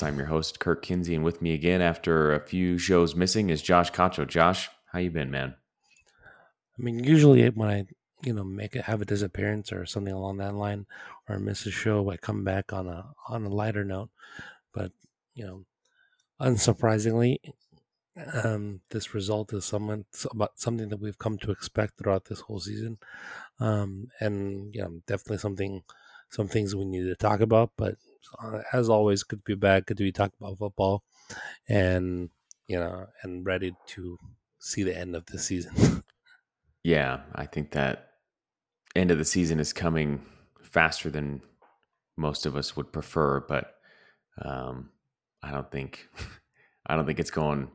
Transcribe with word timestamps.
podcast. 0.00 0.06
I'm 0.06 0.18
your 0.18 0.26
host, 0.26 0.60
Kirk 0.60 0.82
Kinsey, 0.82 1.14
and 1.14 1.24
with 1.24 1.42
me 1.42 1.52
again 1.52 1.80
after 1.80 2.34
a 2.34 2.40
few 2.40 2.78
shows 2.78 3.14
missing 3.14 3.50
is 3.50 3.62
Josh 3.62 3.90
Cacho. 3.92 4.26
Josh, 4.26 4.68
how 4.92 4.98
you 4.98 5.10
been, 5.10 5.30
man? 5.30 5.54
I 6.78 6.82
mean, 6.82 7.04
usually 7.04 7.48
when 7.50 7.68
I, 7.68 7.86
you 8.24 8.32
know, 8.32 8.44
make 8.44 8.76
it 8.76 8.84
have 8.84 9.02
a 9.02 9.04
disappearance 9.06 9.72
or 9.72 9.86
something 9.86 10.12
along 10.12 10.38
that 10.38 10.54
line, 10.54 10.86
or 11.28 11.38
miss 11.38 11.66
a 11.66 11.70
show, 11.70 12.10
I 12.10 12.16
come 12.16 12.44
back 12.44 12.72
on 12.72 12.86
a 12.86 13.12
on 13.28 13.44
a 13.44 13.48
lighter 13.48 13.84
note. 13.84 14.10
But 14.72 14.92
you 15.34 15.46
know, 15.46 15.64
unsurprisingly, 16.40 17.38
um, 18.44 18.80
this 18.90 19.14
result 19.14 19.52
is 19.52 19.64
someone 19.64 20.04
about 20.30 20.58
something 20.58 20.88
that 20.88 21.00
we've 21.00 21.18
come 21.18 21.38
to 21.38 21.50
expect 21.50 21.98
throughout 21.98 22.26
this 22.26 22.40
whole 22.40 22.60
season, 22.60 22.98
um, 23.58 24.08
and 24.20 24.74
you 24.74 24.82
know, 24.82 25.00
definitely 25.06 25.38
something, 25.38 25.82
some 26.30 26.48
things 26.48 26.74
we 26.74 26.84
need 26.84 27.04
to 27.04 27.16
talk 27.16 27.40
about. 27.40 27.72
But 27.76 27.96
uh, 28.42 28.60
as 28.72 28.88
always, 28.88 29.22
good 29.22 29.40
to 29.40 29.44
be 29.44 29.54
back, 29.54 29.86
good 29.86 29.96
to 29.96 30.02
be 30.02 30.12
talking 30.12 30.36
about 30.40 30.58
football, 30.58 31.02
and 31.68 32.30
you 32.66 32.78
know, 32.78 33.06
and 33.22 33.44
ready 33.44 33.74
to 33.88 34.18
see 34.58 34.82
the 34.82 34.96
end 34.96 35.16
of 35.16 35.26
the 35.26 35.38
season. 35.38 36.02
yeah, 36.84 37.20
I 37.34 37.46
think 37.46 37.72
that 37.72 38.10
end 38.94 39.10
of 39.10 39.18
the 39.18 39.24
season 39.24 39.60
is 39.60 39.72
coming 39.72 40.22
faster 40.62 41.10
than 41.10 41.40
most 42.16 42.46
of 42.46 42.56
us 42.56 42.76
would 42.76 42.92
prefer, 42.92 43.40
but 43.40 43.74
um, 44.42 44.90
I 45.42 45.50
don't 45.50 45.70
think 45.70 46.08
I 46.86 46.96
don't 46.96 47.06
think 47.06 47.20
it's 47.20 47.30
going 47.30 47.70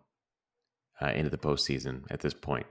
uh, 1.02 1.09
into 1.09 1.30
the 1.30 1.38
postseason 1.38 2.03
at 2.09 2.22
this 2.22 2.33
point. 2.33 2.66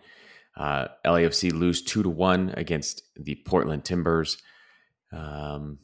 Uh, 0.57 0.87
LAFC 1.05 1.53
lose 1.53 1.83
two 1.83 2.03
to 2.03 2.09
one 2.09 2.55
against 2.57 3.03
the 3.17 3.35
Portland 3.45 3.85
Timbers. 3.85 4.39
Um, 5.13 5.79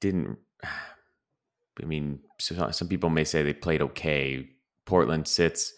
didn't 0.00 0.38
I 0.64 1.86
mean 1.86 2.20
some 2.38 2.88
people 2.88 3.10
may 3.10 3.24
say 3.24 3.42
they 3.42 3.52
played 3.52 3.82
okay. 3.82 4.48
Portland 4.86 5.28
sits 5.28 5.72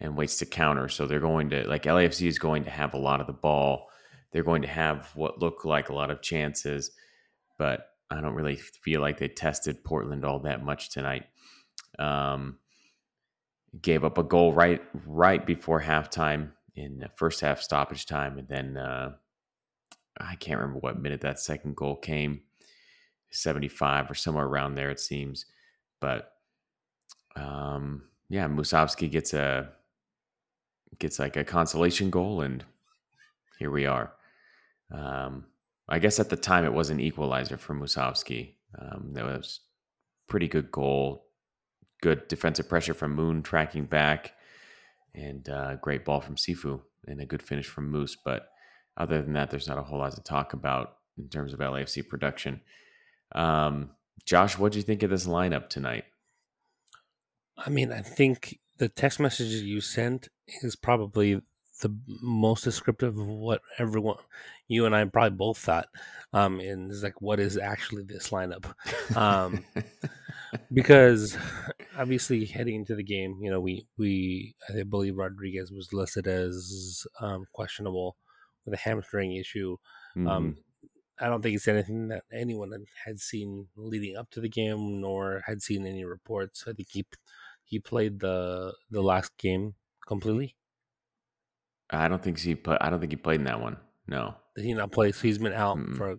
and 0.00 0.16
waits 0.16 0.38
to 0.38 0.46
counter, 0.46 0.88
so 0.88 1.06
they're 1.06 1.20
going 1.20 1.50
to 1.50 1.66
like 1.68 1.84
LAFC 1.84 2.26
is 2.26 2.38
going 2.38 2.64
to 2.64 2.70
have 2.70 2.94
a 2.94 2.98
lot 2.98 3.20
of 3.20 3.26
the 3.26 3.32
ball. 3.32 3.88
They're 4.32 4.42
going 4.42 4.62
to 4.62 4.68
have 4.68 5.10
what 5.14 5.38
look 5.38 5.64
like 5.64 5.88
a 5.88 5.94
lot 5.94 6.10
of 6.10 6.22
chances, 6.22 6.90
but 7.58 7.88
I 8.10 8.20
don't 8.20 8.34
really 8.34 8.56
feel 8.56 9.00
like 9.00 9.18
they 9.18 9.28
tested 9.28 9.84
Portland 9.84 10.24
all 10.24 10.40
that 10.40 10.64
much 10.64 10.90
tonight. 10.90 11.26
Um, 11.98 12.58
gave 13.80 14.04
up 14.04 14.18
a 14.18 14.22
goal 14.22 14.52
right 14.52 14.82
right 15.06 15.46
before 15.46 15.80
halftime 15.80 16.50
in 16.74 16.98
the 16.98 17.10
first 17.16 17.40
half 17.40 17.60
stoppage 17.60 18.06
time, 18.06 18.38
and 18.38 18.48
then 18.48 18.76
uh, 18.76 19.12
I 20.18 20.34
can't 20.36 20.60
remember 20.60 20.80
what 20.80 21.00
minute 21.00 21.22
that 21.22 21.40
second 21.40 21.76
goal 21.76 21.96
came, 21.96 22.42
seventy 23.32 23.68
five 23.68 24.10
or 24.10 24.14
somewhere 24.14 24.46
around 24.46 24.74
there 24.74 24.90
it 24.90 25.00
seems, 25.00 25.46
but 26.00 26.32
um, 27.36 28.02
yeah, 28.28 28.46
Musovski 28.48 29.10
gets 29.10 29.34
a 29.34 29.70
gets 30.98 31.18
like 31.18 31.36
a 31.36 31.44
consolation 31.44 32.10
goal, 32.10 32.42
and 32.42 32.64
here 33.58 33.70
we 33.70 33.86
are. 33.86 34.12
Um, 34.92 35.46
I 35.88 35.98
guess 35.98 36.20
at 36.20 36.28
the 36.28 36.36
time 36.36 36.64
it 36.64 36.72
was 36.72 36.90
an 36.90 37.00
equalizer 37.00 37.56
for 37.56 37.74
Musovski. 37.74 38.54
Um, 38.78 39.10
that 39.14 39.24
was 39.24 39.60
pretty 40.28 40.48
good 40.48 40.70
goal 40.70 41.26
good 42.02 42.28
defensive 42.28 42.68
pressure 42.68 42.92
from 42.92 43.14
Moon 43.14 43.42
tracking 43.42 43.86
back, 43.86 44.32
and 45.14 45.48
uh, 45.48 45.76
great 45.76 46.04
ball 46.04 46.20
from 46.20 46.36
Sifu 46.36 46.80
and 47.06 47.20
a 47.20 47.26
good 47.26 47.42
finish 47.42 47.66
from 47.66 47.90
Moose. 47.90 48.16
But 48.22 48.48
other 48.98 49.22
than 49.22 49.32
that, 49.32 49.50
there's 49.50 49.68
not 49.68 49.78
a 49.78 49.82
whole 49.82 50.00
lot 50.00 50.12
to 50.12 50.22
talk 50.22 50.52
about 50.52 50.98
in 51.16 51.28
terms 51.28 51.54
of 51.54 51.60
LAFC 51.60 52.06
production. 52.06 52.60
Um, 53.34 53.90
Josh, 54.24 54.58
what 54.58 54.72
do 54.72 54.78
you 54.78 54.84
think 54.84 55.02
of 55.02 55.10
this 55.10 55.26
lineup 55.26 55.68
tonight? 55.68 56.04
I 57.56 57.70
mean, 57.70 57.92
I 57.92 58.02
think 58.02 58.58
the 58.78 58.88
text 58.88 59.20
messages 59.20 59.62
you 59.62 59.80
sent 59.80 60.28
is 60.62 60.76
probably 60.76 61.40
the 61.80 61.94
most 62.22 62.64
descriptive 62.64 63.18
of 63.18 63.26
what 63.26 63.60
everyone, 63.78 64.16
you 64.68 64.86
and 64.86 64.94
I 64.94 65.04
probably 65.04 65.36
both 65.36 65.58
thought. 65.58 65.88
Um, 66.32 66.60
and 66.60 66.90
it's 66.90 67.02
like, 67.02 67.20
what 67.20 67.40
is 67.40 67.58
actually 67.58 68.04
this 68.04 68.30
lineup? 68.30 68.72
Um, 69.16 69.64
because 70.72 71.36
obviously 71.96 72.44
heading 72.46 72.76
into 72.76 72.94
the 72.94 73.02
game, 73.02 73.38
you 73.40 73.50
know, 73.50 73.60
we 73.60 73.86
we 73.98 74.54
I 74.70 74.82
believe 74.84 75.16
Rodriguez 75.16 75.70
was 75.70 75.92
listed 75.92 76.26
as 76.26 77.06
um, 77.20 77.44
questionable 77.52 78.16
with 78.64 78.74
a 78.74 78.78
hamstring 78.78 79.36
issue. 79.36 79.76
Um, 80.16 80.24
mm-hmm. 80.24 80.50
I 81.22 81.28
don't 81.28 81.40
think 81.40 81.56
it's 81.56 81.68
anything 81.68 82.08
that 82.08 82.24
anyone 82.32 82.72
had 83.04 83.20
seen 83.20 83.68
leading 83.76 84.16
up 84.16 84.30
to 84.30 84.40
the 84.40 84.48
game, 84.48 85.00
nor 85.00 85.42
had 85.46 85.62
seen 85.62 85.86
any 85.86 86.04
reports. 86.04 86.64
I 86.66 86.72
think 86.72 86.88
he 86.90 87.06
he 87.64 87.78
played 87.78 88.20
the 88.20 88.74
the 88.90 89.02
last 89.02 89.36
game 89.38 89.74
completely. 90.06 90.56
I 91.90 92.08
don't 92.08 92.22
think 92.22 92.38
he 92.38 92.54
put. 92.54 92.78
I 92.80 92.90
don't 92.90 93.00
think 93.00 93.12
he 93.12 93.16
played 93.16 93.40
in 93.40 93.44
that 93.44 93.60
one. 93.60 93.76
No, 94.06 94.34
did 94.56 94.64
he 94.64 94.74
not 94.74 94.92
play? 94.92 95.12
So 95.12 95.22
he's 95.22 95.38
been 95.38 95.52
out 95.52 95.76
mm 95.76 95.96
for, 95.96 96.18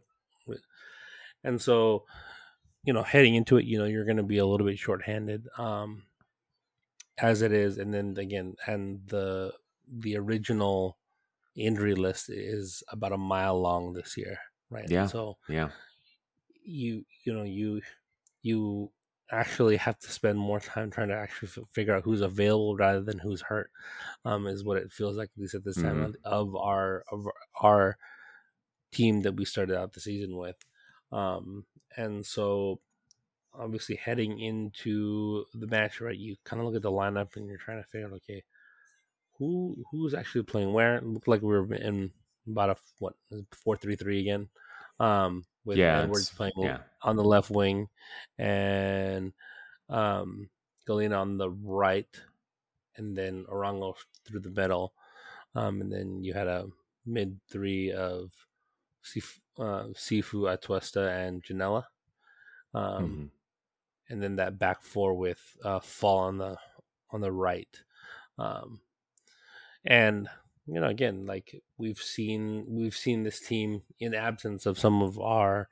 and 1.43 1.61
so 1.61 2.05
you 2.83 2.93
know, 2.93 3.03
heading 3.03 3.35
into 3.35 3.57
it, 3.57 3.65
you 3.65 3.77
know, 3.77 3.85
you're 3.85 4.05
going 4.05 4.17
to 4.17 4.23
be 4.23 4.39
a 4.39 4.45
little 4.45 4.67
bit 4.67 4.77
shorthanded, 4.77 5.47
um, 5.57 6.03
as 7.17 7.41
it 7.41 7.53
is, 7.53 7.77
and 7.77 7.93
then 7.93 8.15
again, 8.17 8.55
and 8.67 9.01
the 9.07 9.53
the 9.87 10.17
original 10.17 10.97
injury 11.55 11.95
list 11.95 12.29
is 12.29 12.83
about 12.89 13.11
a 13.11 13.17
mile 13.17 13.59
long 13.59 13.93
this 13.93 14.17
year, 14.17 14.37
right? 14.73 14.89
Yeah. 14.89 15.07
So 15.07 15.37
yeah, 15.47 15.69
you 16.63 17.05
you 17.25 17.33
know 17.33 17.43
you 17.43 17.81
you 18.41 18.91
actually 19.31 19.77
have 19.77 19.97
to 19.99 20.11
spend 20.11 20.37
more 20.37 20.59
time 20.59 20.91
trying 20.91 21.07
to 21.07 21.15
actually 21.15 21.47
f- 21.47 21.67
figure 21.71 21.95
out 21.95 22.03
who's 22.03 22.21
available 22.21 22.75
rather 22.75 23.01
than 23.01 23.17
who's 23.17 23.41
hurt 23.41 23.71
um, 24.25 24.45
is 24.45 24.63
what 24.63 24.77
it 24.77 24.91
feels 24.91 25.17
like 25.17 25.29
at 25.35 25.41
least 25.41 25.55
at 25.55 25.63
this 25.63 25.77
time 25.77 25.95
mm-hmm. 25.95 26.11
of, 26.23 26.49
of, 26.49 26.55
our 26.55 27.03
of 27.11 27.27
our 27.59 27.97
team 28.91 29.21
that 29.21 29.35
we 29.35 29.43
started 29.43 29.75
out 29.75 29.93
the 29.93 29.99
season 29.99 30.37
with 30.37 30.57
um, 31.11 31.65
and 31.95 32.25
so 32.25 32.79
obviously 33.57 33.95
heading 33.95 34.39
into 34.39 35.45
the 35.53 35.67
match, 35.67 36.01
right, 36.01 36.17
you 36.17 36.35
kind 36.43 36.59
of 36.59 36.65
look 36.65 36.75
at 36.75 36.81
the 36.81 36.91
lineup 36.91 37.35
and 37.35 37.47
you're 37.47 37.57
trying 37.57 37.81
to 37.81 37.87
figure 37.87 38.07
out, 38.07 38.13
okay, 38.13 38.43
who 39.37 39.75
who's 39.91 40.13
actually 40.13 40.43
playing 40.43 40.73
where? 40.73 40.95
It 40.95 41.05
looked 41.05 41.27
like 41.27 41.41
we 41.41 41.47
were 41.47 41.73
in 41.73 42.11
about 42.47 42.71
a 42.71 42.75
what 42.99 43.13
four 43.51 43.77
three 43.77 43.95
three 43.95 44.19
again. 44.19 44.49
Um, 45.03 45.45
with 45.65 45.77
yeah, 45.77 46.01
Edwards 46.01 46.29
playing 46.29 46.53
yeah. 46.57 46.79
on 47.01 47.15
the 47.15 47.23
left 47.23 47.49
wing 47.49 47.87
and 48.37 49.31
um 49.89 50.49
Galina 50.87 51.19
on 51.19 51.37
the 51.37 51.49
right 51.49 52.07
and 52.95 53.15
then 53.15 53.45
Arango 53.51 53.95
through 54.25 54.41
the 54.41 54.49
middle. 54.49 54.93
Um, 55.55 55.81
and 55.81 55.91
then 55.91 56.23
you 56.23 56.33
had 56.33 56.47
a 56.47 56.67
mid 57.05 57.39
three 57.49 57.91
of 57.91 58.31
Sif- 59.01 59.41
uh, 59.57 59.87
Sifu, 59.93 60.47
Atuesta, 60.47 61.09
and 61.09 61.43
Ginella. 61.43 61.85
Um, 62.73 63.03
mm-hmm. 63.03 63.25
And 64.09 64.21
then 64.21 64.35
that 64.37 64.59
back 64.59 64.81
four 64.81 65.13
with 65.13 65.41
uh, 65.63 65.79
Fall 65.79 66.19
on 66.19 66.37
the 66.37 66.57
on 67.11 67.21
the 67.21 67.31
right. 67.31 67.69
Um, 68.37 68.81
and 69.85 70.27
you 70.65 70.79
know, 70.79 70.87
again, 70.87 71.25
like 71.25 71.61
we've 71.77 71.97
seen 71.97 72.65
we've 72.67 72.95
seen 72.95 73.23
this 73.23 73.39
team 73.39 73.81
in 73.99 74.13
absence 74.13 74.65
of 74.65 74.79
some 74.79 75.01
of 75.01 75.19
our 75.19 75.67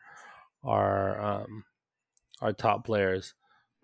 our 0.63 1.21
um, 1.21 1.63
our 2.41 2.53
top 2.53 2.85
players 2.85 3.33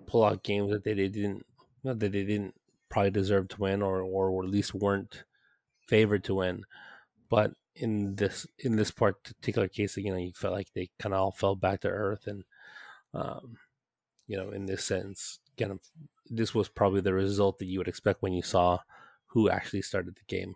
pull 0.06 0.24
out 0.24 0.44
games 0.44 0.72
that 0.72 0.84
they, 0.84 0.94
they 0.94 1.08
didn't 1.08 1.46
that 1.84 2.00
they 2.00 2.10
didn't 2.10 2.56
probably 2.90 3.12
deserve 3.12 3.48
to 3.50 3.62
win 3.62 3.82
or 3.82 4.02
or 4.02 4.44
at 4.44 4.50
least 4.50 4.74
weren't 4.74 5.24
favored 5.88 6.24
to 6.26 6.36
win. 6.36 6.64
But 7.30 7.54
in 7.76 8.16
this 8.16 8.48
in 8.60 8.76
this 8.76 8.92
particular 8.92 9.68
case, 9.68 9.98
you 9.98 10.12
know, 10.12 10.18
you 10.18 10.34
felt 10.36 10.54
like 10.54 10.74
they 10.74 10.90
kind 11.00 11.14
of 11.14 11.22
all 11.22 11.32
fell 11.32 11.56
back 11.56 11.82
to 11.82 11.90
earth, 11.90 12.28
and 12.28 12.44
um, 13.14 13.58
you 14.28 14.38
know, 14.38 14.52
in 14.52 14.66
this 14.66 14.84
sense, 14.84 15.40
kind 15.58 15.72
of, 15.72 15.80
this 16.30 16.54
was 16.54 16.68
probably 16.70 17.02
the 17.02 17.14
result 17.14 17.60
that 17.60 17.66
you 17.66 17.80
would 17.80 17.88
expect 17.88 18.22
when 18.22 18.34
you 18.34 18.42
saw 18.42 18.80
who 19.28 19.50
actually 19.50 19.82
started 19.82 20.16
the 20.16 20.36
game. 20.36 20.56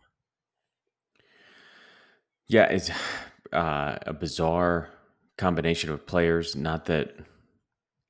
Yeah, 2.51 2.65
it's 2.65 2.91
uh, 3.53 3.97
a 4.05 4.13
bizarre 4.13 4.89
combination 5.37 5.89
of 5.91 6.05
players. 6.05 6.55
Not 6.55 6.85
that 6.85 7.15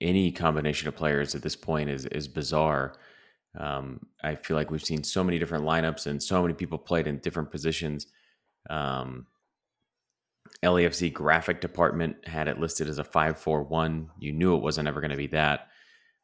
any 0.02 0.32
combination 0.32 0.88
of 0.88 0.96
players 0.96 1.36
at 1.36 1.44
this 1.44 1.56
point 1.56 1.90
is 1.90 2.06
is 2.08 2.28
bizarre. 2.28 2.96
Um, 3.58 4.00
I 4.24 4.36
feel 4.36 4.58
like 4.58 4.72
we've 4.72 4.84
seen 4.84 5.04
so 5.04 5.24
many 5.24 5.38
different 5.40 5.66
lineups 5.66 6.08
and 6.08 6.24
so 6.24 6.42
many 6.42 6.54
people 6.54 6.78
played 6.78 7.08
in 7.08 7.20
different 7.20 7.52
positions 7.52 8.08
um, 8.70 9.28
LAFC 10.64 11.12
graphic 11.12 11.62
department 11.62 12.28
had 12.28 12.48
it 12.48 12.60
listed 12.60 12.88
as 12.88 13.00
a 13.00 13.04
541. 13.04 14.10
You 14.20 14.32
knew 14.32 14.56
it 14.56 14.62
wasn't 14.62 14.88
ever 14.88 15.02
going 15.02 15.12
to 15.12 15.18
be 15.18 15.28
that. 15.28 15.68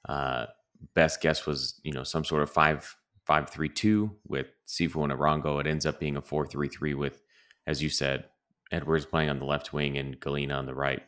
Uh, 0.07 0.45
best 0.93 1.21
guess 1.21 1.45
was, 1.45 1.79
you 1.83 1.91
know, 1.91 2.03
some 2.03 2.23
sort 2.23 2.43
of 2.43 2.49
5 2.51 2.95
532 3.25 4.09
with 4.27 4.47
Sifu 4.67 5.03
and 5.03 5.11
Arango. 5.11 5.59
It 5.59 5.67
ends 5.67 5.85
up 5.85 5.99
being 5.99 6.15
a 6.17 6.21
433 6.21 6.93
with, 6.93 7.21
as 7.67 7.83
you 7.83 7.89
said, 7.89 8.25
Edwards 8.71 9.05
playing 9.05 9.29
on 9.29 9.39
the 9.39 9.45
left 9.45 9.73
wing 9.73 9.97
and 9.97 10.19
Galina 10.19 10.57
on 10.57 10.65
the 10.65 10.73
right. 10.75 11.03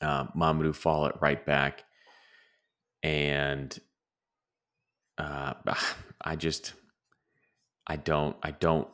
Uh, 0.00 0.26
Mamadou 0.36 0.74
Fall 0.74 1.06
at 1.06 1.20
right 1.22 1.44
back. 1.44 1.84
and 3.02 3.78
uh, 5.18 5.54
I 6.22 6.36
just 6.36 6.74
I 7.86 7.96
don't 7.96 8.36
I 8.42 8.50
don't 8.52 8.88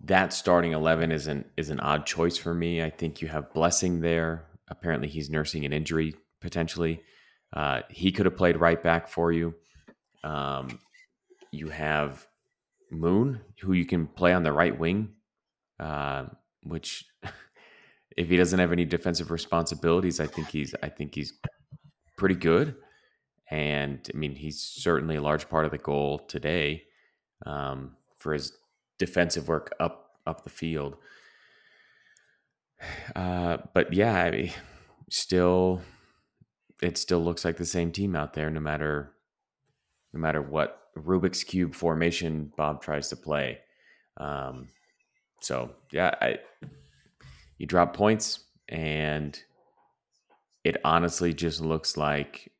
that 0.00 0.32
starting 0.32 0.72
11 0.72 1.12
is 1.12 1.26
an 1.28 1.44
is 1.56 1.70
an 1.70 1.80
odd 1.80 2.06
choice 2.06 2.36
for 2.36 2.54
me. 2.54 2.82
I 2.82 2.90
think 2.90 3.22
you 3.22 3.28
have 3.28 3.52
Blessing 3.54 4.00
there. 4.00 4.46
Apparently 4.68 5.08
he's 5.08 5.30
nursing 5.30 5.64
an 5.64 5.72
injury 5.72 6.14
potentially. 6.40 7.02
Uh, 7.52 7.82
he 7.88 8.10
could 8.12 8.26
have 8.26 8.36
played 8.36 8.56
right 8.56 8.82
back 8.82 9.08
for 9.08 9.32
you. 9.32 9.54
Um, 10.24 10.80
you 11.52 11.68
have 11.68 12.26
Moon, 12.90 13.40
who 13.60 13.72
you 13.72 13.84
can 13.86 14.06
play 14.06 14.32
on 14.32 14.42
the 14.42 14.52
right 14.52 14.78
wing, 14.78 15.13
uh, 15.80 16.26
which 16.62 17.06
if 18.16 18.28
he 18.28 18.36
doesn't 18.36 18.58
have 18.58 18.72
any 18.72 18.84
defensive 18.84 19.30
responsibilities, 19.30 20.20
I 20.20 20.26
think 20.26 20.48
he's 20.48 20.74
I 20.82 20.88
think 20.88 21.14
he's 21.14 21.32
pretty 22.16 22.36
good. 22.36 22.76
And 23.50 24.08
I 24.12 24.16
mean, 24.16 24.34
he's 24.34 24.60
certainly 24.60 25.16
a 25.16 25.22
large 25.22 25.48
part 25.48 25.64
of 25.64 25.70
the 25.70 25.78
goal 25.78 26.20
today 26.20 26.84
um, 27.44 27.96
for 28.16 28.32
his 28.32 28.56
defensive 28.98 29.48
work 29.48 29.72
up 29.80 30.18
up 30.26 30.44
the 30.44 30.50
field. 30.50 30.96
Uh, 33.16 33.56
but 33.72 33.94
yeah, 33.94 34.24
I 34.24 34.30
mean, 34.30 34.52
still, 35.08 35.80
it 36.82 36.98
still 36.98 37.24
looks 37.24 37.42
like 37.42 37.56
the 37.56 37.64
same 37.64 37.92
team 37.92 38.14
out 38.14 38.34
there, 38.34 38.50
no 38.50 38.60
matter 38.60 39.14
no 40.12 40.20
matter 40.20 40.42
what 40.42 40.88
Rubik's 40.96 41.44
cube 41.44 41.74
formation 41.74 42.52
Bob 42.56 42.82
tries 42.82 43.08
to 43.08 43.16
play. 43.16 43.58
Um, 44.16 44.68
so 45.44 45.70
yeah, 45.92 46.14
I, 46.20 46.38
you 47.58 47.66
drop 47.66 47.94
points, 47.94 48.40
and 48.68 49.38
it 50.64 50.78
honestly 50.84 51.34
just 51.34 51.60
looks 51.60 51.96
like 51.96 52.50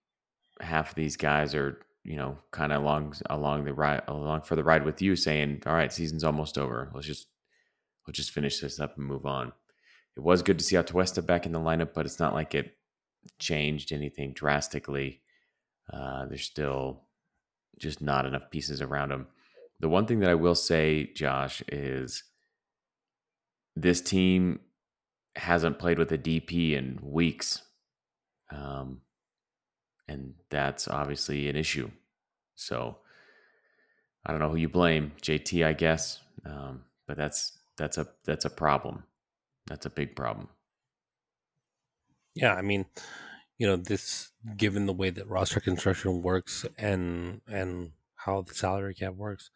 half 0.61 0.91
of 0.91 0.95
these 0.95 1.17
guys 1.17 1.55
are 1.55 1.81
you 2.05 2.17
know 2.17 2.39
kind 2.51 2.73
of 2.73 2.83
along 2.83 3.15
along 3.31 3.65
the 3.65 3.73
ride 3.73 4.03
along 4.07 4.43
for 4.43 4.55
the 4.55 4.63
ride 4.63 4.85
with 4.85 5.01
you, 5.01 5.17
saying, 5.17 5.63
"All 5.67 5.73
right, 5.73 5.93
season's 5.93 6.25
almost 6.25 6.59
over. 6.59 6.91
Let's 6.95 7.07
just 7.07 7.29
let's 8.07 8.19
just 8.19 8.33
finish 8.33 8.61
this 8.61 8.79
up 8.79 8.99
and 8.99 9.07
move 9.07 9.25
on." 9.25 9.53
It 10.17 10.21
was 10.21 10.43
good 10.43 10.59
to 10.59 10.65
see 10.65 10.77
Atuesta 10.77 11.25
back 11.25 11.47
in 11.47 11.53
the 11.53 11.59
lineup, 11.59 11.95
but 11.95 12.05
it's 12.05 12.21
not 12.21 12.35
like 12.35 12.55
it 12.55 12.77
changed 13.39 13.93
anything 13.93 14.35
drastically. 14.35 15.23
Uh, 15.93 16.27
there's 16.27 16.45
still 16.45 17.05
just 17.79 18.03
not 18.03 18.27
enough 18.27 18.51
pieces 18.51 18.83
around 18.83 19.11
him. 19.11 19.27
The 19.81 19.89
one 19.89 20.07
thing 20.07 20.21
that 20.21 20.31
I 20.31 20.35
will 20.35 20.55
say, 20.55 21.11
Josh, 21.15 21.63
is 21.69 22.23
this 23.77 24.01
team 24.01 24.61
hasn't 25.37 25.79
played 25.79 25.99
with 25.99 26.13
a 26.13 26.19
DP 26.19 26.73
in 26.73 26.99
weeks. 27.03 27.63
Um, 28.51 29.01
and 30.09 30.35
that's 30.51 30.87
obviously 30.89 31.49
an 31.49 31.57
issue. 31.57 31.91
So 32.55 32.99
I 34.25 34.31
don't 34.31 34.41
know 34.41 34.51
who 34.51 34.57
you 34.57 34.69
blame, 34.69 35.13
JT, 35.23 35.65
I 35.65 35.73
guess, 35.73 36.21
um, 36.45 36.85
but 37.07 37.17
that's 37.17 37.59
that's 37.77 37.99
a 37.99 38.07
that's 38.25 38.45
a 38.45 38.51
problem. 38.51 39.05
That's 39.67 39.87
a 39.87 39.91
big 39.91 40.15
problem. 40.15 40.49
Yeah, 42.35 42.55
I 42.55 42.63
mean, 42.63 42.87
you 43.59 43.67
know, 43.67 43.77
this 43.77 44.31
given 44.57 44.87
the 44.87 44.93
way 44.93 45.11
that 45.11 45.29
roster 45.29 45.61
construction 45.61 46.23
works 46.23 46.65
and 46.79 47.41
and 47.49 47.93
how 48.17 48.43
the 48.43 48.55
salary 48.55 48.95
cap 48.95 49.15
works, 49.15 49.51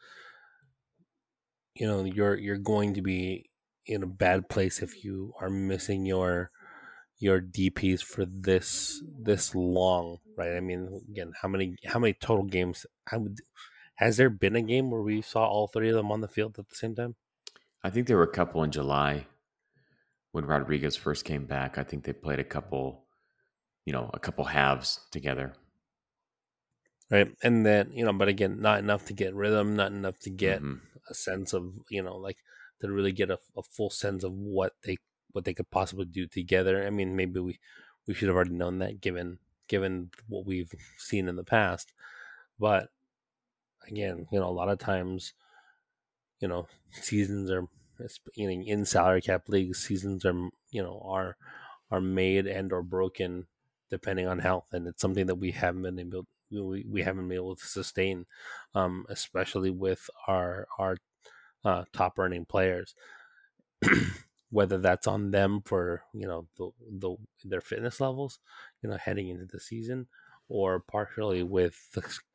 you 1.75 1.87
know, 1.87 2.05
you're 2.05 2.37
you're 2.37 2.59
going 2.59 2.95
to 2.95 3.03
be 3.03 3.48
in 3.89 4.03
a 4.03 4.07
bad 4.07 4.49
place 4.49 4.83
if 4.83 5.05
you 5.05 5.33
are 5.41 5.51
missing 5.51 6.07
your 6.07 6.51
your 7.19 7.41
DPS 7.41 8.03
for 8.03 8.25
this 8.25 9.03
this 9.19 9.55
long, 9.55 10.19
right? 10.37 10.57
I 10.57 10.61
mean, 10.61 11.03
again, 11.11 11.33
how 11.41 11.49
many 11.49 11.77
how 11.87 11.99
many 11.99 12.13
total 12.15 12.45
games? 12.45 12.87
Would, 13.13 13.39
has 13.97 14.17
there 14.17 14.31
been 14.31 14.55
a 14.55 14.63
game 14.63 14.91
where 14.91 15.03
we 15.03 15.23
saw 15.23 15.45
all 15.47 15.67
three 15.67 15.89
of 15.89 15.97
them 15.97 16.13
on 16.13 16.21
the 16.21 16.29
field 16.29 16.57
at 16.59 16.69
the 16.69 16.77
same 16.77 16.95
time? 16.95 17.17
I 17.83 17.91
think 17.91 18.07
there 18.07 18.17
were 18.17 18.23
a 18.23 18.33
couple 18.33 18.63
in 18.63 18.71
July 18.71 19.27
when 20.31 20.45
Rodriguez 20.45 20.95
first 20.95 21.25
came 21.25 21.47
back. 21.47 21.79
I 21.79 21.83
think 21.83 22.05
they 22.05 22.13
played 22.13 22.39
a 22.39 22.45
couple 22.45 23.09
you 23.89 23.93
know 23.93 24.11
a 24.13 24.19
couple 24.19 24.45
halves 24.45 25.01
together 25.11 25.55
right 27.11 27.29
and 27.43 27.65
then 27.65 27.91
you 27.95 28.05
know 28.05 28.13
but 28.13 28.29
again 28.29 28.61
not 28.61 28.79
enough 28.79 29.07
to 29.07 29.15
get 29.15 29.35
rhythm 29.35 29.75
not 29.75 29.91
enough 29.91 30.19
to 30.19 30.29
get 30.29 30.61
mm-hmm. 30.61 30.85
a 31.09 31.15
sense 31.15 31.55
of 31.55 31.73
you 31.89 32.03
know 32.03 32.15
like 32.15 32.37
to 32.81 32.91
really 32.91 33.13
get 33.13 33.31
a, 33.31 33.39
a, 33.57 33.63
full 33.63 33.91
sense 33.91 34.25
of 34.25 34.33
what 34.33 34.75
they 34.85 34.97
what 35.33 35.45
they 35.45 35.55
could 35.55 35.71
possibly 35.71 36.05
do 36.05 36.27
together. 36.27 36.87
I 36.87 36.91
mean 36.91 37.17
maybe 37.17 37.41
we 37.41 37.59
we 38.07 38.15
should 38.15 38.29
have 38.29 38.37
already 38.37 38.53
known 38.53 38.79
that 38.79 39.01
given 39.01 39.39
given 39.69 40.11
what 40.29 40.47
we've 40.47 40.73
seen 40.97 41.29
in 41.29 41.37
the 41.37 41.45
past. 41.45 41.93
But 42.59 42.89
again 43.87 44.27
you 44.31 44.41
know 44.41 44.49
a 44.49 44.51
lot 44.51 44.69
of 44.69 44.79
times 44.79 45.33
you 46.41 46.49
know 46.49 46.67
seasons 46.91 47.51
are 47.51 47.67
you 48.35 48.47
know 48.47 48.63
in 48.65 48.85
salary 48.85 49.21
cap 49.21 49.49
leagues 49.49 49.79
seasons 49.79 50.25
are 50.25 50.51
you 50.71 50.83
know 50.83 51.03
are 51.05 51.37
are 51.91 52.01
made 52.01 52.47
and 52.47 52.73
or 52.73 52.83
broken 52.83 53.47
depending 53.91 54.27
on 54.27 54.39
health, 54.39 54.67
and 54.73 54.87
it's 54.87 55.01
something 55.01 55.27
that 55.27 55.37
we 55.37 55.53
haven't 55.53 55.83
been 55.83 55.99
able 55.99 56.27
we, 56.51 56.85
we 56.89 57.03
haven't 57.03 57.29
been 57.29 57.37
able 57.37 57.57
to 57.57 57.67
sustain, 57.67 58.27
um, 58.75 59.05
especially 59.09 59.71
with 59.71 60.09
our 60.27 60.67
our 60.79 60.97
uh, 61.65 61.85
top 61.93 62.19
earning 62.19 62.45
players. 62.45 62.95
Whether 64.51 64.79
that's 64.79 65.07
on 65.07 65.31
them 65.31 65.61
for 65.65 66.03
you 66.15 66.27
know 66.27 66.47
the, 66.57 66.71
the 66.91 67.17
their 67.45 67.61
fitness 67.61 68.01
levels, 68.01 68.39
you 68.83 68.89
know, 68.89 68.97
heading 68.97 69.29
into 69.29 69.45
the 69.45 69.61
season, 69.61 70.07
or 70.49 70.81
partially 70.81 71.43
with 71.43 71.77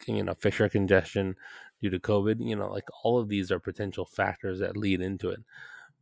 you 0.06 0.24
know 0.24 0.36
fixture 0.36 0.70
congestion 0.70 1.36
due 1.82 1.90
to 1.90 2.00
COVID, 2.00 2.38
you 2.40 2.56
know, 2.56 2.72
like 2.72 2.88
all 3.04 3.20
of 3.20 3.30
these 3.30 3.52
are 3.52 3.60
potential 3.60 4.06
factors 4.06 4.60
that 4.60 4.78
lead 4.78 5.02
into 5.02 5.30
it. 5.30 5.42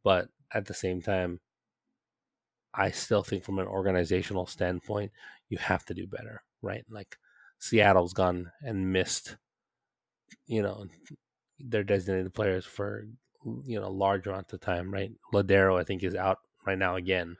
But 0.03 0.27
at 0.53 0.65
the 0.65 0.74
same 0.74 1.01
time, 1.01 1.39
I 2.74 2.91
still 2.91 3.24
think 3.24 3.44
from 3.44 3.59
an 3.59 3.67
organizational 3.67 4.45
standpoint, 4.45 5.12
you 5.50 5.57
have 5.57 5.86
to 5.86 5.93
do 5.93 6.07
better, 6.07 6.43
right? 6.62 6.86
Like 6.89 7.17
Seattle's 7.60 8.13
gone 8.13 8.51
and 8.62 8.93
missed, 8.93 9.38
you 10.46 10.62
know, 10.62 10.86
their 11.65 11.84
designated 11.84 12.34
players 12.34 12.65
for 12.65 13.06
you 13.65 13.80
know 13.80 13.89
large 13.89 14.27
amounts 14.27 14.53
of 14.53 14.62
time, 14.62 14.91
right? 14.94 15.12
Lodeiro, 15.34 15.80
I 15.80 15.84
think, 15.84 16.03
is 16.03 16.15
out 16.15 16.39
right 16.65 16.77
now 16.77 16.96
again, 16.96 17.38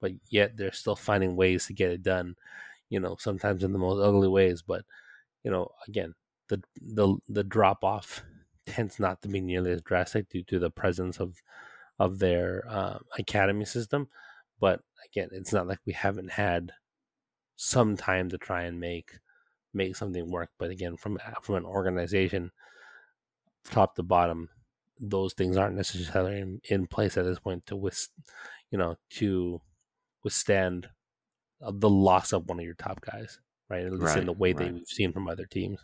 but 0.00 0.12
yet 0.30 0.56
they're 0.56 0.72
still 0.72 0.96
finding 0.96 1.36
ways 1.36 1.66
to 1.66 1.74
get 1.74 1.90
it 1.90 2.02
done. 2.02 2.36
You 2.90 3.00
know, 3.00 3.16
sometimes 3.18 3.64
in 3.64 3.72
the 3.72 3.78
most 3.78 4.02
ugly 4.02 4.28
ways, 4.28 4.62
but 4.62 4.84
you 5.44 5.50
know, 5.50 5.70
again, 5.88 6.14
the 6.48 6.62
the 6.80 7.16
the 7.28 7.44
drop 7.44 7.84
off 7.84 8.22
tends 8.66 8.98
not 9.00 9.22
to 9.22 9.28
be 9.28 9.40
nearly 9.40 9.72
as 9.72 9.82
drastic 9.82 10.28
due 10.28 10.42
to 10.44 10.58
the 10.58 10.70
presence 10.70 11.20
of 11.20 11.42
of 11.98 12.18
their 12.18 12.64
uh, 12.68 12.98
academy 13.18 13.64
system. 13.64 14.08
But 14.60 14.80
again, 15.04 15.28
it's 15.32 15.52
not 15.52 15.66
like 15.66 15.80
we 15.86 15.92
haven't 15.92 16.32
had 16.32 16.72
some 17.56 17.96
time 17.96 18.28
to 18.30 18.38
try 18.38 18.62
and 18.62 18.80
make 18.80 19.18
make 19.74 19.96
something 19.96 20.30
work. 20.30 20.50
But 20.58 20.70
again, 20.70 20.96
from 20.96 21.18
from 21.42 21.56
an 21.56 21.64
organization, 21.64 22.50
top 23.70 23.94
to 23.96 24.02
bottom, 24.02 24.48
those 24.98 25.34
things 25.34 25.56
aren't 25.56 25.76
necessarily 25.76 26.40
in, 26.40 26.60
in 26.68 26.86
place 26.86 27.16
at 27.16 27.24
this 27.24 27.38
point 27.38 27.66
to 27.66 27.76
with, 27.76 28.08
you 28.70 28.78
know, 28.78 28.96
to 29.10 29.60
withstand 30.24 30.88
uh, 31.62 31.72
the 31.74 31.90
loss 31.90 32.32
of 32.32 32.48
one 32.48 32.58
of 32.58 32.64
your 32.64 32.74
top 32.74 33.00
guys, 33.00 33.38
right? 33.68 33.84
At 33.84 33.92
least 33.92 34.04
right, 34.04 34.18
in 34.18 34.26
the 34.26 34.32
way 34.32 34.52
right. 34.52 34.58
that 34.58 34.74
we've 34.74 34.86
seen 34.86 35.12
from 35.12 35.28
other 35.28 35.46
teams. 35.46 35.80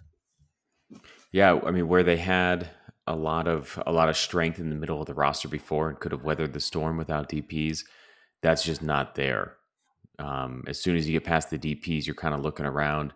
Yeah, 1.33 1.61
I 1.65 1.71
mean, 1.71 1.89
where 1.89 2.03
they 2.03 2.17
had 2.17 2.71
a 3.07 3.17
lot 3.17 3.49
of 3.49 3.83
a 3.87 3.93
lot 3.93 4.09
of 4.09 4.17
strength 4.17 4.59
in 4.59 4.71
the 4.71 4.77
middle 4.77 5.01
of 5.01 5.07
the 5.07 5.15
roster 5.15 5.49
before 5.49 5.89
and 5.89 5.99
could 5.99 6.13
have 6.13 6.25
weathered 6.25 6.53
the 6.53 6.61
storm 6.61 6.97
without 6.97 7.29
DPS, 7.29 7.85
that's 8.43 8.63
just 8.63 8.83
not 8.83 9.15
there. 9.15 9.57
Um, 10.19 10.65
as 10.67 10.81
soon 10.81 10.97
as 10.97 11.07
you 11.09 11.13
get 11.19 11.25
past 11.25 11.51
the 11.51 11.59
DPS, 11.59 12.07
you're 12.07 12.15
kind 12.15 12.35
of 12.35 12.41
looking 12.41 12.67
around, 12.67 13.13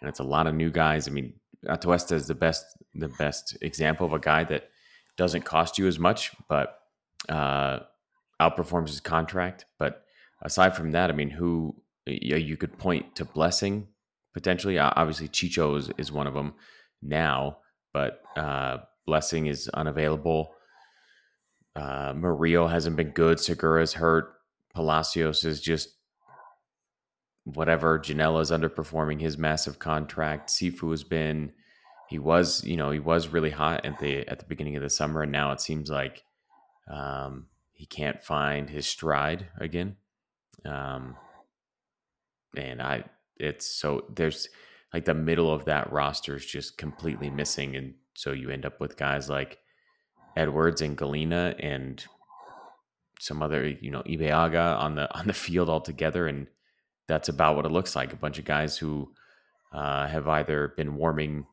and 0.00 0.08
it's 0.08 0.18
a 0.18 0.24
lot 0.24 0.46
of 0.46 0.54
new 0.54 0.70
guys. 0.70 1.06
I 1.06 1.10
mean, 1.10 1.34
Atuesta 1.66 2.12
is 2.12 2.26
the 2.26 2.34
best 2.34 2.64
the 2.94 3.08
best 3.08 3.56
example 3.60 4.06
of 4.06 4.12
a 4.12 4.18
guy 4.18 4.44
that 4.44 4.70
doesn't 5.16 5.42
cost 5.42 5.78
you 5.78 5.86
as 5.86 5.98
much, 5.98 6.32
but 6.48 6.80
uh, 7.28 7.80
outperforms 8.40 8.88
his 8.88 9.00
contract. 9.00 9.66
But 9.78 10.04
aside 10.42 10.74
from 10.74 10.92
that, 10.92 11.10
I 11.10 11.12
mean, 11.12 11.30
who 11.30 11.74
you, 12.06 12.36
you 12.36 12.56
could 12.56 12.78
point 12.78 13.14
to 13.16 13.24
blessing 13.24 13.88
potentially. 14.32 14.78
Obviously, 14.78 15.28
Chicho 15.28 15.76
is, 15.76 15.90
is 15.98 16.12
one 16.12 16.26
of 16.26 16.34
them 16.34 16.54
now, 17.02 17.58
but 17.92 18.22
uh, 18.36 18.78
blessing 19.06 19.46
is 19.46 19.68
unavailable. 19.68 20.52
Uh, 21.76 22.12
Murillo 22.16 22.66
hasn't 22.66 22.96
been 22.96 23.10
good. 23.10 23.38
Segura's 23.38 23.92
hurt. 23.94 24.34
Palacios 24.74 25.44
is 25.44 25.60
just 25.60 25.90
whatever 27.44 27.98
Ginella's 27.98 28.50
underperforming 28.50 29.20
his 29.20 29.38
massive 29.38 29.78
contract. 29.78 30.50
Sifu 30.50 30.90
has 30.90 31.04
been 31.04 31.52
he 32.08 32.18
was 32.18 32.64
you 32.64 32.76
know 32.76 32.90
he 32.90 32.98
was 32.98 33.28
really 33.28 33.50
hot 33.50 33.84
at 33.84 33.98
the 33.98 34.26
at 34.26 34.38
the 34.38 34.44
beginning 34.46 34.76
of 34.76 34.82
the 34.82 34.90
summer, 34.90 35.22
and 35.22 35.32
now 35.32 35.52
it 35.52 35.60
seems 35.60 35.90
like 35.90 36.24
um, 36.90 37.46
he 37.72 37.86
can't 37.86 38.22
find 38.22 38.68
his 38.68 38.86
stride 38.86 39.46
again. 39.58 39.96
Um, 40.64 41.16
and 42.56 42.82
I 42.82 43.04
it's 43.36 43.66
so 43.66 44.04
there's 44.14 44.48
like 44.92 45.04
the 45.04 45.14
middle 45.14 45.52
of 45.52 45.66
that 45.66 45.92
roster 45.92 46.36
is 46.36 46.44
just 46.44 46.76
completely 46.76 47.30
missing, 47.30 47.76
and 47.76 47.94
so 48.14 48.32
you 48.32 48.50
end 48.50 48.66
up 48.66 48.80
with 48.80 48.96
guys 48.96 49.30
like 49.30 49.58
Edwards 50.36 50.82
and 50.82 50.96
Galina 50.98 51.54
and 51.58 52.04
some 53.18 53.42
other, 53.42 53.68
you 53.68 53.90
know, 53.90 54.02
Ibeagha 54.02 54.78
on 54.78 54.96
the 54.96 55.12
on 55.18 55.26
the 55.26 55.32
field 55.32 55.68
altogether, 55.68 56.26
and 56.26 56.46
that's 57.10 57.28
about 57.28 57.56
what 57.56 57.66
it 57.66 57.72
looks 57.72 57.96
like. 57.96 58.12
A 58.12 58.16
bunch 58.16 58.38
of 58.38 58.44
guys 58.44 58.78
who 58.78 59.10
uh, 59.72 60.06
have 60.06 60.28
either 60.28 60.72
been 60.76 60.94
warming 60.94 61.44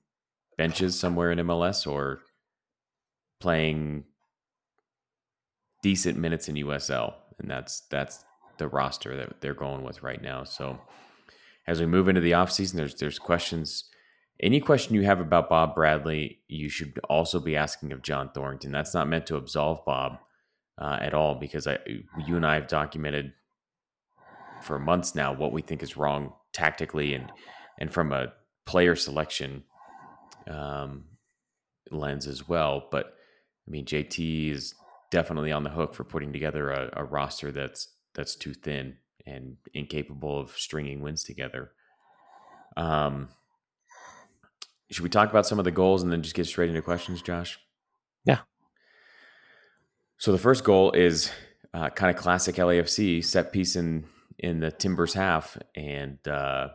benches 0.56 0.98
somewhere 0.98 1.32
in 1.32 1.40
MLS 1.40 1.92
or 1.92 2.22
playing 3.40 4.04
decent 5.82 6.18
minutes 6.18 6.48
in 6.48 6.56
USL, 6.56 7.16
and 7.40 7.50
that's 7.50 7.82
that's 7.90 8.24
the 8.60 8.68
roster 8.68 9.16
that 9.18 9.42
they're 9.42 9.56
going 9.56 9.84
with 9.84 10.04
right 10.04 10.22
now. 10.22 10.44
So 10.44 10.80
as 11.66 11.80
we 11.80 11.88
move 11.88 12.08
into 12.08 12.22
the 12.22 12.32
offseason, 12.32 12.74
there's 12.74 12.96
there's 12.96 13.20
questions. 13.20 13.90
Any 14.40 14.60
question 14.60 14.94
you 14.94 15.04
have 15.06 15.20
about 15.20 15.50
Bob 15.50 15.74
Bradley, 15.74 16.42
you 16.48 16.70
should 16.70 17.00
also 17.10 17.40
be 17.40 17.56
asking 17.56 17.92
of 17.92 18.04
John 18.04 18.30
Thorrington. 18.30 18.72
That's 18.72 18.94
not 18.94 19.10
meant 19.10 19.26
to 19.28 19.36
absolve 19.36 19.84
Bob 19.84 20.20
uh, 20.78 21.00
at 21.02 21.16
all, 21.16 21.34
because 21.34 21.66
I, 21.66 21.80
you 22.28 22.36
and 22.36 22.46
I 22.46 22.54
have 22.54 22.68
documented 22.68 23.34
for 24.64 24.80
months 24.80 25.16
now 25.16 25.34
what 25.34 25.52
we 25.52 25.62
think 25.62 25.84
is 25.84 25.98
wrong 25.98 26.34
tactically 26.54 27.14
and 27.14 27.32
and 27.80 27.92
from 27.92 28.12
a 28.12 28.34
player 28.66 28.96
selection 28.96 29.64
um, 30.50 31.06
lens 31.92 32.28
as 32.28 32.48
well. 32.48 32.88
But 32.92 33.16
I 33.68 33.72
mean, 33.72 33.86
JT 33.86 34.52
is 34.52 34.74
definitely 35.12 35.52
on 35.52 35.64
the 35.64 35.70
hook 35.70 35.94
for 35.94 36.04
putting 36.04 36.34
together 36.34 36.70
a, 36.72 36.90
a 36.94 37.04
roster 37.04 37.52
that's 37.52 37.90
that's 38.14 38.36
too 38.36 38.54
thin 38.54 38.98
and 39.26 39.58
incapable 39.74 40.40
of 40.40 40.52
stringing 40.52 41.02
wins 41.02 41.24
together. 41.24 41.72
Um, 42.76 43.30
should 44.90 45.04
we 45.04 45.10
talk 45.10 45.30
about 45.30 45.46
some 45.46 45.60
of 45.60 45.66
the 45.66 45.72
goals 45.72 46.02
and 46.02 46.12
then 46.12 46.22
just 46.22 46.36
get 46.36 46.46
straight 46.48 46.70
into 46.70 46.82
questions, 46.82 47.22
Josh? 47.22 47.60
Yeah. 48.24 48.40
So 50.18 50.32
the 50.32 50.38
first 50.38 50.64
goal 50.64 50.92
is 50.92 51.30
uh, 51.74 51.90
kind 51.90 52.16
of 52.16 52.22
classic 52.22 52.56
LAFC 52.56 53.24
set 53.24 53.52
piece 53.52 53.76
in 53.76 54.06
in 54.40 54.60
the 54.60 54.72
Timbers 54.72 55.14
half 55.14 55.58
and 55.76 56.26
uh, 56.28 56.70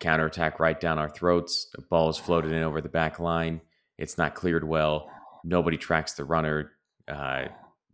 counterattack 0.00 0.60
right 0.60 0.78
down 0.78 0.98
our 0.98 1.08
throats. 1.08 1.68
The 1.74 1.82
ball 1.82 2.08
is 2.08 2.18
floated 2.18 2.52
in 2.52 2.62
over 2.62 2.80
the 2.80 2.88
back 2.88 3.18
line. 3.18 3.60
It's 3.98 4.18
not 4.18 4.34
cleared 4.34 4.64
well. 4.64 5.10
Nobody 5.44 5.76
tracks 5.76 6.12
the 6.12 6.24
runner. 6.24 6.72
Uh, 7.08 7.46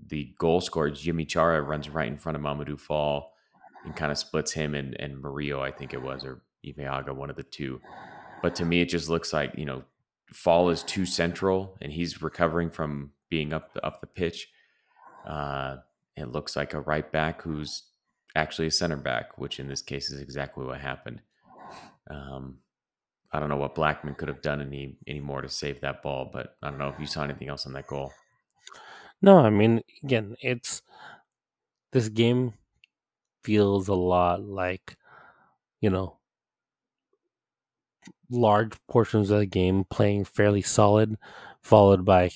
the 0.09 0.35
goal 0.39 0.61
scorer, 0.61 0.91
Yimmi 0.91 1.29
Chara, 1.29 1.63
runs 1.63 1.89
right 1.89 2.09
in 2.09 2.17
front 2.17 2.37
of 2.37 2.43
Mamadou 2.43 2.79
Fall 2.79 3.33
and 3.85 3.95
kind 3.95 4.11
of 4.11 4.19
splits 4.19 4.53
him 4.53 4.75
and, 4.75 4.99
and 5.01 5.21
Murillo, 5.21 5.61
I 5.61 5.71
think 5.71 5.95
it 5.95 6.03
was, 6.03 6.25
or 6.25 6.43
Ibeagha, 6.65 7.15
one 7.15 7.31
of 7.31 7.37
the 7.37 7.43
two. 7.43 7.81
But 8.43 8.55
to 8.57 8.65
me, 8.65 8.81
it 8.81 8.89
just 8.89 9.09
looks 9.09 9.33
like, 9.33 9.53
you 9.57 9.65
know, 9.65 9.85
Fall 10.33 10.71
is 10.71 10.83
too 10.83 11.05
central 11.05 11.77
and 11.81 11.93
he's 11.93 12.23
recovering 12.23 12.71
from 12.71 13.13
being 13.29 13.53
up 13.53 13.75
the, 13.75 13.85
up 13.85 14.01
the 14.01 14.07
pitch. 14.07 14.49
Uh, 15.27 15.77
it 16.17 16.33
looks 16.33 16.57
like 16.57 16.75
a 16.75 16.81
right 16.81 17.11
back 17.13 17.43
who's 17.43 17.85
actually 18.35 18.69
a 18.69 18.71
center 18.71 18.97
back, 18.97 19.39
which 19.39 19.61
in 19.61 19.69
this 19.69 19.83
case 19.83 20.11
is 20.11 20.21
exactly 20.21 20.65
what 20.65 20.81
happened. 20.81 21.21
Um, 22.11 22.59
I 23.33 23.41
don't 23.41 23.49
know 23.49 23.57
what 23.57 23.75
Blackman 23.75 24.15
could 24.15 24.29
have 24.29 24.43
done 24.43 24.61
any 24.61 24.97
any 25.07 25.21
more 25.21 25.41
to 25.41 25.49
save 25.49 25.81
that 25.81 26.03
ball, 26.03 26.31
but 26.33 26.57
I 26.63 26.69
don't 26.69 26.79
know 26.79 26.89
if 26.89 27.01
you 27.01 27.07
saw 27.07 27.25
anything 27.25 27.49
else 27.49 27.67
on 27.67 27.73
that 27.73 27.87
goal. 27.87 28.13
No, 29.23 29.39
I 29.39 29.51
mean, 29.51 29.83
again, 30.03 30.37
it's 30.41 30.83
this 31.93 32.09
game 32.09 32.55
feels 33.45 33.89
a 33.89 33.95
lot 33.95 34.43
like, 34.43 34.97
you 35.81 35.91
know, 35.91 36.19
large 38.31 38.73
portions 38.89 39.31
of 39.31 39.39
the 39.39 39.47
game 39.47 39.85
playing 39.89 40.25
fairly 40.25 40.63
solid, 40.63 41.17
followed 41.63 42.05
by 42.05 42.31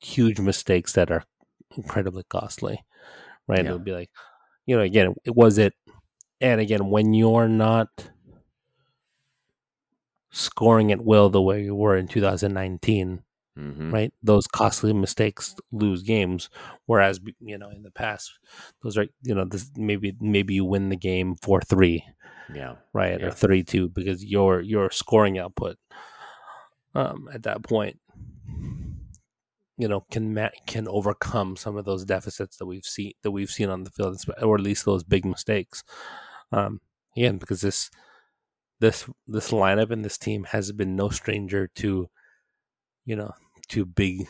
huge 0.00 0.40
mistakes 0.40 0.92
that 0.92 1.10
are 1.10 1.24
incredibly 1.76 2.24
costly. 2.28 2.84
Right? 3.48 3.60
Yeah. 3.64 3.70
It'll 3.70 3.78
be 3.78 3.92
like, 3.92 4.10
you 4.66 4.76
know, 4.76 4.82
again, 4.82 5.14
it 5.24 5.34
was 5.34 5.58
it, 5.58 5.74
and 6.40 6.60
again, 6.60 6.90
when 6.90 7.14
you're 7.14 7.48
not 7.48 7.88
scoring 10.30 10.90
at 10.92 11.04
will 11.04 11.28
the 11.28 11.42
way 11.42 11.62
you 11.62 11.74
were 11.74 11.96
in 11.96 12.08
2019, 12.08 13.22
Mm-hmm. 13.58 13.92
right? 13.92 14.14
Those 14.22 14.46
costly 14.46 14.94
mistakes 14.94 15.54
lose 15.72 16.02
games. 16.02 16.48
Whereas 16.86 17.20
you 17.38 17.58
know 17.58 17.68
in 17.68 17.82
the 17.82 17.90
past, 17.90 18.38
those 18.82 18.96
are 18.96 19.06
you 19.22 19.34
know 19.34 19.44
this 19.44 19.70
maybe 19.76 20.16
maybe 20.20 20.54
you 20.54 20.64
win 20.64 20.88
the 20.88 20.96
game 20.96 21.36
four 21.42 21.60
three, 21.60 22.02
yeah, 22.54 22.76
right, 22.94 23.20
yeah. 23.20 23.26
or 23.26 23.30
three 23.30 23.62
two 23.62 23.90
because 23.90 24.24
your 24.24 24.62
your 24.62 24.90
scoring 24.90 25.38
output 25.38 25.76
um, 26.94 27.28
at 27.30 27.42
that 27.42 27.62
point, 27.62 27.98
you 29.78 29.88
know, 29.88 30.04
can 30.10 30.34
ma- 30.34 30.50
can 30.66 30.86
overcome 30.88 31.56
some 31.56 31.76
of 31.76 31.84
those 31.84 32.04
deficits 32.04 32.56
that 32.58 32.66
we've 32.66 32.84
seen 32.84 33.12
that 33.22 33.30
we've 33.30 33.50
seen 33.50 33.70
on 33.70 33.84
the 33.84 33.90
field, 33.90 34.20
or 34.42 34.56
at 34.56 34.60
least 34.60 34.84
those 34.84 35.04
big 35.04 35.24
mistakes. 35.24 35.82
Um, 36.50 36.80
again, 37.16 37.38
because 37.38 37.60
this 37.60 37.90
this 38.80 39.08
this 39.26 39.50
lineup 39.50 39.90
and 39.90 40.04
this 40.04 40.18
team 40.18 40.44
has 40.44 40.72
been 40.72 40.96
no 40.96 41.08
stranger 41.08 41.68
to 41.76 42.08
you 43.04 43.16
know 43.16 43.32
to 43.68 43.84
big 43.84 44.26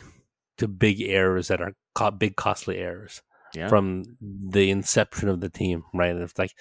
to 0.59 0.69
big 0.69 1.01
errors 1.01 1.49
that 1.49 1.61
are 1.61 1.73
co- 1.95 2.11
big 2.11 2.37
costly 2.37 2.79
errors 2.79 3.23
yeah. 3.55 3.69
from 3.69 4.05
the 4.21 4.71
inception 4.71 5.29
of 5.29 5.41
the 5.41 5.49
team, 5.49 5.85
right? 5.95 6.13
And 6.13 6.23
it's 6.23 6.39
like 6.39 6.53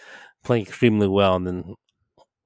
playing 0.44 0.64
extremely 0.64 1.08
well, 1.08 1.36
and 1.36 1.48
then 1.48 1.76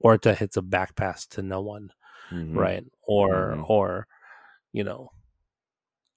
Orta 0.00 0.34
hits 0.34 0.56
a 0.56 0.62
back 0.62 0.94
pass 0.96 1.26
to 1.28 1.42
no 1.42 1.60
one, 1.60 1.90
mm-hmm. 2.30 2.56
right? 2.56 2.84
Or 3.06 3.52
mm-hmm. 3.52 3.64
or 3.68 4.06
you 4.72 4.84
know, 4.84 5.10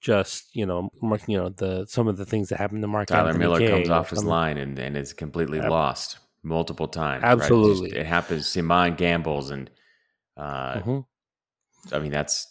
just 0.02 0.56
you 0.56 0.66
know, 0.66 0.90
you 1.28 1.38
know 1.38 1.50
the 1.50 1.86
some 1.88 2.08
of 2.08 2.18
the 2.18 2.26
things 2.26 2.50
that 2.50 2.58
happen 2.58 2.82
to 2.82 2.88
Mark. 2.88 3.08
Tyler 3.08 3.30
Anthony 3.30 3.46
Miller 3.46 3.60
Kay 3.60 3.70
comes 3.70 3.90
off 3.90 4.10
his 4.10 4.24
line 4.24 4.58
and 4.58 4.78
and 4.80 4.98
is 4.98 5.14
completely 5.14 5.62
lost 5.62 6.20
multiple 6.44 6.88
times. 6.88 7.24
Absolutely, 7.24 7.68
right? 7.68 7.92
it, 7.92 7.94
just, 7.96 7.96
it 8.02 8.06
happens. 8.06 8.48
Simon 8.48 8.96
gambles 8.96 9.50
and. 9.52 9.70
Uh, 10.38 10.76
mm-hmm. 10.76 11.96
I 11.96 12.00
mean, 12.00 12.12
that's 12.12 12.48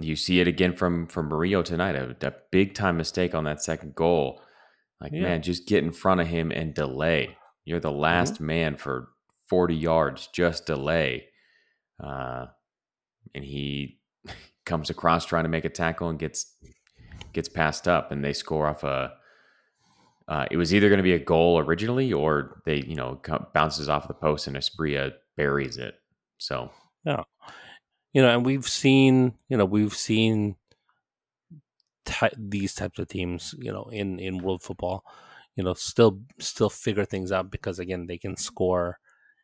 you 0.00 0.16
see 0.16 0.40
it 0.40 0.48
again 0.48 0.74
from 0.74 1.06
from 1.06 1.28
Murillo 1.28 1.62
tonight. 1.62 1.94
A, 1.94 2.16
a 2.26 2.32
big 2.50 2.74
time 2.74 2.96
mistake 2.96 3.34
on 3.34 3.44
that 3.44 3.62
second 3.62 3.94
goal. 3.94 4.40
Like 5.00 5.12
yeah. 5.12 5.22
man, 5.22 5.42
just 5.42 5.66
get 5.66 5.84
in 5.84 5.92
front 5.92 6.20
of 6.20 6.26
him 6.26 6.50
and 6.50 6.74
delay. 6.74 7.36
You're 7.64 7.80
the 7.80 7.92
last 7.92 8.34
mm-hmm. 8.34 8.46
man 8.46 8.76
for 8.76 9.08
40 9.48 9.74
yards. 9.74 10.28
Just 10.32 10.66
delay. 10.66 11.26
Uh, 12.02 12.46
and 13.34 13.44
he 13.44 13.98
comes 14.66 14.90
across 14.90 15.26
trying 15.26 15.44
to 15.44 15.50
make 15.50 15.64
a 15.64 15.70
tackle 15.70 16.08
and 16.08 16.18
gets 16.18 16.54
gets 17.32 17.48
passed 17.48 17.88
up, 17.88 18.12
and 18.12 18.24
they 18.24 18.32
score 18.32 18.66
off 18.66 18.82
a. 18.82 19.12
Uh, 20.28 20.46
it 20.50 20.56
was 20.56 20.72
either 20.72 20.88
going 20.88 20.98
to 20.98 21.04
be 21.04 21.14
a 21.14 21.18
goal 21.18 21.58
originally, 21.58 22.12
or 22.12 22.62
they, 22.64 22.82
you 22.82 22.94
know, 22.94 23.20
bounces 23.52 23.88
off 23.88 24.06
the 24.06 24.14
post 24.14 24.46
and 24.46 24.56
Asprilla 24.56 25.12
buries 25.36 25.76
it. 25.76 25.96
So 26.38 26.70
yeah, 27.04 27.24
you 28.12 28.22
know, 28.22 28.28
and 28.28 28.44
we've 28.44 28.68
seen, 28.68 29.34
you 29.48 29.56
know, 29.56 29.64
we've 29.64 29.94
seen 29.94 30.56
ty- 32.04 32.32
these 32.36 32.74
types 32.74 32.98
of 32.98 33.08
teams, 33.08 33.54
you 33.58 33.72
know, 33.72 33.84
in 33.92 34.18
in 34.18 34.38
world 34.38 34.62
football, 34.62 35.04
you 35.56 35.64
know, 35.64 35.74
still 35.74 36.20
still 36.38 36.70
figure 36.70 37.04
things 37.04 37.32
out 37.32 37.50
because 37.50 37.78
again, 37.78 38.06
they 38.06 38.18
can 38.18 38.36
score 38.36 38.98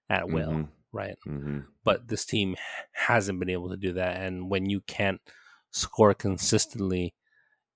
at 0.08 0.28
will, 0.28 0.50
mm-hmm. 0.50 0.62
right? 0.92 1.16
Mm-hmm. 1.26 1.60
But 1.84 2.08
this 2.08 2.24
team 2.24 2.56
hasn't 2.92 3.38
been 3.38 3.50
able 3.50 3.70
to 3.70 3.76
do 3.76 3.92
that, 3.94 4.20
and 4.20 4.50
when 4.50 4.68
you 4.68 4.80
can't 4.82 5.20
score 5.70 6.14
consistently, 6.14 7.14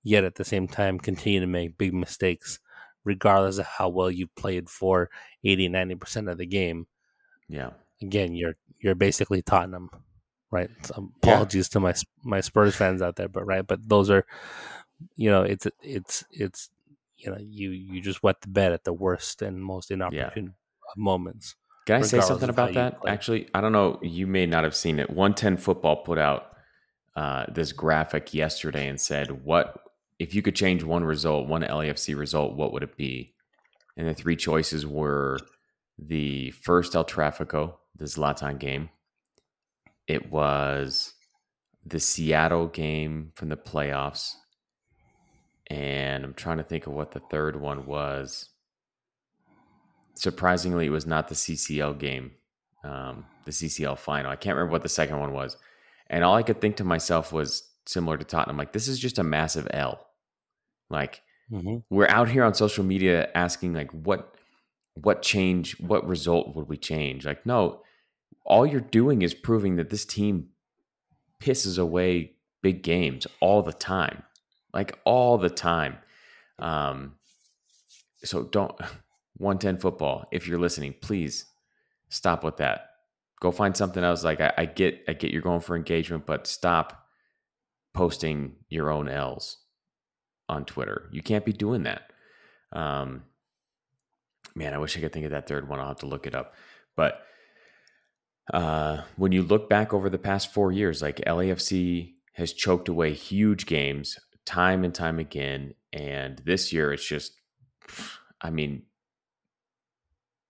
yet 0.02 0.24
at 0.24 0.36
the 0.36 0.44
same 0.44 0.68
time 0.68 0.98
continue 0.98 1.40
to 1.40 1.46
make 1.46 1.78
big 1.78 1.94
mistakes, 1.94 2.58
regardless 3.04 3.58
of 3.58 3.66
how 3.66 3.88
well 3.88 4.10
you've 4.10 4.34
played 4.34 4.68
for 4.68 5.10
80 5.44 5.68
90% 5.68 6.30
of 6.30 6.38
the 6.38 6.46
game. 6.46 6.86
Yeah. 7.48 7.70
Again, 8.02 8.34
you're 8.34 8.56
you're 8.78 8.94
basically 8.94 9.42
Tottenham 9.42 9.90
right? 10.50 10.70
So 10.82 11.10
apologies 11.22 11.68
yeah. 11.68 11.72
to 11.72 11.80
my 11.80 11.94
my 12.24 12.40
Spurs 12.40 12.76
fans 12.76 13.02
out 13.02 13.16
there, 13.16 13.28
but 13.28 13.46
right, 13.46 13.66
but 13.66 13.88
those 13.88 14.10
are, 14.10 14.26
you 15.16 15.30
know, 15.30 15.42
it's 15.42 15.66
it's 15.82 16.24
it's 16.30 16.70
you 17.16 17.30
know 17.30 17.38
you 17.38 17.70
you 17.70 18.00
just 18.00 18.22
wet 18.22 18.40
the 18.40 18.48
bed 18.48 18.72
at 18.72 18.84
the 18.84 18.92
worst 18.92 19.42
and 19.42 19.62
most 19.62 19.90
inopportune 19.90 20.44
yeah. 20.44 20.92
moments. 20.96 21.56
Can 21.86 21.96
I 21.96 22.02
say 22.02 22.20
something 22.20 22.50
about 22.50 22.74
that? 22.74 22.98
Actually, 23.06 23.48
I 23.54 23.60
don't 23.60 23.72
know. 23.72 23.98
You 24.02 24.26
may 24.26 24.46
not 24.46 24.64
have 24.64 24.76
seen 24.76 24.98
it. 24.98 25.10
One 25.10 25.34
Ten 25.34 25.56
Football 25.56 25.96
put 25.96 26.18
out 26.18 26.52
uh, 27.16 27.46
this 27.48 27.72
graphic 27.72 28.34
yesterday 28.34 28.88
and 28.88 29.00
said, 29.00 29.44
"What 29.44 29.80
if 30.20 30.34
you 30.34 30.42
could 30.42 30.54
change 30.54 30.84
one 30.84 31.02
result, 31.02 31.48
one 31.48 31.62
LAFC 31.62 32.16
result? 32.16 32.54
What 32.54 32.72
would 32.72 32.84
it 32.84 32.96
be?" 32.96 33.34
And 33.96 34.06
the 34.06 34.14
three 34.14 34.36
choices 34.36 34.86
were 34.86 35.38
the 35.98 36.52
first 36.52 36.94
El 36.94 37.04
Trafico, 37.04 37.74
the 37.96 38.04
Zlatan 38.04 38.58
game, 38.58 38.90
it 40.06 40.30
was 40.30 41.14
the 41.84 42.00
Seattle 42.00 42.68
game 42.68 43.32
from 43.34 43.48
the 43.48 43.56
playoffs. 43.56 44.34
And 45.66 46.24
I'm 46.24 46.34
trying 46.34 46.58
to 46.58 46.64
think 46.64 46.86
of 46.86 46.92
what 46.92 47.12
the 47.12 47.20
third 47.20 47.60
one 47.60 47.86
was. 47.86 48.48
Surprisingly, 50.14 50.86
it 50.86 50.90
was 50.90 51.06
not 51.06 51.28
the 51.28 51.34
CCL 51.34 51.98
game 51.98 52.32
um, 52.84 53.26
the 53.44 53.50
CCL 53.50 53.98
final. 53.98 54.30
I 54.30 54.36
can't 54.36 54.56
remember 54.56 54.72
what 54.72 54.82
the 54.82 54.88
second 54.88 55.18
one 55.18 55.32
was, 55.32 55.56
and 56.08 56.24
all 56.24 56.34
I 56.34 56.42
could 56.42 56.60
think 56.60 56.76
to 56.76 56.84
myself 56.84 57.32
was 57.32 57.68
similar 57.86 58.16
to 58.16 58.24
Tottenham. 58.24 58.56
Like 58.56 58.72
this 58.72 58.88
is 58.88 58.98
just 58.98 59.18
a 59.18 59.24
massive 59.24 59.68
L. 59.72 60.06
Like 60.90 61.22
mm-hmm. 61.50 61.78
we're 61.88 62.08
out 62.08 62.28
here 62.28 62.44
on 62.44 62.54
social 62.54 62.84
media 62.84 63.30
asking 63.34 63.72
like 63.72 63.90
what 63.92 64.34
what 64.94 65.22
change, 65.22 65.78
what 65.80 66.06
result 66.06 66.54
would 66.54 66.68
we 66.68 66.76
change? 66.76 67.24
Like 67.24 67.46
no, 67.46 67.82
all 68.44 68.66
you're 68.66 68.80
doing 68.80 69.22
is 69.22 69.32
proving 69.32 69.76
that 69.76 69.90
this 69.90 70.04
team 70.04 70.48
pisses 71.40 71.78
away 71.78 72.32
big 72.62 72.82
games 72.82 73.26
all 73.40 73.62
the 73.62 73.72
time, 73.72 74.22
like 74.74 74.98
all 75.04 75.38
the 75.38 75.50
time. 75.50 75.98
Um, 76.58 77.14
so 78.24 78.42
don't 78.42 78.72
110 79.38 79.78
football. 79.78 80.26
If 80.30 80.46
you're 80.46 80.58
listening, 80.58 80.94
please 81.00 81.46
stop 82.08 82.44
with 82.44 82.58
that. 82.58 82.86
Go 83.40 83.50
find 83.50 83.74
something 83.74 84.04
else. 84.04 84.22
Like 84.22 84.40
I, 84.40 84.52
I 84.58 84.64
get, 84.66 85.02
I 85.08 85.14
get 85.14 85.30
you're 85.30 85.40
going 85.40 85.60
for 85.60 85.76
engagement, 85.76 86.26
but 86.26 86.46
stop 86.46 87.06
posting 87.94 88.56
your 88.68 88.90
own 88.90 89.08
L's 89.08 89.56
on 90.50 90.64
Twitter. 90.64 91.08
You 91.12 91.22
can't 91.22 91.44
be 91.44 91.52
doing 91.52 91.84
that. 91.84 92.12
Um, 92.72 93.24
man, 94.54 94.74
I 94.74 94.78
wish 94.78 94.96
I 94.96 95.00
could 95.00 95.12
think 95.12 95.24
of 95.24 95.30
that 95.30 95.48
third 95.48 95.68
one. 95.68 95.80
I'll 95.80 95.88
have 95.88 95.98
to 95.98 96.06
look 96.06 96.26
it 96.26 96.34
up. 96.34 96.54
But 96.96 97.22
uh, 98.52 99.02
when 99.16 99.32
you 99.32 99.42
look 99.42 99.68
back 99.68 99.94
over 99.94 100.10
the 100.10 100.18
past 100.18 100.52
four 100.52 100.72
years, 100.72 101.02
like 101.02 101.16
LAFC 101.18 102.14
has 102.34 102.52
choked 102.52 102.88
away 102.88 103.12
huge 103.12 103.66
games 103.66 104.18
time 104.44 104.84
and 104.84 104.94
time 104.94 105.18
again. 105.18 105.74
And 105.92 106.40
this 106.44 106.72
year, 106.72 106.92
it's 106.92 107.06
just, 107.06 107.32
I 108.40 108.50
mean, 108.50 108.82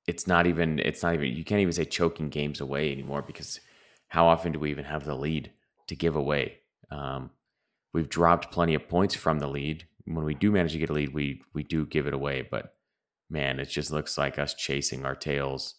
it's 0.06 0.26
not 0.26 0.46
even, 0.46 0.78
it's 0.78 1.02
not 1.02 1.14
even, 1.14 1.28
you 1.28 1.44
can't 1.44 1.60
even 1.60 1.72
say 1.72 1.84
choking 1.84 2.30
games 2.30 2.60
away 2.60 2.92
anymore 2.92 3.22
because 3.22 3.60
how 4.08 4.26
often 4.26 4.52
do 4.52 4.58
we 4.58 4.70
even 4.70 4.84
have 4.84 5.04
the 5.04 5.14
lead 5.14 5.52
to 5.88 5.96
give 5.96 6.16
away? 6.16 6.58
Um, 6.90 7.30
we've 7.92 8.08
dropped 8.08 8.50
plenty 8.50 8.74
of 8.74 8.88
points 8.88 9.14
from 9.14 9.38
the 9.38 9.48
lead. 9.48 9.86
When 10.04 10.24
we 10.24 10.34
do 10.34 10.50
manage 10.50 10.72
to 10.72 10.78
get 10.78 10.90
a 10.90 10.94
lead, 10.94 11.14
we 11.14 11.42
we 11.54 11.62
do 11.62 11.86
give 11.86 12.06
it 12.06 12.14
away. 12.14 12.46
But 12.48 12.74
man, 13.28 13.60
it 13.60 13.66
just 13.66 13.90
looks 13.90 14.18
like 14.18 14.38
us 14.38 14.54
chasing 14.54 15.04
our 15.04 15.14
tails 15.14 15.76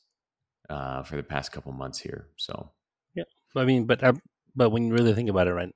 uh, 0.70 1.04
for 1.04 1.16
the 1.18 1.24
past 1.24 1.52
couple 1.52 1.72
months 1.72 2.00
here. 2.00 2.28
So 2.38 2.72
yeah, 3.14 3.24
I 3.56 3.66
mean, 3.66 3.86
but 3.86 4.04
uh, 4.04 4.14
but 4.56 4.70
when 4.70 4.88
you 4.88 4.94
really 4.94 5.14
think 5.14 5.30
about 5.30 5.48
it, 5.48 5.54
right, 5.54 5.74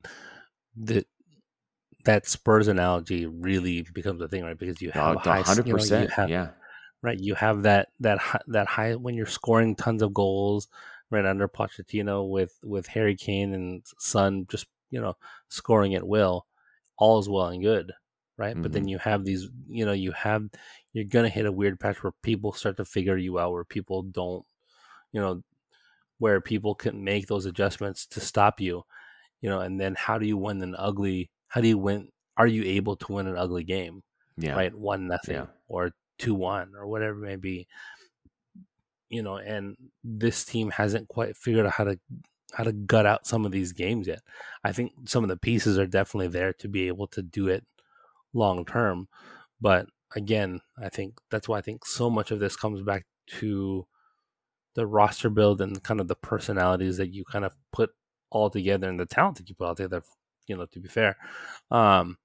the 0.76 1.06
that 2.06 2.28
Spurs 2.28 2.68
analogy 2.68 3.26
really 3.26 3.86
becomes 3.94 4.22
a 4.22 4.28
thing, 4.28 4.44
right? 4.44 4.58
Because 4.58 4.82
you 4.82 4.92
have 4.92 5.18
hundred 5.18 5.68
percent, 5.68 6.12
you 6.18 6.24
know, 6.24 6.28
yeah, 6.28 6.48
right. 7.02 7.20
You 7.20 7.36
have 7.36 7.64
that 7.64 7.90
that 8.00 8.20
that 8.48 8.68
high 8.68 8.96
when 8.96 9.16
you're 9.16 9.26
scoring 9.26 9.76
tons 9.76 10.02
of 10.02 10.14
goals, 10.14 10.68
right 11.12 11.26
under 11.26 11.48
Pochettino 11.48 12.30
with 12.30 12.58
with 12.64 12.88
Harry 12.88 13.16
Kane 13.16 13.54
and 13.54 13.84
Son 14.00 14.46
just 14.50 14.68
you 14.90 15.02
know 15.02 15.16
scoring 15.50 15.96
at 15.96 16.08
will. 16.08 16.46
All 16.98 17.20
is 17.20 17.28
well 17.28 17.48
and 17.48 17.62
good, 17.62 17.92
right? 18.38 18.54
Mm-hmm. 18.54 18.62
But 18.62 18.74
then 18.74 18.84
mm-hmm. 18.84 18.90
you 18.90 18.98
have 19.00 19.26
these, 19.26 19.48
you 19.68 19.86
know, 19.86 19.94
you 19.94 20.12
have 20.12 20.44
you're 20.94 21.06
gonna 21.06 21.30
hit 21.30 21.46
a 21.46 21.52
weird 21.52 21.80
patch 21.80 22.04
where 22.04 22.14
people 22.24 22.54
start 22.54 22.78
to 22.78 22.86
figure 22.86 23.18
you 23.18 23.40
out, 23.40 23.52
where 23.52 23.66
people 23.66 24.04
don't 24.04 24.46
you 25.16 25.22
know, 25.22 25.42
where 26.18 26.42
people 26.42 26.76
can 26.76 27.02
make 27.02 27.28
those 27.28 27.46
adjustments 27.46 28.06
to 28.06 28.20
stop 28.20 28.60
you, 28.60 28.84
you 29.40 29.50
know, 29.50 29.62
and 29.62 29.80
then 29.80 29.96
how 29.98 30.18
do 30.18 30.28
you 30.28 30.36
win 30.36 30.62
an 30.62 30.76
ugly, 30.78 31.32
how 31.48 31.62
do 31.62 31.70
you 31.70 31.78
win, 31.78 32.10
are 32.36 32.46
you 32.46 32.64
able 32.64 32.98
to 32.98 33.14
win 33.14 33.26
an 33.26 33.38
ugly 33.38 33.64
game? 33.64 34.04
Yeah. 34.38 34.56
Right. 34.56 34.76
One 34.76 35.08
nothing 35.08 35.36
yeah. 35.36 35.46
or 35.70 35.92
two 36.20 36.36
one 36.36 36.74
or 36.78 36.86
whatever 36.86 37.24
it 37.24 37.28
may 37.28 37.38
be. 37.38 37.68
You 39.08 39.24
know, 39.24 39.38
and 39.38 39.78
this 40.04 40.44
team 40.44 40.72
hasn't 40.72 41.08
quite 41.08 41.38
figured 41.38 41.66
out 41.66 41.72
how 41.72 41.86
to 41.86 41.98
how 42.52 42.66
to 42.66 42.74
gut 42.74 43.06
out 43.06 43.26
some 43.26 43.46
of 43.46 43.54
these 43.54 43.72
games 43.72 44.06
yet. 44.08 44.20
I 44.66 44.74
think 44.74 44.92
some 45.06 45.24
of 45.24 45.30
the 45.30 45.38
pieces 45.38 45.80
are 45.80 45.88
definitely 45.88 46.28
there 46.28 46.52
to 46.54 46.68
be 46.68 46.90
able 46.90 47.08
to 47.08 47.22
do 47.22 47.48
it 47.48 47.64
long 48.36 48.66
term. 48.66 49.08
But 49.60 49.88
again, 50.16 50.62
I 50.82 50.90
think 50.90 51.20
that's 51.32 51.48
why 51.50 51.58
I 51.58 51.62
think 51.62 51.86
so 51.86 52.10
much 52.10 52.32
of 52.32 52.40
this 52.40 52.56
comes 52.56 52.82
back 52.82 53.06
to 53.40 53.88
the 54.76 54.86
roster 54.86 55.30
build 55.30 55.62
and 55.62 55.82
kind 55.82 56.00
of 56.00 56.08
the 56.08 56.16
personalities 56.16 56.98
that 56.98 57.14
you 57.14 57.24
kind 57.26 57.46
of 57.46 57.56
put 57.72 57.92
all 58.30 58.50
together 58.50 58.88
and 58.90 59.00
the 59.00 59.06
talent 59.06 59.38
that 59.38 59.50
you 59.50 59.56
put 59.56 59.68
all 59.68 59.76
together, 59.76 60.04
you 60.48 60.58
know, 60.58 60.66
to 60.66 60.80
be 60.80 60.90
fair. 60.90 61.16
Um, 61.72 62.18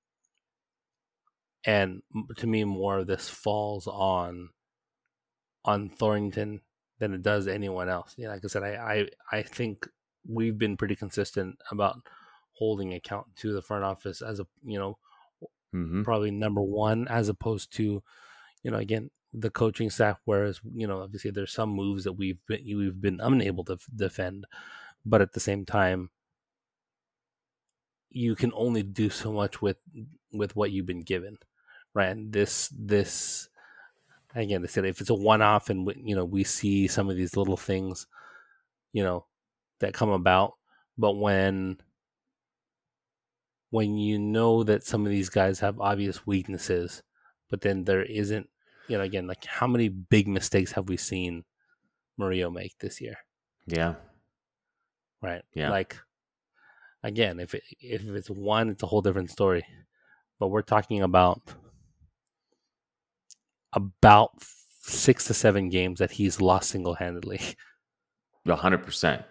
and 1.64 2.02
to 2.36 2.46
me, 2.46 2.64
more 2.64 2.98
of 2.98 3.06
this 3.06 3.28
falls 3.28 3.86
on 3.86 4.50
on 5.64 5.90
Thorrington 5.90 6.60
than 6.98 7.14
it 7.14 7.22
does 7.22 7.46
anyone 7.46 7.88
else. 7.88 8.14
Yeah, 8.16 8.28
like 8.28 8.44
I 8.44 8.48
said, 8.48 8.62
I, 8.62 9.06
I 9.32 9.38
I 9.38 9.42
think 9.42 9.86
we've 10.26 10.58
been 10.58 10.76
pretty 10.76 10.96
consistent 10.96 11.56
about 11.70 11.98
holding 12.52 12.94
account 12.94 13.26
to 13.36 13.52
the 13.52 13.62
front 13.62 13.84
office 13.84 14.22
as 14.22 14.40
a 14.40 14.46
you 14.64 14.78
know 14.78 14.98
mm-hmm. 15.74 16.02
probably 16.02 16.30
number 16.30 16.62
one 16.62 17.06
as 17.08 17.28
opposed 17.28 17.72
to 17.76 18.02
you 18.62 18.70
know 18.70 18.78
again 18.78 19.10
the 19.32 19.50
coaching 19.50 19.90
staff. 19.90 20.18
Whereas 20.24 20.60
you 20.74 20.86
know, 20.86 21.02
obviously, 21.02 21.30
there's 21.30 21.52
some 21.52 21.70
moves 21.70 22.04
that 22.04 22.12
we've 22.12 22.38
been 22.46 22.62
we've 22.64 23.00
been 23.00 23.20
unable 23.20 23.64
to 23.64 23.78
defend, 23.94 24.46
but 25.04 25.20
at 25.20 25.32
the 25.32 25.40
same 25.40 25.64
time, 25.64 26.10
you 28.10 28.34
can 28.34 28.52
only 28.54 28.82
do 28.82 29.10
so 29.10 29.32
much 29.32 29.62
with 29.62 29.76
with 30.32 30.56
what 30.56 30.70
you've 30.70 30.86
been 30.86 31.02
given, 31.02 31.38
right? 31.94 32.08
And 32.08 32.32
this 32.32 32.72
this 32.76 33.48
again, 34.34 34.62
they 34.62 34.68
said 34.68 34.84
if 34.84 35.00
it's 35.00 35.10
a 35.10 35.14
one 35.14 35.42
off, 35.42 35.70
and 35.70 35.92
you 36.04 36.16
know 36.16 36.24
we 36.24 36.44
see 36.44 36.88
some 36.88 37.08
of 37.10 37.16
these 37.16 37.36
little 37.36 37.56
things, 37.56 38.06
you 38.92 39.02
know, 39.02 39.26
that 39.80 39.94
come 39.94 40.10
about, 40.10 40.54
but 40.98 41.12
when 41.12 41.78
when 43.70 43.96
you 43.96 44.18
know 44.18 44.62
that 44.64 44.84
some 44.84 45.06
of 45.06 45.10
these 45.10 45.28
guys 45.28 45.60
have 45.60 45.80
obvious 45.80 46.26
weaknesses, 46.26 47.02
but 47.48 47.60
then 47.60 47.84
there 47.84 48.02
isn't 48.02 48.48
you 48.90 48.98
know, 48.98 49.04
again, 49.04 49.28
like 49.28 49.44
how 49.44 49.68
many 49.68 49.88
big 49.88 50.26
mistakes 50.26 50.72
have 50.72 50.88
we 50.88 50.96
seen 50.96 51.44
Murillo 52.18 52.50
make 52.50 52.76
this 52.80 53.00
year? 53.00 53.14
Yeah. 53.66 53.94
Right. 55.22 55.42
Yeah. 55.54 55.70
Like 55.70 55.96
again, 57.04 57.38
if 57.38 57.54
it, 57.54 57.62
if 57.80 58.02
it's 58.02 58.28
one, 58.28 58.68
it's 58.68 58.82
a 58.82 58.86
whole 58.86 59.00
different 59.00 59.30
story. 59.30 59.64
But 60.40 60.48
we're 60.48 60.62
talking 60.62 61.02
about 61.02 61.40
about 63.72 64.32
six 64.82 65.26
to 65.26 65.34
seven 65.34 65.68
games 65.68 66.00
that 66.00 66.10
he's 66.10 66.40
lost 66.40 66.70
single 66.70 66.94
handedly. 66.94 67.40
hundred 68.48 68.82
percent. 68.84 69.22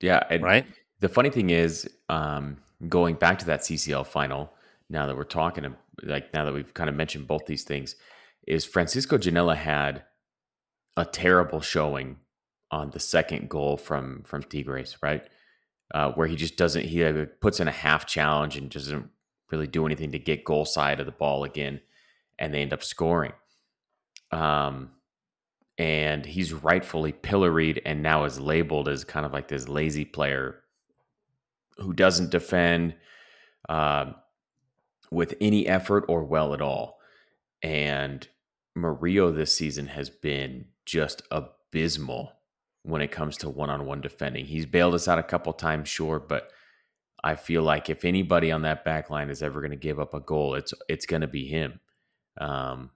Yeah. 0.00 0.22
right. 0.40 0.66
The 1.00 1.08
funny 1.08 1.30
thing 1.30 1.50
is, 1.50 1.88
um, 2.08 2.58
going 2.88 3.14
back 3.16 3.38
to 3.40 3.46
that 3.46 3.60
CCL 3.60 4.06
final. 4.06 4.52
Now 4.88 5.06
that 5.06 5.16
we're 5.16 5.24
talking, 5.24 5.74
like 6.02 6.34
now 6.34 6.44
that 6.44 6.52
we've 6.52 6.74
kind 6.74 6.90
of 6.90 6.96
mentioned 6.96 7.26
both 7.26 7.46
these 7.46 7.64
things, 7.64 7.96
is 8.46 8.64
Francisco 8.64 9.16
Ginella 9.16 9.56
had 9.56 10.04
a 10.96 11.04
terrible 11.04 11.60
showing 11.60 12.16
on 12.70 12.90
the 12.90 13.00
second 13.00 13.48
goal 13.48 13.76
from 13.76 14.22
from 14.24 14.42
Tigres, 14.42 14.98
right? 15.02 15.26
Uh, 15.94 16.12
where 16.12 16.26
he 16.26 16.36
just 16.36 16.56
doesn't 16.56 16.84
he 16.84 17.04
uh, 17.04 17.26
puts 17.40 17.60
in 17.60 17.68
a 17.68 17.72
half 17.72 18.06
challenge 18.06 18.56
and 18.56 18.70
doesn't 18.70 19.08
really 19.50 19.66
do 19.66 19.86
anything 19.86 20.12
to 20.12 20.18
get 20.18 20.44
goal 20.44 20.64
side 20.64 21.00
of 21.00 21.06
the 21.06 21.12
ball 21.12 21.44
again, 21.44 21.80
and 22.38 22.52
they 22.52 22.62
end 22.62 22.72
up 22.72 22.82
scoring. 22.82 23.32
Um, 24.30 24.90
and 25.78 26.24
he's 26.24 26.52
rightfully 26.52 27.12
pilloried 27.12 27.80
and 27.84 28.02
now 28.02 28.24
is 28.24 28.40
labeled 28.40 28.88
as 28.88 29.04
kind 29.04 29.26
of 29.26 29.32
like 29.32 29.48
this 29.48 29.68
lazy 29.68 30.04
player 30.04 30.61
who 31.78 31.92
doesn't 31.92 32.30
defend 32.30 32.94
uh, 33.68 34.12
with 35.10 35.34
any 35.40 35.66
effort 35.66 36.04
or 36.08 36.24
well 36.24 36.54
at 36.54 36.62
all. 36.62 36.98
And 37.62 38.26
Murillo 38.74 39.30
this 39.30 39.56
season 39.56 39.86
has 39.86 40.10
been 40.10 40.66
just 40.84 41.22
abysmal 41.30 42.32
when 42.82 43.00
it 43.00 43.12
comes 43.12 43.36
to 43.38 43.48
one-on-one 43.48 44.00
defending. 44.00 44.44
He's 44.44 44.66
bailed 44.66 44.94
us 44.94 45.06
out 45.06 45.18
a 45.18 45.22
couple 45.22 45.52
times, 45.52 45.88
sure, 45.88 46.18
but 46.18 46.50
I 47.22 47.36
feel 47.36 47.62
like 47.62 47.88
if 47.88 48.04
anybody 48.04 48.50
on 48.50 48.62
that 48.62 48.84
back 48.84 49.10
line 49.10 49.30
is 49.30 49.42
ever 49.42 49.60
going 49.60 49.70
to 49.70 49.76
give 49.76 50.00
up 50.00 50.12
a 50.12 50.20
goal, 50.20 50.56
it's 50.56 50.74
it's 50.88 51.06
going 51.06 51.20
to 51.20 51.28
be 51.28 51.46
him. 51.46 51.78
Um, 52.38 52.90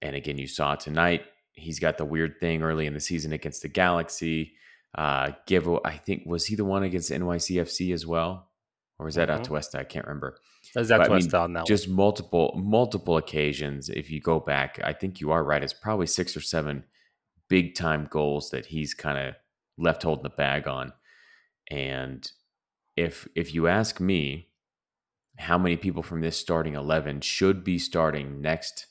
and 0.00 0.16
again, 0.16 0.38
you 0.38 0.48
saw 0.48 0.74
tonight. 0.74 1.22
He's 1.52 1.78
got 1.78 1.96
the 1.96 2.04
weird 2.04 2.40
thing 2.40 2.62
early 2.62 2.86
in 2.86 2.94
the 2.94 3.00
season 3.00 3.32
against 3.32 3.62
the 3.62 3.68
Galaxy. 3.68 4.54
Uh, 4.94 5.32
give 5.46 5.68
I 5.84 5.96
think 5.96 6.24
was 6.26 6.46
he 6.46 6.54
the 6.54 6.64
one 6.64 6.82
against 6.82 7.10
NYCFC 7.10 7.94
as 7.94 8.06
well, 8.06 8.50
or 8.98 9.06
was 9.06 9.14
that 9.14 9.28
mm-hmm. 9.28 9.42
Atuesta? 9.42 9.76
I 9.76 9.84
can't 9.84 10.06
remember. 10.06 10.36
That's 10.74 10.88
that 10.88 11.06
twist 11.06 11.34
I 11.34 11.46
mean, 11.46 11.56
on 11.56 11.66
Just 11.66 11.88
multiple 11.88 12.52
multiple 12.56 13.16
occasions. 13.16 13.88
If 13.88 14.10
you 14.10 14.20
go 14.20 14.38
back, 14.38 14.80
I 14.84 14.92
think 14.92 15.20
you 15.20 15.30
are 15.30 15.42
right. 15.42 15.62
It's 15.62 15.72
probably 15.72 16.06
six 16.06 16.36
or 16.36 16.40
seven 16.40 16.84
big 17.48 17.74
time 17.74 18.06
goals 18.10 18.50
that 18.50 18.66
he's 18.66 18.94
kind 18.94 19.18
of 19.18 19.34
left 19.78 20.02
holding 20.02 20.22
the 20.22 20.30
bag 20.30 20.68
on. 20.68 20.92
And 21.70 22.30
if 22.96 23.26
if 23.34 23.54
you 23.54 23.68
ask 23.68 23.98
me, 23.98 24.48
how 25.38 25.56
many 25.56 25.76
people 25.76 26.02
from 26.02 26.20
this 26.20 26.36
starting 26.36 26.74
eleven 26.74 27.22
should 27.22 27.64
be 27.64 27.78
starting 27.78 28.42
next 28.42 28.86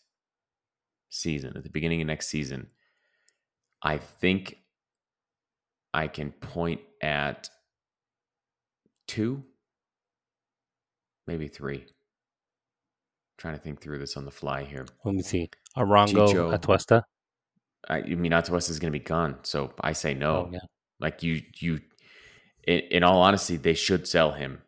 season 1.10 1.56
at 1.56 1.64
the 1.64 1.70
beginning 1.70 2.02
of 2.02 2.08
next 2.08 2.28
season, 2.28 2.68
I 3.84 3.98
think 3.98 4.58
I 5.94 6.08
can 6.08 6.32
point 6.32 6.82
at 7.02 7.50
two, 9.08 9.44
maybe 11.28 11.48
three. 11.48 11.86
trying 13.42 13.56
to 13.56 13.60
think 13.60 13.82
through 13.82 13.98
this 13.98 14.16
on 14.16 14.24
the 14.24 14.32
fly 14.32 14.64
here. 14.64 14.86
Let 15.04 15.16
me 15.16 15.24
see. 15.24 15.50
Arango 15.76 16.28
Chicho. 16.28 16.58
Atuesta. 16.58 17.02
I, 17.90 17.98
I 17.98 18.16
mean, 18.16 18.32
Atuesta 18.32 18.70
is 18.70 18.80
going 18.80 18.94
to 18.94 18.98
be 18.98 19.04
gone, 19.04 19.38
so 19.42 19.74
I 19.82 19.94
say 19.94 20.14
no. 20.14 20.36
Oh, 20.36 20.50
yeah. 20.54 20.60
Like 21.00 21.24
you, 21.24 21.42
you. 21.60 21.80
In, 22.68 22.80
in 22.92 23.04
all 23.04 23.22
honesty, 23.22 23.58
they 23.58 23.74
should 23.74 24.08
sell 24.08 24.32
him. 24.32 24.62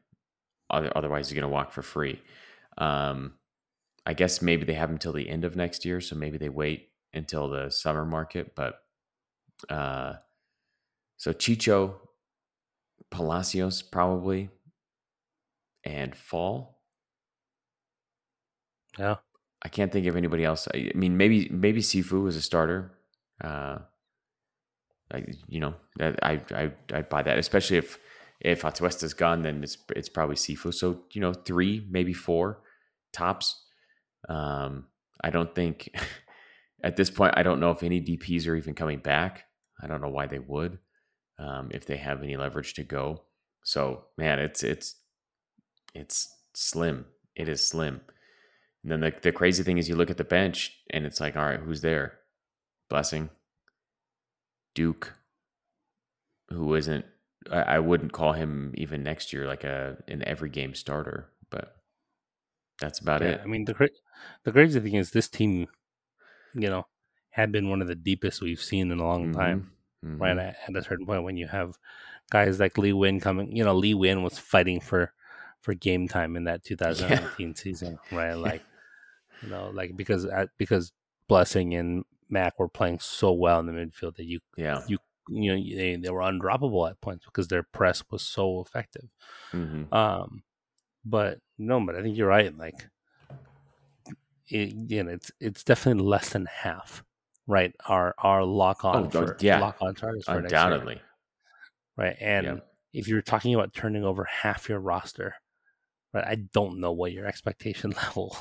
Otherwise, 0.72 1.30
he's 1.30 1.36
going 1.36 1.44
to 1.44 1.54
walk 1.54 1.72
for 1.72 1.84
free. 1.84 2.20
Um, 2.80 3.34
I 4.08 4.16
guess 4.16 4.42
maybe 4.42 4.66
they 4.66 4.74
have 4.74 4.90
him 4.90 4.98
till 4.98 5.14
the 5.14 5.30
end 5.30 5.46
of 5.46 5.56
next 5.56 5.86
year, 5.86 6.02
so 6.02 6.16
maybe 6.16 6.40
they 6.40 6.50
wait 6.50 6.90
until 7.14 7.48
the 7.48 7.70
summer 7.70 8.06
market. 8.06 8.56
But 8.56 8.80
uh, 9.70 10.14
so 11.24 11.32
Chicho, 11.32 11.94
Palacios 13.10 13.82
probably, 13.82 14.50
and 15.86 16.14
Fall. 16.14 16.82
Yeah. 19.00 19.16
I 19.62 19.70
can't 19.70 19.90
think 19.90 20.06
of 20.08 20.18
anybody 20.18 20.44
else. 20.44 20.68
I, 20.74 20.92
I 20.94 20.98
mean, 20.98 21.16
maybe 21.16 21.48
maybe 21.48 21.80
Sifu 21.80 22.22
was 22.24 22.36
a 22.36 22.42
starter. 22.42 22.92
Uh, 23.42 23.78
I, 25.14 25.24
you 25.48 25.62
know, 25.62 25.76
I 26.02 26.42
I 26.52 26.74
I'd 26.94 27.08
buy 27.08 27.24
that, 27.24 27.38
especially 27.38 27.78
if 27.78 27.98
if 28.42 28.64
Atuesta's 28.64 29.14
gone, 29.14 29.44
then 29.44 29.64
it's 29.64 29.78
it's 29.96 30.10
probably 30.10 30.36
Sifu. 30.36 30.74
So 30.74 31.04
you 31.14 31.22
know, 31.22 31.32
three 31.32 31.88
maybe 31.90 32.12
four 32.12 32.64
tops. 33.14 33.64
Um, 34.28 34.88
I 35.24 35.30
don't 35.30 35.56
think 35.56 35.90
at 36.84 36.98
this 36.98 37.10
point. 37.10 37.36
I 37.38 37.44
don't 37.44 37.62
know 37.62 37.72
if 37.72 37.82
any 37.82 38.02
DPS 38.02 38.46
are 38.50 38.58
even 38.58 38.74
coming 38.74 39.00
back. 39.00 39.46
I 39.82 39.88
don't 39.88 40.02
know 40.02 40.10
why 40.10 40.28
they 40.28 40.40
would, 40.40 40.80
um, 41.40 41.70
if 41.72 41.86
they 41.86 41.98
have 41.98 42.24
any 42.24 42.38
leverage 42.38 42.74
to 42.76 42.84
go. 42.84 43.24
So 43.64 44.06
man, 44.18 44.40
it's 44.40 44.64
it's 44.64 44.96
it's 45.96 46.30
slim. 46.54 47.06
It 47.36 47.50
is 47.50 47.66
slim. 47.66 48.02
And 48.84 48.92
then 48.92 49.00
the, 49.02 49.14
the 49.22 49.32
crazy 49.32 49.64
thing 49.64 49.78
is 49.78 49.90
you 49.90 49.96
look 49.96 50.12
at 50.12 50.18
the 50.18 50.24
bench 50.26 50.78
and 50.90 51.06
it's 51.06 51.20
like, 51.22 51.38
all 51.38 51.46
right, 51.46 51.60
who's 51.60 51.82
there? 51.82 52.20
Blessing, 52.90 53.30
Duke, 54.76 55.14
who 56.50 56.76
isn't 56.76 57.06
I, 57.52 57.62
I 57.64 57.80
wouldn't 57.80 58.14
call 58.14 58.34
him 58.34 58.74
even 58.78 59.04
next 59.04 59.34
year 59.34 59.48
like 59.48 59.64
a 59.64 59.98
an 60.08 60.24
every 60.28 60.50
game 60.50 60.76
starter, 60.76 61.32
but 61.50 61.76
that's 62.80 63.00
about 63.00 63.22
Yeah, 63.22 63.36
it. 63.36 63.42
I 63.44 63.48
mean 63.48 63.66
the 63.66 63.76
the 64.44 64.52
crazy 64.52 64.80
thing 64.80 64.96
is 64.96 65.12
this 65.12 65.30
team, 65.30 65.68
you 66.56 66.70
know, 66.70 66.88
had 67.32 67.52
been 67.52 67.70
one 67.70 67.82
of 67.82 67.88
the 67.90 67.96
deepest 67.96 68.42
we've 68.42 68.62
seen 68.62 68.92
in 68.92 69.00
a 69.00 69.08
long 69.08 69.30
time. 69.30 69.73
Mhm, 70.04 70.20
Right 70.20 70.38
at, 70.38 70.58
at 70.68 70.76
a 70.76 70.84
certain 70.84 71.06
point, 71.06 71.24
when 71.24 71.38
you 71.38 71.48
have 71.48 71.78
guys 72.32 72.60
like 72.60 72.78
Lee 72.78 72.92
Nguyen 72.92 73.22
coming, 73.22 73.56
you 73.56 73.64
know, 73.64 73.76
Lee 73.76 73.94
Nguyen 73.94 74.24
was 74.24 74.38
fighting 74.40 74.80
for 74.82 75.14
for 75.62 75.74
game 75.74 76.08
time 76.08 76.36
in 76.36 76.46
that 76.46 76.64
2019 76.66 77.56
season, 77.56 78.00
right? 78.12 78.34
Like, 78.50 78.64
you 79.42 79.50
know, 79.50 79.70
like 79.70 79.96
because 79.96 80.28
because 80.58 80.92
Blessing 81.28 81.74
and 81.76 82.06
Mac 82.30 82.60
were 82.60 82.70
playing 82.70 83.00
so 83.00 83.32
well 83.34 83.60
in 83.60 83.66
the 83.68 83.74
midfield 83.74 84.16
that 84.18 84.26
you 84.26 84.40
Yeah. 84.58 84.82
you 84.88 84.98
you 85.30 85.56
know 85.56 85.78
they, 85.78 85.96
they 85.96 86.10
were 86.10 86.22
undroppable 86.22 86.90
at 86.90 87.00
points 87.02 87.26
because 87.26 87.48
their 87.48 87.64
press 87.64 88.04
was 88.12 88.22
so 88.24 88.62
effective. 88.62 89.10
hmm 89.52 89.84
Um, 89.92 90.44
but 91.06 91.40
no, 91.58 91.80
but 91.86 91.96
I 91.96 92.02
think 92.04 92.18
you're 92.18 92.28
right. 92.28 92.56
Like, 92.58 92.90
it, 94.50 94.72
again, 94.72 95.08
it's 95.08 95.32
it's 95.40 95.64
definitely 95.64 96.04
less 96.04 96.30
than 96.30 96.46
half, 96.46 97.04
right? 97.48 97.74
Our 97.88 98.16
our 98.18 98.44
lock 98.44 98.84
oh, 98.84 98.90
on 98.90 99.06
Oh, 99.08 99.10
for 99.10 99.38
yeah. 99.42 99.60
lock 99.60 99.78
on 99.82 99.96
charges 99.96 100.26
for 100.26 100.42
next 100.42 100.52
year, 100.52 100.62
Undoubtedly. 100.62 101.02
right? 101.98 102.16
And 102.20 102.62
if 102.94 103.08
you're 103.08 103.22
talking 103.22 103.54
about 103.56 103.74
turning 103.74 104.04
over 104.04 104.24
half 104.26 104.70
your 104.70 104.80
roster, 104.80 105.36
right? 106.14 106.26
I 106.26 106.36
don't 106.36 106.80
know 106.80 106.92
what 106.92 107.12
your 107.12 107.26
expectation 107.32 107.92
level 107.92 108.38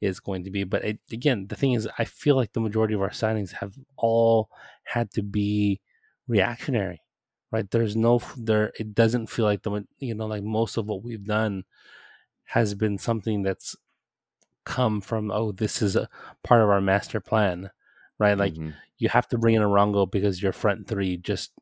is 0.00 0.20
going 0.20 0.44
to 0.44 0.50
be, 0.50 0.64
but 0.64 0.84
it, 0.84 0.98
again, 1.10 1.46
the 1.48 1.56
thing 1.56 1.72
is, 1.72 1.88
I 1.98 2.04
feel 2.04 2.36
like 2.36 2.52
the 2.52 2.60
majority 2.60 2.94
of 2.94 3.00
our 3.02 3.10
signings 3.10 3.52
have 3.52 3.74
all 3.96 4.50
had 4.84 5.10
to 5.12 5.22
be 5.22 5.80
reactionary, 6.28 7.00
right? 7.50 7.70
There's 7.70 7.96
no 7.96 8.20
there. 8.36 8.72
It 8.78 8.94
doesn't 8.94 9.28
feel 9.28 9.44
like 9.46 9.62
the 9.62 9.86
you 9.98 10.14
know 10.14 10.26
like 10.26 10.42
most 10.42 10.76
of 10.76 10.86
what 10.86 11.02
we've 11.02 11.24
done 11.24 11.64
has 12.44 12.74
been 12.74 12.98
something 12.98 13.42
that's 13.42 13.74
come 14.64 15.00
from 15.00 15.30
oh 15.30 15.52
this 15.52 15.80
is 15.80 15.94
a 15.96 16.08
part 16.42 16.60
of 16.60 16.68
our 16.68 16.80
master 16.80 17.20
plan, 17.20 17.70
right? 18.18 18.36
Like 18.38 18.54
Mhm. 18.54 18.74
you 18.98 19.08
have 19.08 19.28
to 19.28 19.38
bring 19.38 19.54
in 19.54 19.62
Arango 19.62 20.10
because 20.10 20.42
your 20.42 20.52
front 20.52 20.86
three 20.88 21.16
just 21.16 21.52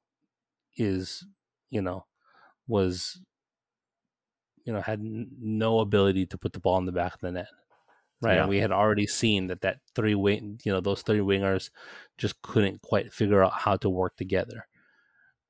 is, 0.77 1.25
you 1.71 1.83
know, 1.83 2.07
was, 2.67 3.21
you 4.65 4.73
know, 4.73 4.81
had 4.81 5.01
n- 5.01 5.31
no 5.41 5.81
ability 5.81 6.27
to 6.27 6.39
put 6.39 6.53
the 6.53 6.61
ball 6.61 6.79
in 6.79 6.87
the 6.87 6.93
back 6.93 7.15
of 7.15 7.21
the 7.21 7.33
net, 7.33 7.49
right? 8.23 8.35
Yeah. 8.35 8.41
And 8.41 8.49
we 8.49 8.59
had 8.61 8.73
already 8.73 9.07
seen 9.07 9.49
that 9.49 9.61
that 9.63 9.81
three 9.95 10.15
wing, 10.15 10.61
you 10.65 10.73
know, 10.73 10.81
those 10.81 11.03
three 11.03 11.19
wingers 11.21 11.71
just 12.19 12.41
couldn't 12.43 12.83
quite 12.83 13.13
figure 13.13 13.43
out 13.45 13.53
how 13.53 13.77
to 13.77 13.91
work 13.91 14.17
together, 14.17 14.67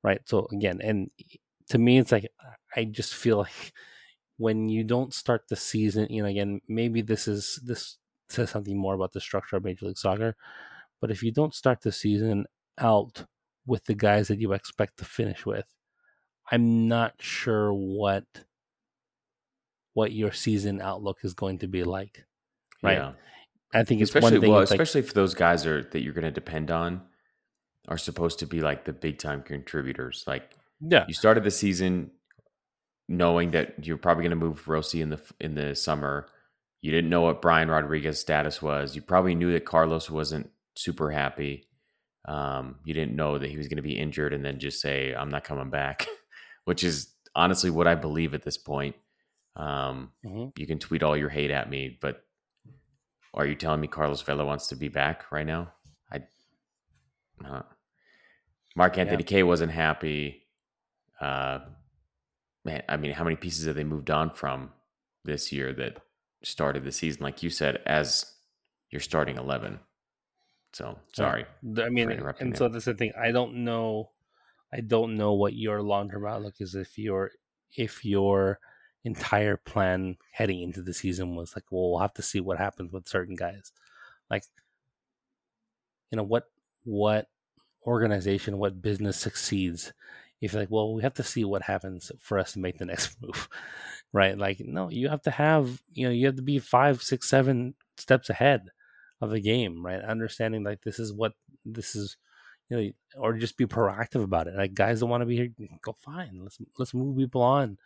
right? 0.03 0.21
So 0.25 0.47
again, 0.51 0.81
and 0.81 1.11
to 1.69 1.77
me, 1.77 1.97
it's 1.99 2.11
like 2.11 2.27
I 2.75 2.85
just 2.85 3.13
feel 3.15 3.37
like 3.39 3.73
when 4.37 4.69
you 4.69 4.83
don't 4.83 5.13
start 5.13 5.43
the 5.49 5.55
season, 5.55 6.07
you 6.09 6.21
know, 6.23 6.29
again, 6.29 6.61
maybe 6.67 7.01
this 7.01 7.27
is 7.27 7.59
this 7.63 7.97
says 8.29 8.49
something 8.49 8.77
more 8.77 8.95
about 8.95 9.13
the 9.13 9.21
structure 9.21 9.55
of 9.57 9.63
Major 9.63 9.85
League 9.85 9.97
Soccer, 9.97 10.35
but 11.01 11.11
if 11.11 11.21
you 11.23 11.31
don't 11.31 11.53
start 11.53 11.81
the 11.81 11.91
season 11.91 12.45
out 12.79 13.25
with 13.65 13.85
the 13.85 13.95
guys 13.95 14.27
that 14.27 14.39
you 14.39 14.53
expect 14.53 14.97
to 14.97 15.05
finish 15.05 15.45
with, 15.45 15.65
I'm 16.51 16.87
not 16.87 17.13
sure 17.19 17.73
what 17.73 18.25
what 19.93 20.11
your 20.11 20.31
season 20.31 20.81
outlook 20.81 21.19
is 21.23 21.33
going 21.33 21.59
to 21.59 21.67
be 21.67 21.83
like. 21.83 22.25
Right. 22.83 22.97
Yeah. 22.97 23.13
I 23.73 23.83
think 23.83 24.01
it's 24.01 24.09
especially 24.09 24.33
one 24.33 24.41
thing. 24.41 24.51
well, 24.51 24.59
it's 24.61 24.71
like- 24.71 24.79
especially 24.79 25.07
if 25.07 25.13
those 25.13 25.33
guys 25.33 25.65
are 25.65 25.83
that 25.83 26.01
you're 26.01 26.13
going 26.13 26.25
to 26.25 26.31
depend 26.31 26.71
on 26.71 27.01
are 27.87 27.97
supposed 27.97 28.39
to 28.39 28.45
be 28.47 28.61
like 28.61 28.85
the 28.85 28.93
big 28.93 29.19
time 29.19 29.41
contributors. 29.43 30.23
Like 30.27 30.51
yeah, 30.81 31.05
you 31.07 31.13
started 31.13 31.43
the 31.43 31.51
season 31.51 32.11
knowing 33.07 33.51
that 33.51 33.85
you're 33.85 33.97
probably 33.97 34.23
going 34.23 34.31
to 34.37 34.45
move 34.45 34.67
Rossi 34.67 35.01
in 35.01 35.09
the 35.09 35.21
in 35.39 35.55
the 35.55 35.75
summer. 35.75 36.27
You 36.81 36.91
didn't 36.91 37.09
know 37.09 37.21
what 37.21 37.41
Brian 37.41 37.69
Rodriguez's 37.69 38.19
status 38.19 38.61
was. 38.61 38.95
You 38.95 39.01
probably 39.01 39.33
knew 39.35 39.51
that 39.53 39.65
Carlos 39.65 40.09
wasn't 40.09 40.49
super 40.75 41.11
happy. 41.11 41.67
Um, 42.25 42.79
you 42.83 42.93
didn't 42.93 43.15
know 43.15 43.37
that 43.37 43.49
he 43.49 43.57
was 43.57 43.67
going 43.67 43.77
to 43.77 43.83
be 43.83 43.97
injured 43.97 44.33
and 44.33 44.43
then 44.43 44.59
just 44.59 44.81
say, 44.81 45.13
"I'm 45.13 45.29
not 45.29 45.43
coming 45.43 45.69
back," 45.69 46.07
which 46.65 46.83
is 46.83 47.13
honestly 47.35 47.69
what 47.69 47.87
I 47.87 47.95
believe 47.95 48.33
at 48.33 48.43
this 48.43 48.57
point. 48.57 48.95
Um, 49.55 50.11
Mhm. 50.25 50.57
you 50.57 50.67
can 50.67 50.79
tweet 50.79 51.03
all 51.03 51.15
your 51.15 51.29
hate 51.29 51.51
at 51.51 51.69
me, 51.69 51.97
but 52.01 52.25
are 53.33 53.45
you 53.45 53.55
telling 53.55 53.81
me 53.81 53.87
Carlos 53.87 54.21
Vela 54.21 54.45
wants 54.45 54.67
to 54.67 54.75
be 54.75 54.87
back 54.87 55.31
right 55.31 55.45
now? 55.45 55.73
I, 56.11 56.23
uh, 57.45 57.61
Mark 58.75 58.97
Anthony 58.97 59.23
Kaye 59.23 59.43
wasn't 59.43 59.71
happy. 59.71 60.47
Uh, 61.21 61.59
man, 62.65 62.83
I 62.89 62.97
mean, 62.97 63.11
how 63.11 63.23
many 63.23 63.35
pieces 63.35 63.65
have 63.67 63.75
they 63.75 63.83
moved 63.83 64.09
on 64.09 64.31
from 64.33 64.73
this 65.23 65.51
year 65.51 65.71
that 65.73 66.01
started 66.43 66.83
the 66.83 66.91
season, 66.91 67.23
like 67.23 67.43
you 67.43 67.49
said, 67.49 67.81
as 67.85 68.33
your 68.89 68.99
starting 69.01 69.37
eleven? 69.37 69.79
So 70.75 70.99
sorry. 71.13 71.45
I 71.77 71.87
mean, 71.87 72.11
and 72.11 72.53
it. 72.53 72.57
so 72.57 72.67
that's 72.67 72.83
the 72.83 72.93
thing. 72.93 73.13
I 73.17 73.31
don't 73.31 73.63
know. 73.63 74.09
I 74.73 74.81
don't 74.81 75.15
know 75.15 75.31
what 75.31 75.53
your 75.53 75.81
long 75.81 76.09
term 76.09 76.25
outlook 76.25 76.55
is. 76.59 76.75
If 76.75 76.97
your 76.97 77.31
if 77.77 78.03
your 78.03 78.59
entire 79.05 79.55
plan 79.55 80.17
heading 80.33 80.61
into 80.61 80.81
the 80.81 80.93
season 80.93 81.33
was 81.33 81.55
like, 81.55 81.63
well, 81.71 81.91
we'll 81.91 81.99
have 81.99 82.13
to 82.15 82.21
see 82.21 82.41
what 82.41 82.57
happens 82.57 82.91
with 82.91 83.07
certain 83.07 83.35
guys. 83.37 83.71
Like, 84.29 84.43
you 86.11 86.17
know 86.17 86.23
what 86.23 86.43
what 86.83 87.27
organization, 87.87 88.57
what 88.57 88.81
business 88.81 89.17
succeeds 89.17 89.93
if 90.41 90.53
like, 90.53 90.69
well, 90.69 90.93
we 90.93 91.03
have 91.03 91.13
to 91.13 91.23
see 91.23 91.45
what 91.45 91.61
happens 91.61 92.11
for 92.19 92.37
us 92.37 92.51
to 92.51 92.59
make 92.59 92.79
the 92.79 92.85
next 92.85 93.15
move, 93.21 93.47
right? 94.11 94.37
Like, 94.37 94.59
no, 94.59 94.89
you 94.89 95.07
have 95.07 95.21
to 95.21 95.31
have, 95.31 95.81
you 95.93 96.05
know, 96.05 96.11
you 96.11 96.25
have 96.25 96.35
to 96.35 96.41
be 96.41 96.59
five, 96.59 97.01
six, 97.01 97.29
seven 97.29 97.75
steps 97.95 98.29
ahead 98.29 98.71
of 99.21 99.31
the 99.31 99.41
game, 99.41 99.85
right? 99.85 100.01
Understanding 100.01 100.63
like 100.63 100.81
this 100.83 100.99
is 100.99 101.13
what 101.13 101.33
this 101.65 101.95
is, 101.95 102.17
you 102.69 102.77
know, 102.77 102.89
or 103.21 103.33
just 103.33 103.57
be 103.57 103.65
proactive 103.65 104.23
about 104.23 104.47
it. 104.47 104.55
Like 104.55 104.73
guys 104.73 104.99
don't 104.99 105.09
want 105.09 105.21
to 105.21 105.25
be 105.25 105.37
here, 105.37 105.49
mm, 105.59 105.81
go 105.81 105.95
fine. 105.99 106.39
Let's 106.41 106.57
let's 106.77 106.93
move 106.93 107.17
people 107.17 107.41
on. 107.41 107.77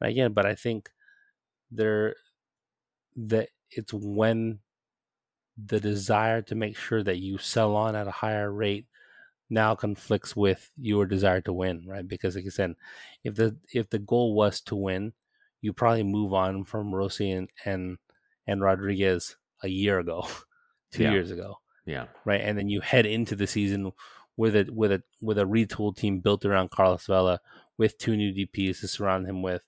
And 0.00 0.10
again, 0.10 0.32
but 0.32 0.46
I 0.46 0.54
think 0.54 0.90
there 1.70 2.14
that 3.16 3.48
it's 3.70 3.92
when 3.92 4.60
the 5.66 5.80
desire 5.80 6.40
to 6.42 6.54
make 6.54 6.76
sure 6.76 7.02
that 7.02 7.18
you 7.18 7.38
sell 7.38 7.74
on 7.74 7.96
at 7.96 8.06
a 8.06 8.12
higher 8.12 8.52
rate 8.52 8.86
now 9.50 9.74
conflicts 9.74 10.36
with 10.36 10.70
your 10.78 11.06
desire 11.06 11.40
to 11.42 11.52
win, 11.52 11.84
right? 11.86 12.06
Because 12.06 12.36
like 12.36 12.44
I 12.46 12.50
said, 12.50 12.74
if 13.24 13.34
the 13.36 13.56
if 13.72 13.90
the 13.90 13.98
goal 13.98 14.34
was 14.34 14.60
to 14.62 14.76
win, 14.76 15.14
you 15.60 15.72
probably 15.72 16.02
move 16.02 16.32
on 16.34 16.64
from 16.64 16.94
Rossi 16.94 17.30
and 17.30 17.48
and, 17.64 17.98
and 18.46 18.62
Rodriguez 18.62 19.36
a 19.62 19.68
year 19.68 19.98
ago, 19.98 20.26
two 20.90 21.04
Yeah. 21.04 21.12
years 21.12 21.30
ago, 21.30 21.58
Yeah. 21.86 22.06
right? 22.24 22.40
And 22.40 22.56
then 22.58 22.68
you 22.68 22.80
head 22.80 23.06
into 23.06 23.36
the 23.36 23.46
season 23.46 23.92
with 24.36 24.54
a 24.56 24.68
with 24.72 24.92
a 24.92 25.02
with 25.20 25.38
a 25.38 25.44
retooled 25.44 25.96
team 25.96 26.20
built 26.20 26.44
around 26.44 26.70
Carlos 26.70 27.06
Vela 27.06 27.40
with 27.76 27.98
two 27.98 28.16
new 28.16 28.32
DPs 28.32 28.80
to 28.80 28.88
surround 28.88 29.26
him 29.26 29.42
with, 29.42 29.62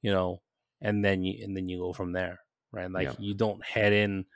you 0.00 0.10
know, 0.12 0.40
and 0.80 1.04
then 1.04 1.22
you 1.22 1.42
and 1.44 1.56
then 1.56 1.68
you 1.68 1.78
go 1.78 1.92
from 1.92 2.12
there, 2.12 2.40
right? 2.72 2.90
Like 2.90 3.08
yeah. 3.08 3.14
you 3.18 3.34
don't 3.34 3.64
head 3.64 3.92
in, 3.92 4.26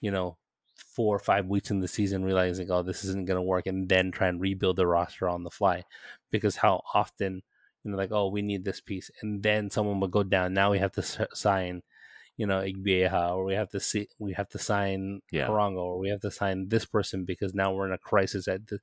you 0.00 0.10
know, 0.10 0.36
four 0.76 1.14
or 1.14 1.18
five 1.20 1.46
weeks 1.46 1.70
in 1.70 1.80
the 1.80 1.88
season 1.88 2.24
realizing 2.24 2.70
oh 2.70 2.82
this 2.82 3.04
isn't 3.04 3.26
going 3.26 3.36
to 3.36 3.42
work 3.42 3.66
and 3.66 3.88
then 3.88 4.10
try 4.10 4.26
and 4.28 4.40
rebuild 4.40 4.76
the 4.76 4.86
roster 4.86 5.28
on 5.28 5.42
the 5.42 5.50
fly 5.50 5.82
because 6.30 6.56
how 6.56 6.82
often 6.92 7.42
you 7.84 7.90
know 7.90 7.96
like 7.96 8.10
oh 8.10 8.28
we 8.28 8.42
need 8.42 8.64
this 8.64 8.80
piece 8.80 9.10
and 9.20 9.42
then 9.42 9.70
someone 9.70 10.00
will 10.00 10.08
go 10.08 10.22
down 10.22 10.52
now 10.52 10.70
we 10.70 10.78
have 10.78 10.92
to 10.92 11.02
sign 11.34 11.82
you 12.36 12.46
know 12.46 12.60
Ibeagha, 12.60 13.32
or 13.36 13.44
we 13.44 13.54
have 13.54 13.70
to 13.70 13.80
see 13.80 14.08
we 14.18 14.32
have 14.32 14.48
to 14.50 14.58
sign 14.58 15.20
yeah. 15.30 15.46
Karango 15.46 15.76
or 15.76 15.98
we 15.98 16.08
have 16.08 16.20
to 16.20 16.30
sign 16.30 16.68
this 16.68 16.84
person 16.84 17.24
because 17.24 17.54
now 17.54 17.72
we're 17.72 17.86
in 17.86 17.92
a 17.92 17.98
crisis 17.98 18.48
at 18.48 18.66
the 18.66 18.78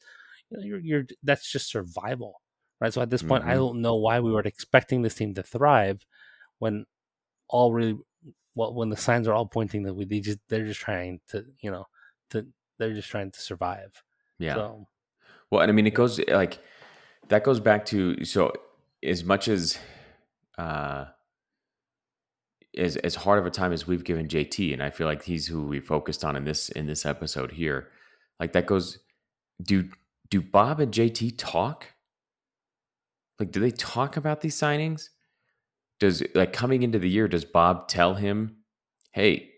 you 0.49 0.57
know, 0.57 0.63
you're, 0.63 0.79
you're 0.79 1.03
that's 1.23 1.51
just 1.51 1.69
survival 1.69 2.41
right 2.81 2.93
so 2.93 3.01
at 3.01 3.09
this 3.09 3.21
point 3.21 3.43
mm-hmm. 3.43 3.51
I 3.51 3.55
don't 3.55 3.81
know 3.81 3.95
why 3.95 4.19
we 4.19 4.31
were 4.31 4.41
expecting 4.41 5.01
this 5.01 5.15
team 5.15 5.33
to 5.35 5.43
thrive 5.43 6.05
when 6.59 6.85
all 7.47 7.73
really 7.73 7.97
well 8.55 8.73
when 8.73 8.89
the 8.89 8.97
signs 8.97 9.27
are 9.27 9.33
all 9.33 9.45
pointing 9.45 9.83
that 9.83 9.93
we 9.93 10.05
they 10.05 10.19
just 10.19 10.39
they're 10.49 10.65
just 10.65 10.79
trying 10.79 11.19
to 11.29 11.45
you 11.61 11.71
know 11.71 11.85
to 12.31 12.47
they're 12.77 12.93
just 12.93 13.09
trying 13.09 13.29
to 13.31 13.39
survive. 13.39 14.03
Yeah. 14.39 14.55
So, 14.55 14.87
well, 15.51 15.61
and 15.61 15.69
I 15.69 15.73
mean 15.73 15.85
it 15.85 15.93
goes 15.93 16.19
like 16.27 16.59
that 17.27 17.43
goes 17.43 17.59
back 17.59 17.85
to 17.87 18.23
so 18.25 18.53
as 19.03 19.23
much 19.23 19.47
as 19.47 19.77
uh 20.57 21.05
as 22.77 22.95
as 22.97 23.15
hard 23.15 23.39
of 23.39 23.45
a 23.45 23.51
time 23.51 23.73
as 23.73 23.87
we've 23.87 24.03
given 24.03 24.27
JT, 24.27 24.73
and 24.73 24.83
I 24.83 24.89
feel 24.89 25.07
like 25.07 25.23
he's 25.23 25.47
who 25.47 25.63
we 25.63 25.79
focused 25.79 26.23
on 26.23 26.35
in 26.35 26.45
this 26.45 26.69
in 26.69 26.87
this 26.87 27.05
episode 27.05 27.51
here. 27.51 27.89
Like 28.39 28.53
that 28.53 28.65
goes. 28.65 28.99
Do 29.61 29.89
do 30.29 30.41
Bob 30.41 30.79
and 30.79 30.93
JT 30.93 31.35
talk? 31.37 31.87
Like, 33.39 33.51
do 33.51 33.59
they 33.59 33.71
talk 33.71 34.15
about 34.15 34.41
these 34.41 34.57
signings? 34.57 35.09
does 35.99 36.23
like 36.33 36.53
coming 36.53 36.83
into 36.83 36.97
the 36.97 37.09
year 37.09 37.27
does 37.27 37.45
bob 37.45 37.87
tell 37.87 38.15
him 38.15 38.55
hey 39.11 39.49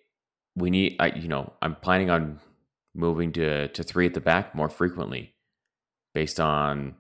we 0.56 0.70
need 0.70 0.96
i 1.00 1.08
you 1.08 1.28
know 1.28 1.54
i'm 1.62 1.76
planning 1.76 2.10
on 2.10 2.40
moving 2.94 3.32
to 3.32 3.68
to 3.70 3.84
three 3.84 4.06
at 4.06 4.14
the 4.14 4.20
back 4.20 4.54
more 4.54 4.70
frequently 4.70 5.34
based 6.14 6.40
on 6.40 6.96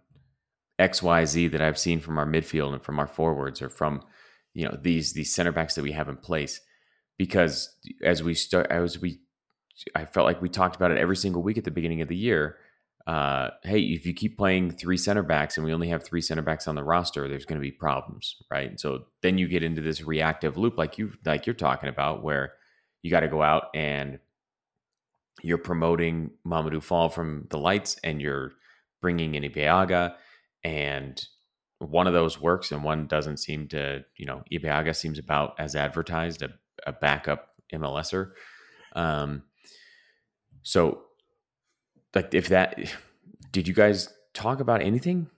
xyz 0.80 1.52
that 1.52 1.62
i've 1.62 1.78
seen 1.78 2.00
from 2.00 2.18
our 2.18 2.26
midfield 2.26 2.74
and 2.74 2.84
from 2.84 3.00
our 3.00 3.08
forwards 3.08 3.62
or 3.62 3.70
from 3.70 4.02
you 4.54 4.66
know 4.66 4.78
these 4.82 5.14
these 5.14 5.34
center 5.34 5.52
backs 5.52 5.76
that 5.76 5.84
we 5.84 5.92
have 5.92 6.10
in 6.10 6.18
place 6.18 6.62
because 7.18 7.76
as 8.04 8.24
we 8.24 8.34
start 8.34 8.68
as 8.70 9.00
we 9.00 9.20
i 9.96 10.06
felt 10.06 10.26
like 10.26 10.42
we 10.42 10.50
talked 10.50 10.76
about 10.76 10.92
it 10.92 10.98
every 10.98 11.16
single 11.16 11.42
week 11.42 11.58
at 11.58 11.64
the 11.64 11.72
beginning 11.72 12.02
of 12.02 12.08
the 12.08 12.16
year 12.16 12.58
uh, 13.08 13.50
hey, 13.64 13.80
if 13.80 14.06
you 14.06 14.14
keep 14.14 14.38
playing 14.38 14.72
three 14.72 14.98
center 14.98 15.24
backs 15.24 15.58
and 15.58 15.66
we 15.66 15.74
only 15.74 15.90
have 15.90 16.04
three 16.04 16.22
center 16.22 16.42
backs 16.42 16.68
on 16.68 16.76
the 16.76 16.84
roster, 16.84 17.28
there's 17.28 17.46
going 17.46 17.60
to 17.60 17.62
be 17.62 17.72
problems, 17.72 18.36
right? 18.52 18.80
so 18.80 19.06
then 19.22 19.38
you 19.38 19.48
get 19.48 19.64
into 19.64 19.82
this 19.82 20.04
reactive 20.04 20.58
loop, 20.58 20.78
like 20.78 20.98
you 20.98 21.12
like 21.26 21.48
you're 21.48 21.54
talking 21.54 21.90
about, 21.90 22.24
where 22.24 22.54
you 23.02 23.10
got 23.10 23.22
to 23.22 23.28
go 23.28 23.42
out 23.42 23.66
and 23.74 24.20
you're 25.42 25.58
promoting 25.58 26.32
Mamadou 26.46 26.84
Fall 26.84 27.10
from 27.10 27.48
the 27.50 27.58
lights, 27.58 27.98
and 28.04 28.22
you're 28.22 28.52
bringing 29.02 29.34
in 29.36 29.44
Ibeagha, 29.44 30.14
and 30.64 31.26
one 31.82 32.08
of 32.08 32.14
those 32.14 32.40
works, 32.40 32.72
and 32.72 32.84
one 32.84 33.08
doesn't 33.08 33.38
seem 33.38 33.68
to. 33.70 34.04
You 34.16 34.26
know, 34.26 34.44
Ibeagha 34.52 34.96
seems 34.96 35.20
about 35.20 35.56
as 35.60 35.76
advertised, 35.76 36.42
a, 36.42 36.50
a 36.86 36.94
backup 36.94 37.50
MLSer. 37.74 38.32
Um, 38.96 39.44
so 40.64 41.04
like 42.16 42.34
if 42.34 42.50
that 42.50 42.80
did 43.52 43.68
you 43.68 43.74
guys 43.74 44.10
talk 44.34 44.60
about 44.60 44.82
anything 44.82 45.30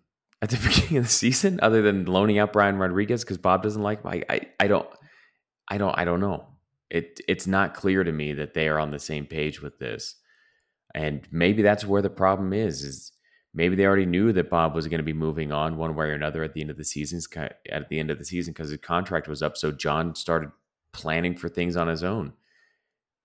at 0.41 0.49
the 0.49 0.58
beginning 0.67 0.97
of 0.97 1.03
the 1.06 1.10
season 1.10 1.60
other 1.62 1.82
than 1.82 2.06
loaning 2.06 2.39
out 2.39 2.53
Brian 2.53 2.77
Rodriguez 2.77 3.23
because 3.23 3.38
Bob 3.38 3.63
doesn't 3.63 3.82
like 3.82 4.06
I, 4.06 4.23
I 4.29 4.41
I 4.60 4.67
don't 4.67 4.88
I 5.67 5.77
don't 5.77 5.97
I 5.97 6.06
don't 6.06 6.19
know. 6.19 6.47
It 6.89 7.19
it's 7.27 7.47
not 7.47 7.73
clear 7.73 8.03
to 8.03 8.12
me 8.12 8.34
that 8.34 8.53
they 8.53 8.67
are 8.67 8.79
on 8.79 8.91
the 8.91 8.99
same 8.99 9.25
page 9.25 9.62
with 9.62 9.79
this. 9.79 10.15
And 10.95 11.27
maybe 11.32 11.63
that's 11.63 11.86
where 11.86 12.03
the 12.03 12.10
problem 12.10 12.53
is 12.53 12.84
is 12.84 13.12
maybe 13.53 13.75
they 13.75 13.85
already 13.85 14.05
knew 14.05 14.31
that 14.33 14.49
Bob 14.49 14.73
was 14.73 14.87
going 14.87 14.99
to 14.99 15.03
be 15.03 15.13
moving 15.13 15.51
on 15.51 15.77
one 15.77 15.95
way 15.95 16.07
or 16.07 16.13
another 16.13 16.43
at 16.43 16.53
the 16.53 16.61
end 16.61 16.69
of 16.69 16.77
the 16.77 16.83
season 16.83 17.21
at 17.69 17.89
the 17.89 17.99
end 17.99 18.09
of 18.11 18.17
the 18.17 18.25
season 18.25 18.53
because 18.53 18.69
his 18.69 18.79
contract 18.79 19.27
was 19.27 19.41
up 19.41 19.55
so 19.57 19.71
John 19.71 20.15
started 20.15 20.49
planning 20.93 21.35
for 21.35 21.49
things 21.49 21.75
on 21.75 21.87
his 21.87 22.03
own. 22.03 22.33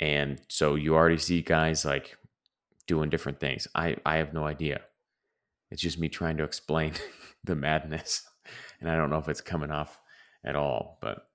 And 0.01 0.41
so 0.49 0.75
you 0.75 0.95
already 0.95 1.19
see 1.19 1.43
guys 1.43 1.85
like 1.85 2.17
doing 2.87 3.11
different 3.11 3.41
things. 3.41 3.69
I, 3.75 3.97
I 4.05 4.17
have 4.17 4.33
no 4.33 4.47
idea. 4.47 4.81
It's 5.71 5.83
just 5.83 5.99
me 5.99 6.09
trying 6.09 6.39
to 6.39 6.45
explain 6.45 6.95
the 7.45 7.55
madness. 7.55 8.23
And 8.81 8.89
I 8.89 8.97
don't 8.97 9.11
know 9.11 9.19
if 9.19 9.29
it's 9.29 9.41
coming 9.41 9.73
off 9.73 10.01
at 10.45 10.55
all. 10.55 10.99
But 11.03 11.27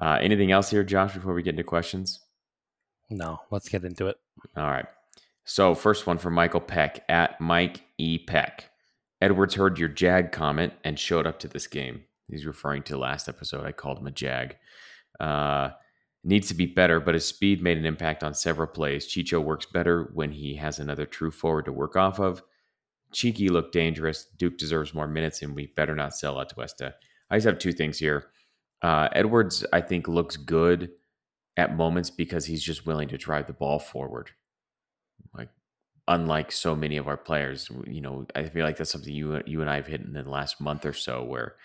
uh, 0.00 0.18
anything 0.22 0.52
else 0.52 0.70
here, 0.70 0.82
Josh, 0.82 1.12
before 1.12 1.34
we 1.34 1.42
get 1.42 1.50
into 1.50 1.64
questions? 1.64 2.18
No, 3.10 3.40
let's 3.50 3.68
get 3.68 3.84
into 3.84 4.06
it. 4.06 4.16
All 4.56 4.66
right. 4.66 4.86
So, 5.48 5.76
first 5.76 6.08
one 6.08 6.18
from 6.18 6.34
Michael 6.34 6.60
Peck 6.60 7.04
at 7.08 7.40
Mike 7.40 7.82
E. 7.98 8.18
Peck. 8.18 8.68
Edwards 9.20 9.54
heard 9.54 9.78
your 9.78 9.88
Jag 9.88 10.32
comment 10.32 10.72
and 10.82 10.98
showed 10.98 11.24
up 11.24 11.38
to 11.38 11.48
this 11.48 11.68
game. 11.68 12.02
He's 12.28 12.44
referring 12.44 12.82
to 12.84 12.98
last 12.98 13.28
episode. 13.28 13.64
I 13.64 13.70
called 13.70 13.98
him 13.98 14.08
a 14.08 14.10
Jag. 14.10 14.56
Uh, 15.20 15.70
needs 16.24 16.48
to 16.48 16.54
be 16.54 16.66
better, 16.66 16.98
but 16.98 17.14
his 17.14 17.24
speed 17.24 17.62
made 17.62 17.78
an 17.78 17.86
impact 17.86 18.24
on 18.24 18.34
several 18.34 18.66
plays. 18.66 19.06
Chicho 19.06 19.40
works 19.40 19.66
better 19.66 20.10
when 20.14 20.32
he 20.32 20.56
has 20.56 20.80
another 20.80 21.06
true 21.06 21.30
forward 21.30 21.66
to 21.66 21.72
work 21.72 21.94
off 21.94 22.18
of. 22.18 22.42
Cheeky 23.12 23.48
looked 23.48 23.72
dangerous. 23.72 24.24
Duke 24.24 24.58
deserves 24.58 24.94
more 24.94 25.06
minutes, 25.06 25.42
and 25.42 25.54
we 25.54 25.68
better 25.68 25.94
not 25.94 26.16
sell 26.16 26.40
out 26.40 26.48
to 26.48 26.56
Atuesta. 26.56 26.94
I 27.30 27.36
just 27.36 27.46
have 27.46 27.60
two 27.60 27.72
things 27.72 28.00
here. 28.00 28.26
Uh, 28.82 29.08
Edwards, 29.12 29.64
I 29.72 29.80
think, 29.80 30.08
looks 30.08 30.36
good 30.36 30.90
at 31.56 31.76
moments 31.76 32.10
because 32.10 32.46
he's 32.46 32.64
just 32.64 32.84
willing 32.84 33.06
to 33.10 33.16
drive 33.16 33.46
the 33.46 33.52
ball 33.52 33.78
forward. 33.78 34.30
Like, 36.08 36.20
unlike 36.20 36.52
so 36.52 36.74
many 36.74 36.96
of 36.96 37.08
our 37.08 37.16
players, 37.16 37.70
you 37.86 38.00
know, 38.00 38.26
I 38.34 38.44
feel 38.44 38.64
like 38.64 38.76
that's 38.76 38.90
something 38.90 39.12
you 39.12 39.42
you 39.46 39.60
and 39.60 39.70
I 39.70 39.76
have 39.76 39.86
hit 39.86 40.00
in 40.00 40.12
the 40.12 40.22
last 40.22 40.60
month 40.60 40.86
or 40.86 40.92
so, 40.92 41.24
where 41.24 41.56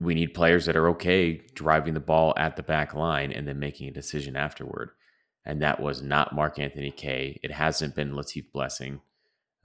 we 0.00 0.14
need 0.14 0.34
players 0.34 0.66
that 0.66 0.76
are 0.76 0.88
okay 0.90 1.40
driving 1.54 1.94
the 1.94 2.00
ball 2.00 2.34
at 2.36 2.56
the 2.56 2.62
back 2.62 2.94
line 2.94 3.32
and 3.32 3.46
then 3.46 3.58
making 3.58 3.88
a 3.88 3.92
decision 3.92 4.36
afterward. 4.36 4.90
And 5.46 5.62
that 5.62 5.80
was 5.80 6.02
not 6.02 6.34
Mark 6.34 6.58
Anthony 6.58 6.90
Kaye. 6.90 7.38
It 7.42 7.50
hasn't 7.50 7.94
been 7.94 8.12
Latif 8.12 8.50
Blessing. 8.52 9.00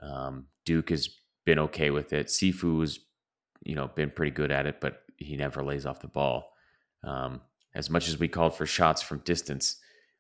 Um, 0.02 0.48
Duke 0.66 0.90
has 0.90 1.10
been 1.46 1.60
okay 1.60 1.90
with 1.90 2.14
it. 2.14 2.28
Sifu's, 2.28 3.00
you 3.64 3.76
know, 3.76 3.88
been 3.88 4.12
pretty 4.12 4.32
good 4.32 4.52
at 4.52 4.66
it, 4.66 4.82
but 4.82 5.04
he 5.18 5.36
never 5.36 5.64
lays 5.64 5.86
off 5.86 6.02
the 6.02 6.08
ball. 6.08 6.52
Um, 7.04 7.42
as 7.74 7.90
much 7.90 8.08
as 8.08 8.20
we 8.20 8.28
called 8.28 8.56
for 8.56 8.66
shots 8.66 9.02
from 9.02 9.20
distance, 9.20 9.78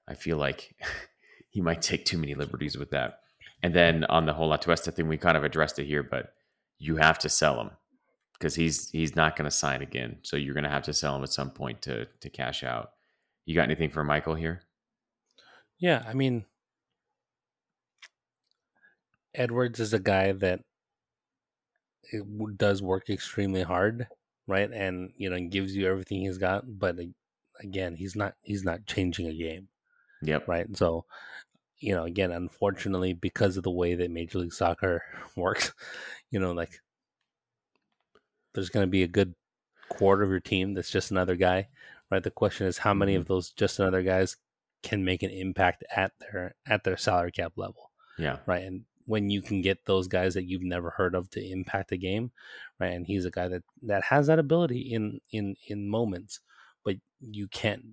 I 0.07 0.13
feel 0.13 0.37
like 0.37 0.75
he 1.49 1.61
might 1.61 1.81
take 1.81 2.05
too 2.05 2.17
many 2.17 2.35
liberties 2.35 2.77
with 2.77 2.91
that. 2.91 3.19
And 3.61 3.73
then 3.73 4.05
on 4.05 4.25
the 4.25 4.33
whole 4.33 4.51
Atuesta 4.51 4.93
thing, 4.93 5.07
we 5.07 5.17
kind 5.17 5.37
of 5.37 5.43
addressed 5.43 5.79
it 5.79 5.85
here, 5.85 6.03
but 6.03 6.33
you 6.77 6.95
have 6.95 7.19
to 7.19 7.29
sell 7.29 7.59
him 7.59 7.71
because 8.33 8.55
he's 8.55 8.89
he's 8.91 9.15
not 9.15 9.35
going 9.35 9.49
to 9.49 9.55
sign 9.55 9.81
again. 9.81 10.17
So 10.23 10.37
you're 10.37 10.53
going 10.53 10.63
to 10.63 10.69
have 10.69 10.83
to 10.83 10.93
sell 10.93 11.15
him 11.15 11.23
at 11.23 11.33
some 11.33 11.51
point 11.51 11.81
to 11.83 12.05
to 12.05 12.29
cash 12.29 12.63
out. 12.63 12.91
You 13.45 13.55
got 13.55 13.63
anything 13.63 13.89
for 13.89 14.03
Michael 14.03 14.35
here? 14.35 14.61
Yeah, 15.77 16.03
I 16.07 16.13
mean, 16.13 16.45
Edwards 19.33 19.79
is 19.79 19.93
a 19.93 19.99
guy 19.99 20.31
that 20.33 20.61
it 22.11 22.57
does 22.57 22.81
work 22.81 23.09
extremely 23.09 23.63
hard, 23.63 24.07
right? 24.47 24.69
And 24.71 25.11
you 25.17 25.29
know, 25.29 25.39
gives 25.49 25.75
you 25.75 25.87
everything 25.87 26.21
he's 26.21 26.37
got. 26.37 26.79
But 26.79 26.97
again, 27.59 27.95
he's 27.95 28.15
not 28.15 28.35
he's 28.41 28.63
not 28.63 28.85
changing 28.85 29.27
a 29.27 29.33
game. 29.33 29.67
Yep. 30.21 30.47
Right. 30.47 30.77
So, 30.77 31.05
you 31.79 31.95
know, 31.95 32.03
again, 32.03 32.31
unfortunately, 32.31 33.13
because 33.13 33.57
of 33.57 33.63
the 33.63 33.71
way 33.71 33.95
that 33.95 34.11
Major 34.11 34.39
League 34.39 34.53
Soccer 34.53 35.03
works, 35.35 35.73
you 36.31 36.39
know, 36.39 36.51
like 36.51 36.81
there's 38.53 38.69
going 38.69 38.85
to 38.85 38.91
be 38.91 39.03
a 39.03 39.07
good 39.07 39.33
quarter 39.89 40.23
of 40.23 40.29
your 40.29 40.39
team 40.39 40.73
that's 40.73 40.91
just 40.91 41.11
another 41.11 41.35
guy, 41.35 41.67
right? 42.11 42.23
The 42.23 42.31
question 42.31 42.67
is 42.67 42.77
how 42.77 42.93
many 42.93 43.15
of 43.15 43.23
mm-hmm. 43.23 43.33
those 43.33 43.51
just 43.51 43.79
another 43.79 44.03
guys 44.03 44.37
can 44.83 45.03
make 45.03 45.23
an 45.23 45.29
impact 45.29 45.83
at 45.95 46.11
their 46.19 46.55
at 46.65 46.83
their 46.83 46.97
salary 46.97 47.31
cap 47.31 47.53
level. 47.55 47.91
Yeah. 48.17 48.37
Right. 48.45 48.63
And 48.63 48.83
when 49.05 49.29
you 49.29 49.41
can 49.41 49.61
get 49.61 49.85
those 49.85 50.07
guys 50.07 50.35
that 50.35 50.45
you've 50.45 50.63
never 50.63 50.91
heard 50.91 51.15
of 51.15 51.29
to 51.31 51.43
impact 51.43 51.91
a 51.91 51.97
game, 51.97 52.31
right? 52.79 52.93
And 52.93 53.07
he's 53.07 53.25
a 53.25 53.31
guy 53.31 53.47
that 53.47 53.63
that 53.83 54.03
has 54.03 54.27
that 54.27 54.39
ability 54.39 54.93
in 54.93 55.19
in 55.31 55.55
in 55.67 55.89
moments, 55.89 56.39
but 56.83 56.95
you 57.19 57.47
can't 57.47 57.83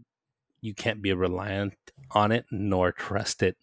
you 0.60 0.74
can't 0.74 1.02
be 1.02 1.12
reliant 1.12 1.74
on 2.10 2.32
it 2.32 2.44
nor 2.50 2.92
trust 2.92 3.42
it 3.42 3.56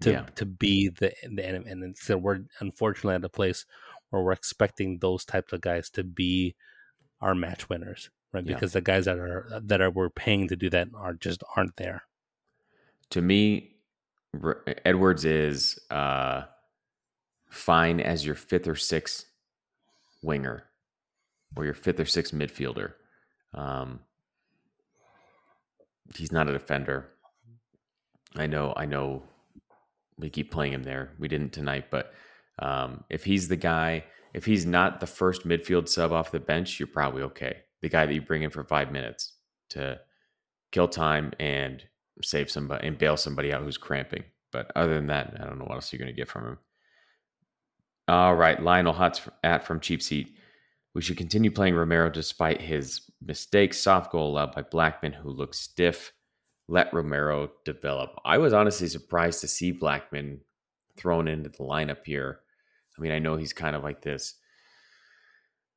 to 0.00 0.12
yeah. 0.12 0.26
to 0.36 0.46
be 0.46 0.88
the 0.88 1.12
the 1.30 1.46
enemy. 1.46 1.70
And 1.70 1.96
so 1.96 2.16
we're 2.16 2.40
unfortunately 2.60 3.14
at 3.14 3.24
a 3.24 3.28
place 3.28 3.64
where 4.10 4.22
we're 4.22 4.32
expecting 4.32 4.98
those 4.98 5.24
types 5.24 5.52
of 5.52 5.60
guys 5.60 5.90
to 5.90 6.04
be 6.04 6.54
our 7.20 7.34
match 7.34 7.68
winners, 7.68 8.10
right? 8.32 8.44
Yeah. 8.44 8.54
Because 8.54 8.72
the 8.72 8.80
guys 8.80 9.06
that 9.06 9.18
are 9.18 9.60
that 9.62 9.80
are 9.80 9.90
we're 9.90 10.10
paying 10.10 10.48
to 10.48 10.56
do 10.56 10.70
that 10.70 10.88
are 10.94 11.14
just 11.14 11.42
aren't 11.56 11.76
there. 11.76 12.02
To 13.10 13.22
me, 13.22 13.76
Edwards 14.84 15.24
is 15.24 15.78
uh, 15.90 16.42
fine 17.50 18.00
as 18.00 18.24
your 18.24 18.34
fifth 18.34 18.68
or 18.68 18.76
sixth 18.76 19.24
winger 20.22 20.64
or 21.56 21.64
your 21.64 21.74
fifth 21.74 22.00
or 22.00 22.04
sixth 22.04 22.34
midfielder. 22.34 22.92
Um, 23.54 24.00
he's 26.16 26.32
not 26.32 26.48
a 26.48 26.52
defender. 26.52 27.08
I 28.36 28.46
know, 28.46 28.72
I 28.76 28.86
know 28.86 29.22
we 30.18 30.30
keep 30.30 30.50
playing 30.50 30.72
him 30.72 30.82
there. 30.82 31.12
We 31.18 31.28
didn't 31.28 31.52
tonight, 31.52 31.90
but 31.90 32.12
um, 32.58 33.04
if 33.08 33.24
he's 33.24 33.48
the 33.48 33.56
guy, 33.56 34.04
if 34.34 34.44
he's 34.44 34.66
not 34.66 35.00
the 35.00 35.06
first 35.06 35.46
midfield 35.46 35.88
sub 35.88 36.12
off 36.12 36.30
the 36.30 36.40
bench, 36.40 36.78
you're 36.78 36.86
probably 36.86 37.22
okay. 37.22 37.62
The 37.80 37.88
guy 37.88 38.06
that 38.06 38.14
you 38.14 38.20
bring 38.20 38.42
in 38.42 38.50
for 38.50 38.64
five 38.64 38.92
minutes 38.92 39.32
to 39.70 40.00
kill 40.72 40.88
time 40.88 41.32
and 41.38 41.82
save 42.22 42.50
somebody 42.50 42.86
and 42.86 42.98
bail 42.98 43.16
somebody 43.16 43.52
out 43.52 43.62
who's 43.62 43.78
cramping. 43.78 44.24
But 44.50 44.70
other 44.74 44.94
than 44.94 45.06
that, 45.06 45.36
I 45.40 45.44
don't 45.44 45.58
know 45.58 45.64
what 45.64 45.74
else 45.74 45.92
you're 45.92 45.98
going 45.98 46.12
to 46.12 46.16
get 46.16 46.28
from 46.28 46.46
him. 46.46 46.58
All 48.08 48.34
right, 48.34 48.60
Lionel 48.62 48.94
Hutz 48.94 49.28
at 49.44 49.66
from 49.66 49.80
Cheap 49.80 50.02
Seat. 50.02 50.34
We 50.94 51.02
should 51.02 51.16
continue 51.16 51.50
playing 51.50 51.74
Romero 51.74 52.10
despite 52.10 52.60
his 52.60 53.02
mistakes. 53.24 53.78
Soft 53.78 54.10
goal 54.10 54.30
allowed 54.30 54.54
by 54.54 54.62
Blackman, 54.62 55.12
who 55.12 55.30
looks 55.30 55.58
stiff. 55.58 56.12
Let 56.66 56.92
Romero 56.92 57.50
develop. 57.64 58.18
I 58.24 58.38
was 58.38 58.52
honestly 58.52 58.88
surprised 58.88 59.40
to 59.40 59.48
see 59.48 59.72
Blackman 59.72 60.40
thrown 60.96 61.28
into 61.28 61.48
the 61.48 61.58
lineup 61.58 62.04
here. 62.04 62.40
I 62.96 63.00
mean, 63.00 63.12
I 63.12 63.18
know 63.18 63.36
he's 63.36 63.52
kind 63.52 63.76
of 63.76 63.82
like 63.82 64.02
this 64.02 64.34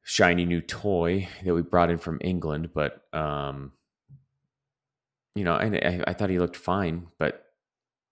shiny 0.04 0.46
new 0.46 0.62
toy 0.62 1.28
that 1.44 1.54
we 1.54 1.62
brought 1.62 1.92
in 1.92 1.98
from 1.98 2.20
England, 2.22 2.72
but 2.74 3.04
um, 3.14 3.72
you 5.36 5.44
know, 5.44 5.56
and 5.56 5.76
I, 5.76 6.04
I 6.08 6.14
thought 6.14 6.30
he 6.30 6.40
looked 6.40 6.58
fine, 6.58 7.08
but 7.18 7.46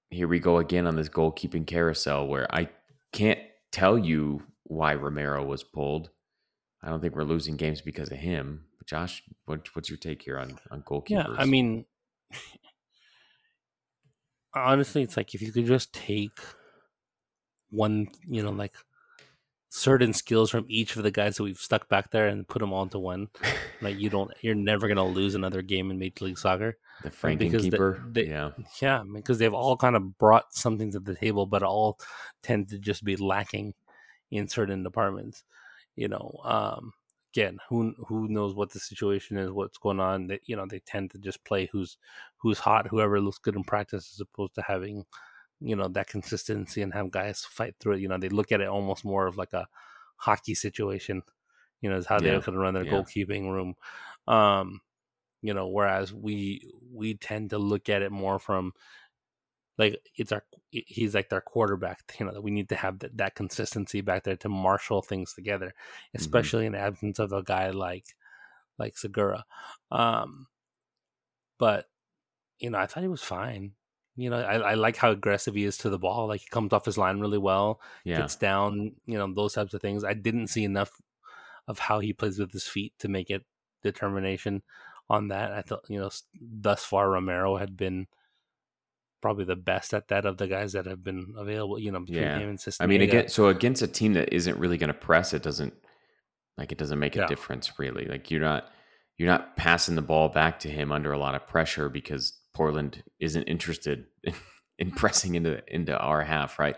here 0.09 0.27
we 0.27 0.39
go 0.39 0.57
again 0.57 0.87
on 0.87 0.95
this 0.95 1.09
goalkeeping 1.09 1.67
carousel 1.67 2.27
where 2.27 2.53
I 2.53 2.69
can't 3.11 3.39
tell 3.71 3.97
you 3.97 4.43
why 4.63 4.93
Romero 4.95 5.43
was 5.43 5.63
pulled. 5.63 6.09
I 6.81 6.89
don't 6.89 7.01
think 7.01 7.15
we're 7.15 7.23
losing 7.23 7.57
games 7.57 7.81
because 7.81 8.11
of 8.11 8.17
him. 8.17 8.65
Josh, 8.85 9.23
what, 9.45 9.67
what's 9.75 9.89
your 9.89 9.97
take 9.97 10.21
here 10.21 10.39
on 10.39 10.57
on 10.71 10.81
goalkeepers? 10.81 11.09
Yeah, 11.09 11.25
I 11.37 11.45
mean, 11.45 11.85
honestly, 14.55 15.03
it's 15.03 15.17
like 15.17 15.35
if 15.35 15.41
you 15.41 15.51
could 15.51 15.65
just 15.65 15.93
take 15.93 16.37
one, 17.69 18.07
you 18.27 18.41
know, 18.41 18.51
like 18.51 18.73
certain 19.69 20.13
skills 20.13 20.49
from 20.49 20.65
each 20.67 20.95
of 20.95 21.03
the 21.03 21.11
guys 21.11 21.35
that 21.35 21.43
we've 21.43 21.59
stuck 21.59 21.87
back 21.87 22.09
there 22.09 22.27
and 22.27 22.47
put 22.47 22.59
them 22.59 22.73
all 22.73 22.83
into 22.83 22.97
one, 22.97 23.27
like 23.81 23.99
you 23.99 24.09
don't, 24.09 24.31
you're 24.41 24.55
never 24.55 24.87
gonna 24.87 25.05
lose 25.05 25.35
another 25.35 25.61
game 25.61 25.91
in 25.91 25.99
Major 25.99 26.25
League 26.25 26.37
Soccer. 26.39 26.77
The 27.03 27.09
Franken 27.09 27.61
keeper, 27.61 28.03
they, 28.09 28.25
yeah, 28.27 28.51
yeah, 28.81 29.03
because 29.13 29.37
they've 29.37 29.53
all 29.53 29.77
kind 29.77 29.95
of 29.95 30.17
brought 30.17 30.53
something 30.53 30.91
to 30.91 30.99
the 30.99 31.15
table, 31.15 31.45
but 31.45 31.63
all 31.63 31.99
tend 32.41 32.69
to 32.69 32.79
just 32.79 33.03
be 33.03 33.15
lacking 33.15 33.73
in 34.31 34.47
certain 34.47 34.83
departments. 34.83 35.43
You 35.95 36.07
know, 36.07 36.39
um, 36.43 36.93
again, 37.33 37.57
who 37.69 37.93
who 38.07 38.27
knows 38.27 38.55
what 38.55 38.71
the 38.71 38.79
situation 38.79 39.37
is, 39.37 39.51
what's 39.51 39.77
going 39.77 39.99
on? 39.99 40.27
That 40.27 40.41
you 40.45 40.55
know, 40.55 40.65
they 40.65 40.79
tend 40.79 41.11
to 41.11 41.17
just 41.17 41.43
play 41.43 41.69
who's 41.71 41.97
who's 42.37 42.59
hot, 42.59 42.87
whoever 42.87 43.19
looks 43.19 43.39
good 43.39 43.55
in 43.55 43.63
practice, 43.63 44.11
as 44.13 44.21
opposed 44.21 44.55
to 44.55 44.61
having 44.61 45.05
you 45.61 45.75
know 45.75 45.87
that 45.89 46.07
consistency 46.07 46.81
and 46.81 46.93
have 46.93 47.11
guys 47.11 47.45
fight 47.45 47.75
through 47.79 47.93
it. 47.93 48.01
You 48.01 48.07
know, 48.07 48.17
they 48.17 48.29
look 48.29 48.51
at 48.51 48.61
it 48.61 48.67
almost 48.67 49.05
more 49.05 49.27
of 49.27 49.37
like 49.37 49.53
a 49.53 49.67
hockey 50.17 50.55
situation. 50.55 51.21
You 51.81 51.89
know, 51.89 51.97
is 51.97 52.05
how 52.05 52.19
yeah. 52.19 52.35
they 52.35 52.41
can 52.41 52.57
run 52.57 52.73
their 52.73 52.85
yeah. 52.85 52.91
goalkeeping 52.91 53.49
room. 53.51 53.75
Um, 54.27 54.81
you 55.41 55.53
know 55.53 55.67
whereas 55.67 56.13
we 56.13 56.61
we 56.93 57.15
tend 57.15 57.51
to 57.51 57.57
look 57.57 57.89
at 57.89 58.01
it 58.01 58.11
more 58.11 58.39
from 58.39 58.73
like 59.79 59.99
it's 60.15 60.31
our 60.31 60.43
he's 60.69 61.15
like 61.15 61.29
their 61.29 61.41
quarterback 61.41 62.15
you 62.19 62.25
know 62.25 62.33
that 62.33 62.43
we 62.43 62.51
need 62.51 62.69
to 62.69 62.75
have 62.75 62.99
that, 62.99 63.17
that 63.17 63.35
consistency 63.35 64.01
back 64.01 64.23
there 64.23 64.35
to 64.35 64.49
marshal 64.49 65.01
things 65.01 65.33
together 65.33 65.67
mm-hmm. 65.67 66.17
especially 66.17 66.65
mm-hmm. 66.65 66.75
in 66.75 66.81
the 66.81 66.87
absence 66.87 67.17
of 67.17 67.31
a 67.31 67.41
guy 67.41 67.71
like 67.71 68.05
like 68.77 68.97
Segura 68.97 69.45
um 69.91 70.47
but 71.57 71.85
you 72.59 72.69
know 72.69 72.77
I 72.77 72.85
thought 72.85 73.03
he 73.03 73.09
was 73.09 73.23
fine 73.23 73.71
you 74.15 74.29
know 74.29 74.39
I, 74.39 74.57
I 74.57 74.73
like 74.75 74.97
how 74.97 75.11
aggressive 75.11 75.55
he 75.55 75.63
is 75.63 75.77
to 75.79 75.89
the 75.89 75.97
ball 75.97 76.27
like 76.27 76.41
he 76.41 76.47
comes 76.49 76.73
off 76.73 76.85
his 76.85 76.97
line 76.97 77.19
really 77.19 77.37
well 77.37 77.79
yeah. 78.03 78.19
gets 78.19 78.35
down 78.35 78.93
you 79.05 79.17
know 79.17 79.33
those 79.33 79.53
types 79.53 79.73
of 79.73 79.81
things 79.81 80.03
I 80.03 80.13
didn't 80.13 80.47
see 80.47 80.63
enough 80.63 80.91
of 81.67 81.79
how 81.79 81.99
he 81.99 82.13
plays 82.13 82.39
with 82.39 82.51
his 82.51 82.67
feet 82.67 82.93
to 82.99 83.07
make 83.07 83.29
it 83.29 83.45
determination 83.83 84.63
on 85.09 85.29
that. 85.29 85.51
I 85.51 85.61
thought, 85.61 85.85
you 85.87 85.99
know, 85.99 86.09
thus 86.39 86.83
far 86.83 87.09
Romero 87.09 87.57
had 87.57 87.75
been 87.75 88.07
probably 89.21 89.45
the 89.45 89.55
best 89.55 89.93
at 89.93 90.07
that 90.09 90.25
of 90.25 90.37
the 90.37 90.47
guys 90.47 90.73
that 90.73 90.85
have 90.85 91.03
been 91.03 91.33
available. 91.37 91.79
You 91.79 91.91
know, 91.91 92.03
yeah. 92.07 92.39
him 92.39 92.49
and 92.49 92.77
I 92.79 92.85
mean, 92.85 93.01
again, 93.01 93.27
so 93.29 93.47
against 93.47 93.81
a 93.81 93.87
team 93.87 94.13
that 94.13 94.33
isn't 94.33 94.57
really 94.57 94.77
going 94.77 94.89
to 94.89 94.93
press, 94.93 95.33
it 95.33 95.43
doesn't 95.43 95.73
like 96.57 96.71
it 96.71 96.77
doesn't 96.77 96.99
make 96.99 97.15
a 97.15 97.19
yeah. 97.19 97.27
difference 97.27 97.79
really. 97.79 98.05
Like 98.05 98.29
you're 98.31 98.41
not 98.41 98.69
you're 99.17 99.29
not 99.29 99.55
passing 99.55 99.95
the 99.95 100.01
ball 100.01 100.29
back 100.29 100.59
to 100.59 100.69
him 100.69 100.91
under 100.91 101.11
a 101.11 101.17
lot 101.17 101.35
of 101.35 101.47
pressure 101.47 101.89
because 101.89 102.39
Portland 102.53 103.03
isn't 103.19 103.43
interested 103.43 104.05
in, 104.23 104.33
in 104.79 104.91
pressing 104.91 105.35
into 105.35 105.61
into 105.67 105.97
our 105.97 106.23
half, 106.23 106.59
right? 106.59 106.75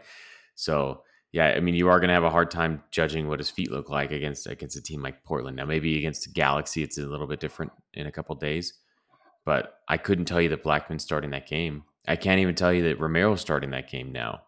So 0.55 1.03
yeah, 1.31 1.53
I 1.55 1.61
mean, 1.61 1.75
you 1.75 1.87
are 1.87 1.99
going 1.99 2.09
to 2.09 2.13
have 2.13 2.25
a 2.25 2.29
hard 2.29 2.51
time 2.51 2.83
judging 2.91 3.29
what 3.29 3.39
his 3.39 3.49
feet 3.49 3.71
look 3.71 3.89
like 3.89 4.11
against 4.11 4.47
against 4.47 4.75
a 4.75 4.81
team 4.81 5.01
like 5.01 5.23
Portland. 5.23 5.55
Now, 5.55 5.65
maybe 5.65 5.97
against 5.97 6.33
Galaxy, 6.33 6.83
it's 6.83 6.97
a 6.97 7.05
little 7.05 7.27
bit 7.27 7.39
different 7.39 7.71
in 7.93 8.05
a 8.05 8.11
couple 8.11 8.35
days, 8.35 8.73
but 9.45 9.79
I 9.87 9.97
couldn't 9.97 10.25
tell 10.25 10.41
you 10.41 10.49
that 10.49 10.63
Blackman's 10.63 11.03
starting 11.03 11.31
that 11.31 11.47
game. 11.47 11.83
I 12.07 12.15
can't 12.15 12.39
even 12.39 12.55
tell 12.55 12.73
you 12.73 12.83
that 12.83 12.99
Romero's 12.99 13.41
starting 13.41 13.71
that 13.71 13.89
game 13.89 14.11
now. 14.11 14.41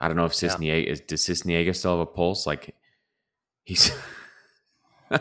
I 0.00 0.08
don't 0.08 0.16
know 0.16 0.24
if 0.24 0.32
Sisniega 0.32 0.84
yeah. 0.84 0.92
is. 0.92 1.00
Does 1.00 1.22
Sisniega 1.22 1.74
still 1.76 1.98
have 1.98 2.00
a 2.00 2.06
pulse? 2.06 2.46
Like 2.46 2.74
he's. 3.64 3.92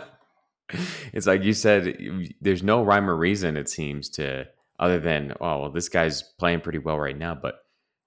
it's 1.14 1.28
like 1.28 1.44
you 1.44 1.54
said. 1.54 2.34
There's 2.42 2.64
no 2.64 2.84
rhyme 2.84 3.10
or 3.10 3.16
reason. 3.16 3.58
It 3.58 3.70
seems 3.70 4.10
to 4.12 4.48
other 4.80 5.00
than 5.00 5.34
oh 5.40 5.62
well, 5.62 5.72
this 5.72 5.90
guy's 5.90 6.24
playing 6.24 6.62
pretty 6.62 6.80
well 6.80 7.00
right 7.00 7.18
now, 7.18 7.36
but 7.36 7.60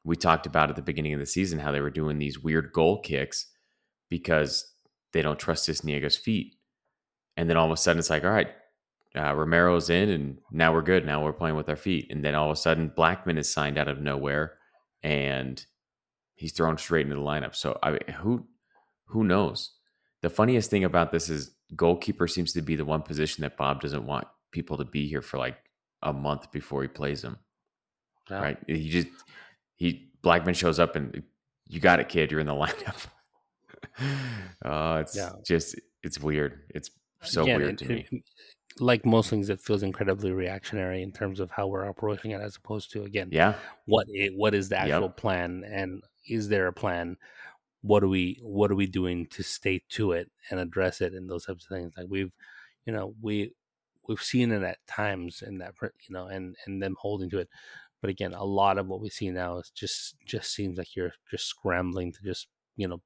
we 0.05 0.17
talked 0.17 0.47
about 0.47 0.71
at 0.71 0.77
the 0.77 0.83
beginning 0.83 1.15
of 1.15 1.21
the 1.21 1.27
season 1.27 1.59
how 1.59 1.71
they 1.71 1.81
were 1.81 1.91
doing 1.91 2.19
these 2.19 2.39
weird 2.39 2.73
goal 2.73 3.01
kicks 3.01 3.47
because 4.11 4.73
they 5.13 5.23
don't 5.23 5.39
trust 5.39 5.69
Sisniega's 5.69 6.17
feet. 6.17 6.57
And 7.37 7.49
then 7.49 7.57
all 7.57 7.67
of 7.67 7.73
a 7.73 7.77
sudden 7.77 7.99
it's 7.99 8.11
like, 8.11 8.25
all 8.25 8.31
right, 8.31 8.49
uh, 9.16 9.35
Romero's 9.35 9.90
in 9.90 10.11
and 10.11 10.38
now 10.50 10.72
we're 10.72 10.83
good. 10.83 11.07
Now 11.07 11.22
we're 11.22 11.33
playing 11.33 11.57
with 11.57 11.68
our 11.68 11.77
feet. 11.77 12.09
And 12.11 12.24
then 12.24 12.35
all 12.35 12.50
of 12.50 12.53
a 12.53 12.61
sudden 12.61 12.92
Blackman 12.94 13.38
is 13.38 13.53
signed 13.53 13.79
out 13.79 13.88
of 13.88 14.00
nowhere 14.00 14.55
and 15.03 15.64
he's 16.35 16.53
thrown 16.53 16.77
straight 16.79 17.07
into 17.07 17.16
the 17.16 17.22
lineup. 17.22 17.55
So 17.55 17.79
I 17.83 17.92
mean, 17.92 18.00
who 18.16 18.46
who 19.07 19.24
knows? 19.24 19.72
The 20.22 20.31
funniest 20.31 20.70
thing 20.70 20.85
about 20.85 21.12
this 21.12 21.29
is 21.29 21.53
goalkeeper 21.77 22.27
seems 22.27 22.53
to 22.55 22.62
be 22.62 22.77
the 22.77 22.85
one 22.85 23.03
position 23.03 23.42
that 23.42 23.57
Bob 23.57 23.81
doesn't 23.81 24.07
want 24.07 24.27
people 24.50 24.79
to 24.79 24.85
be 24.85 25.07
here 25.07 25.22
for 25.22 25.38
like 25.38 25.59
a 26.03 26.12
month 26.12 26.50
before 26.50 26.83
he 26.83 26.88
plays 26.88 27.22
them. 27.22 27.38
Yeah. 28.31 28.40
Right? 28.40 28.59
He 28.66 28.88
just 28.88 29.09
he 29.77 30.11
Blackman 30.22 30.55
shows 30.55 30.79
up 30.79 30.96
and 30.96 31.22
you 31.66 31.81
got 31.81 32.00
it, 32.00 32.09
kid. 32.09 32.31
You're 32.31 32.40
in 32.40 32.46
the 32.46 32.53
lineup. 32.55 33.07
uh, 34.64 34.98
it's 35.00 35.16
yeah. 35.16 35.31
just 35.46 35.77
it's 36.03 36.18
weird. 36.18 36.62
It's 36.70 36.90
so 37.22 37.42
Again, 37.42 37.61
weird 37.61 37.79
to 37.79 37.85
it, 37.85 38.12
me. 38.12 38.24
Like 38.81 39.07
most 39.07 39.31
things, 39.31 39.51
it 39.51 39.61
feels 39.61 39.83
incredibly 39.83 40.33
reactionary 40.33 41.03
in 41.03 41.13
terms 41.13 41.41
of 41.41 41.51
how 41.51 41.67
we're 41.67 41.85
approaching 41.85 42.33
it, 42.33 42.41
as 42.41 42.57
opposed 42.57 42.90
to 42.92 43.05
again, 43.05 43.29
yeah, 43.31 43.55
what 43.87 44.07
it, 44.09 44.35
what 44.35 44.55
is 44.55 44.69
the 44.69 44.79
actual 44.79 45.03
yep. 45.03 45.17
plan, 45.17 45.65
and 45.67 46.03
is 46.29 46.48
there 46.48 46.67
a 46.67 46.73
plan? 46.73 47.17
What 47.83 48.03
are 48.03 48.09
we 48.09 48.40
what 48.42 48.71
are 48.71 48.77
we 48.77 48.87
doing 48.87 49.27
to 49.27 49.42
stay 49.42 49.83
to 49.90 50.13
it 50.13 50.31
and 50.51 50.59
address 50.59 51.01
it, 51.01 51.13
and 51.13 51.31
those 51.31 51.46
types 51.46 51.65
of 51.65 51.77
things? 51.77 51.94
Like 51.96 52.07
we've, 52.09 52.33
you 52.87 52.92
know, 52.92 53.15
we 53.21 53.53
we've 54.09 54.23
seen 54.23 54.51
it 54.51 54.63
at 54.63 54.85
times 54.87 55.42
in 55.46 55.59
that 55.59 55.75
you 55.81 56.15
know, 56.15 56.27
and 56.27 56.57
and 56.67 56.83
them 56.83 56.96
holding 56.98 57.31
to 57.31 57.38
it. 57.38 57.48
But 58.01 58.11
again, 58.11 58.35
a 58.35 58.44
lot 58.44 58.79
of 58.79 58.87
what 58.87 59.01
we 59.01 59.09
see 59.09 59.31
now 59.31 59.59
is 59.59 59.71
just 59.71 60.17
just 60.27 60.53
seems 60.53 60.79
like 60.79 60.96
you're 60.96 61.13
just 61.31 61.46
scrambling 61.46 62.13
to 62.13 62.23
just 62.23 62.48
you 62.77 62.88
know 62.88 63.01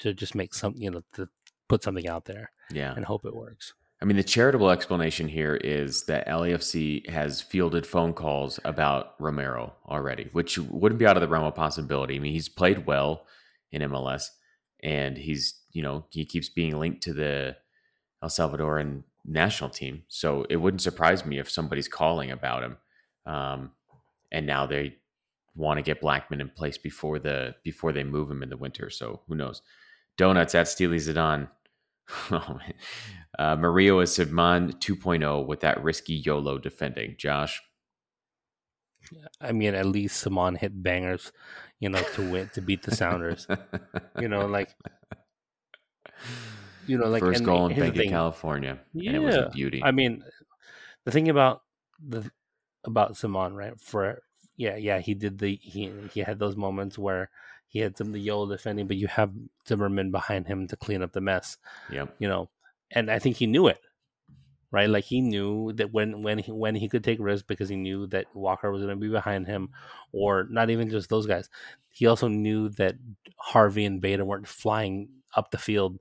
to 0.00 0.12
just 0.12 0.34
make 0.34 0.54
some 0.54 0.74
you 0.76 0.90
know 0.90 1.02
to 1.14 1.28
put 1.68 1.82
something 1.82 2.08
out 2.08 2.26
there, 2.26 2.50
yeah, 2.70 2.94
and 2.94 3.06
hope 3.06 3.24
it 3.24 3.34
works. 3.34 3.74
I 4.02 4.06
mean, 4.06 4.16
the 4.16 4.24
charitable 4.24 4.70
explanation 4.70 5.28
here 5.28 5.54
is 5.56 6.04
that 6.06 6.26
LAFC 6.26 7.08
has 7.08 7.40
fielded 7.40 7.86
phone 7.86 8.12
calls 8.12 8.60
about 8.64 9.14
Romero 9.18 9.72
already, 9.86 10.28
which 10.32 10.58
wouldn't 10.58 10.98
be 10.98 11.06
out 11.06 11.16
of 11.16 11.20
the 11.20 11.28
realm 11.28 11.44
of 11.44 11.54
possibility. 11.54 12.16
I 12.16 12.18
mean, 12.18 12.32
he's 12.32 12.48
played 12.48 12.86
well 12.86 13.24
in 13.72 13.82
MLS, 13.82 14.28
and 14.82 15.16
he's 15.16 15.60
you 15.72 15.82
know 15.82 16.04
he 16.10 16.24
keeps 16.24 16.48
being 16.48 16.78
linked 16.78 17.02
to 17.04 17.12
the 17.14 17.56
El 18.22 18.28
Salvadoran 18.28 19.04
national 19.24 19.70
team, 19.70 20.02
so 20.08 20.44
it 20.50 20.56
wouldn't 20.56 20.82
surprise 20.82 21.24
me 21.24 21.38
if 21.38 21.50
somebody's 21.50 21.88
calling 21.88 22.30
about 22.30 22.62
him. 22.62 22.76
Um, 23.26 23.70
and 24.30 24.46
now 24.46 24.66
they 24.66 24.96
want 25.54 25.78
to 25.78 25.82
get 25.82 26.00
Blackman 26.00 26.40
in 26.40 26.48
place 26.48 26.76
before 26.76 27.18
the 27.18 27.54
before 27.62 27.92
they 27.92 28.04
move 28.04 28.30
him 28.30 28.42
in 28.42 28.50
the 28.50 28.56
winter. 28.56 28.90
So 28.90 29.20
who 29.28 29.34
knows? 29.34 29.62
Donuts 30.16 30.54
at 30.54 30.68
Steely 30.68 30.98
Zidane. 30.98 31.48
oh, 32.30 32.58
uh, 33.38 33.56
Mario 33.56 34.00
is 34.00 34.16
Ciman 34.16 34.78
2.0 34.78 35.46
with 35.46 35.60
that 35.60 35.82
risky 35.82 36.14
YOLO 36.14 36.58
defending. 36.58 37.16
Josh. 37.18 37.60
I 39.40 39.52
mean, 39.52 39.74
at 39.74 39.86
least 39.86 40.24
Ciman 40.24 40.56
hit 40.56 40.82
bangers, 40.82 41.32
you 41.78 41.88
know, 41.88 42.02
to 42.14 42.30
win 42.30 42.50
to 42.54 42.60
beat 42.60 42.82
the 42.82 42.94
Sounders. 42.94 43.46
you 44.18 44.28
know, 44.28 44.46
like 44.46 44.74
you 46.86 46.98
know, 46.98 47.08
like 47.08 47.20
first 47.20 47.44
goal 47.44 47.66
in 47.66 47.78
Bank 47.78 48.10
California, 48.10 48.78
yeah, 48.92 49.10
and 49.10 49.16
it 49.16 49.20
was 49.20 49.34
a 49.34 49.50
beauty. 49.52 49.82
I 49.84 49.90
mean, 49.90 50.22
the 51.04 51.10
thing 51.10 51.28
about 51.28 51.62
the 52.00 52.30
about 52.84 53.14
Ciman, 53.14 53.54
right? 53.54 53.78
For 53.78 54.22
yeah, 54.56 54.76
yeah, 54.76 55.00
he 55.00 55.14
did 55.14 55.38
the 55.38 55.58
he 55.60 55.92
he 56.12 56.20
had 56.20 56.38
those 56.38 56.56
moments 56.56 56.98
where 56.98 57.30
he 57.74 57.80
had 57.80 57.98
some 57.98 58.06
of 58.06 58.12
the 58.12 58.20
yellow 58.20 58.48
defending, 58.48 58.86
but 58.86 58.96
you 58.96 59.08
have 59.08 59.32
Zimmerman 59.66 60.12
behind 60.12 60.46
him 60.46 60.68
to 60.68 60.76
clean 60.76 61.02
up 61.02 61.12
the 61.12 61.20
mess. 61.20 61.58
Yeah, 61.90 62.06
You 62.20 62.28
know, 62.28 62.48
and 62.92 63.10
I 63.10 63.18
think 63.18 63.34
he 63.36 63.48
knew 63.48 63.66
it, 63.66 63.80
right? 64.70 64.88
Like 64.88 65.02
he 65.02 65.20
knew 65.20 65.72
that 65.72 65.92
when 65.92 66.22
when 66.22 66.38
he 66.38 66.52
when 66.52 66.76
he 66.76 66.88
could 66.88 67.02
take 67.02 67.18
risks 67.18 67.44
because 67.44 67.68
he 67.68 67.74
knew 67.74 68.06
that 68.06 68.26
Walker 68.32 68.70
was 68.70 68.82
going 68.82 68.94
to 68.94 69.00
be 69.00 69.08
behind 69.08 69.48
him, 69.48 69.70
or 70.12 70.46
not 70.48 70.70
even 70.70 70.88
just 70.88 71.10
those 71.10 71.26
guys. 71.26 71.50
He 71.90 72.06
also 72.06 72.28
knew 72.28 72.68
that 72.70 72.94
Harvey 73.38 73.84
and 73.84 74.00
Beta 74.00 74.24
weren't 74.24 74.46
flying 74.46 75.08
up 75.34 75.50
the 75.50 75.58
field 75.58 75.98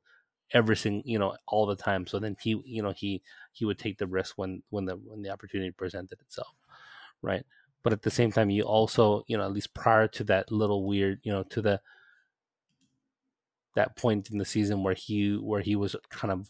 every 0.51 0.75
single 0.75 1.01
you 1.09 1.17
know 1.17 1.35
all 1.47 1.65
the 1.65 1.75
time. 1.75 2.05
So 2.05 2.19
then 2.19 2.35
he 2.39 2.61
you 2.65 2.83
know 2.83 2.91
he 2.91 3.23
he 3.51 3.65
would 3.65 3.79
take 3.79 3.97
the 3.97 4.05
risk 4.05 4.37
when 4.37 4.61
when 4.69 4.85
the 4.85 4.93
when 4.95 5.23
the 5.23 5.31
opportunity 5.31 5.71
presented 5.71 6.21
itself, 6.21 6.53
right? 7.23 7.47
But 7.83 7.93
at 7.93 8.01
the 8.01 8.11
same 8.11 8.31
time 8.31 8.49
you 8.49 8.63
also 8.63 9.23
you 9.27 9.37
know 9.37 9.43
at 9.43 9.51
least 9.51 9.73
prior 9.73 10.07
to 10.07 10.23
that 10.23 10.51
little 10.51 10.85
weird 10.85 11.19
you 11.23 11.31
know 11.31 11.43
to 11.43 11.61
the 11.61 11.79
that 13.75 13.95
point 13.95 14.29
in 14.29 14.37
the 14.37 14.45
season 14.45 14.83
where 14.83 14.93
he 14.93 15.33
where 15.35 15.61
he 15.61 15.75
was 15.75 15.95
kind 16.09 16.31
of 16.31 16.49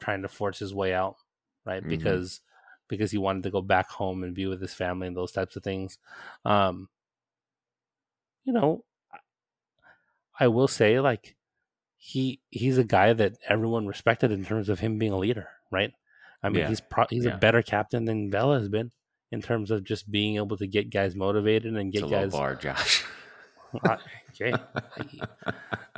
trying 0.00 0.22
to 0.22 0.28
force 0.28 0.58
his 0.58 0.74
way 0.74 0.92
out 0.92 1.16
right 1.64 1.80
mm-hmm. 1.80 1.90
because 1.90 2.40
because 2.88 3.10
he 3.10 3.18
wanted 3.18 3.42
to 3.42 3.50
go 3.50 3.62
back 3.62 3.88
home 3.88 4.22
and 4.24 4.34
be 4.34 4.46
with 4.46 4.60
his 4.60 4.74
family 4.74 5.06
and 5.06 5.16
those 5.16 5.32
types 5.32 5.56
of 5.56 5.62
things 5.62 5.98
um 6.44 6.88
you 8.44 8.52
know 8.52 8.84
i 10.38 10.48
will 10.48 10.68
say 10.68 11.00
like 11.00 11.36
he 11.96 12.40
he's 12.50 12.76
a 12.76 12.84
guy 12.84 13.12
that 13.12 13.38
everyone 13.48 13.86
respected 13.86 14.30
in 14.30 14.44
terms 14.44 14.68
of 14.68 14.80
him 14.80 14.98
being 14.98 15.12
a 15.12 15.18
leader 15.18 15.48
right 15.70 15.92
i 16.42 16.48
mean 16.48 16.62
yeah. 16.62 16.68
he's 16.68 16.80
pro- 16.80 17.06
he's 17.08 17.24
yeah. 17.24 17.34
a 17.34 17.38
better 17.38 17.62
captain 17.62 18.04
than 18.04 18.30
Vela 18.30 18.58
has 18.58 18.68
been 18.68 18.90
in 19.34 19.42
terms 19.42 19.70
of 19.70 19.84
just 19.84 20.10
being 20.10 20.36
able 20.36 20.56
to 20.56 20.66
get 20.66 20.90
guys 20.90 21.14
motivated 21.14 21.76
and 21.76 21.92
get 21.92 22.08
guys. 22.08 22.32
bar, 22.32 22.54
Josh. 22.54 23.04
okay, 24.30 24.54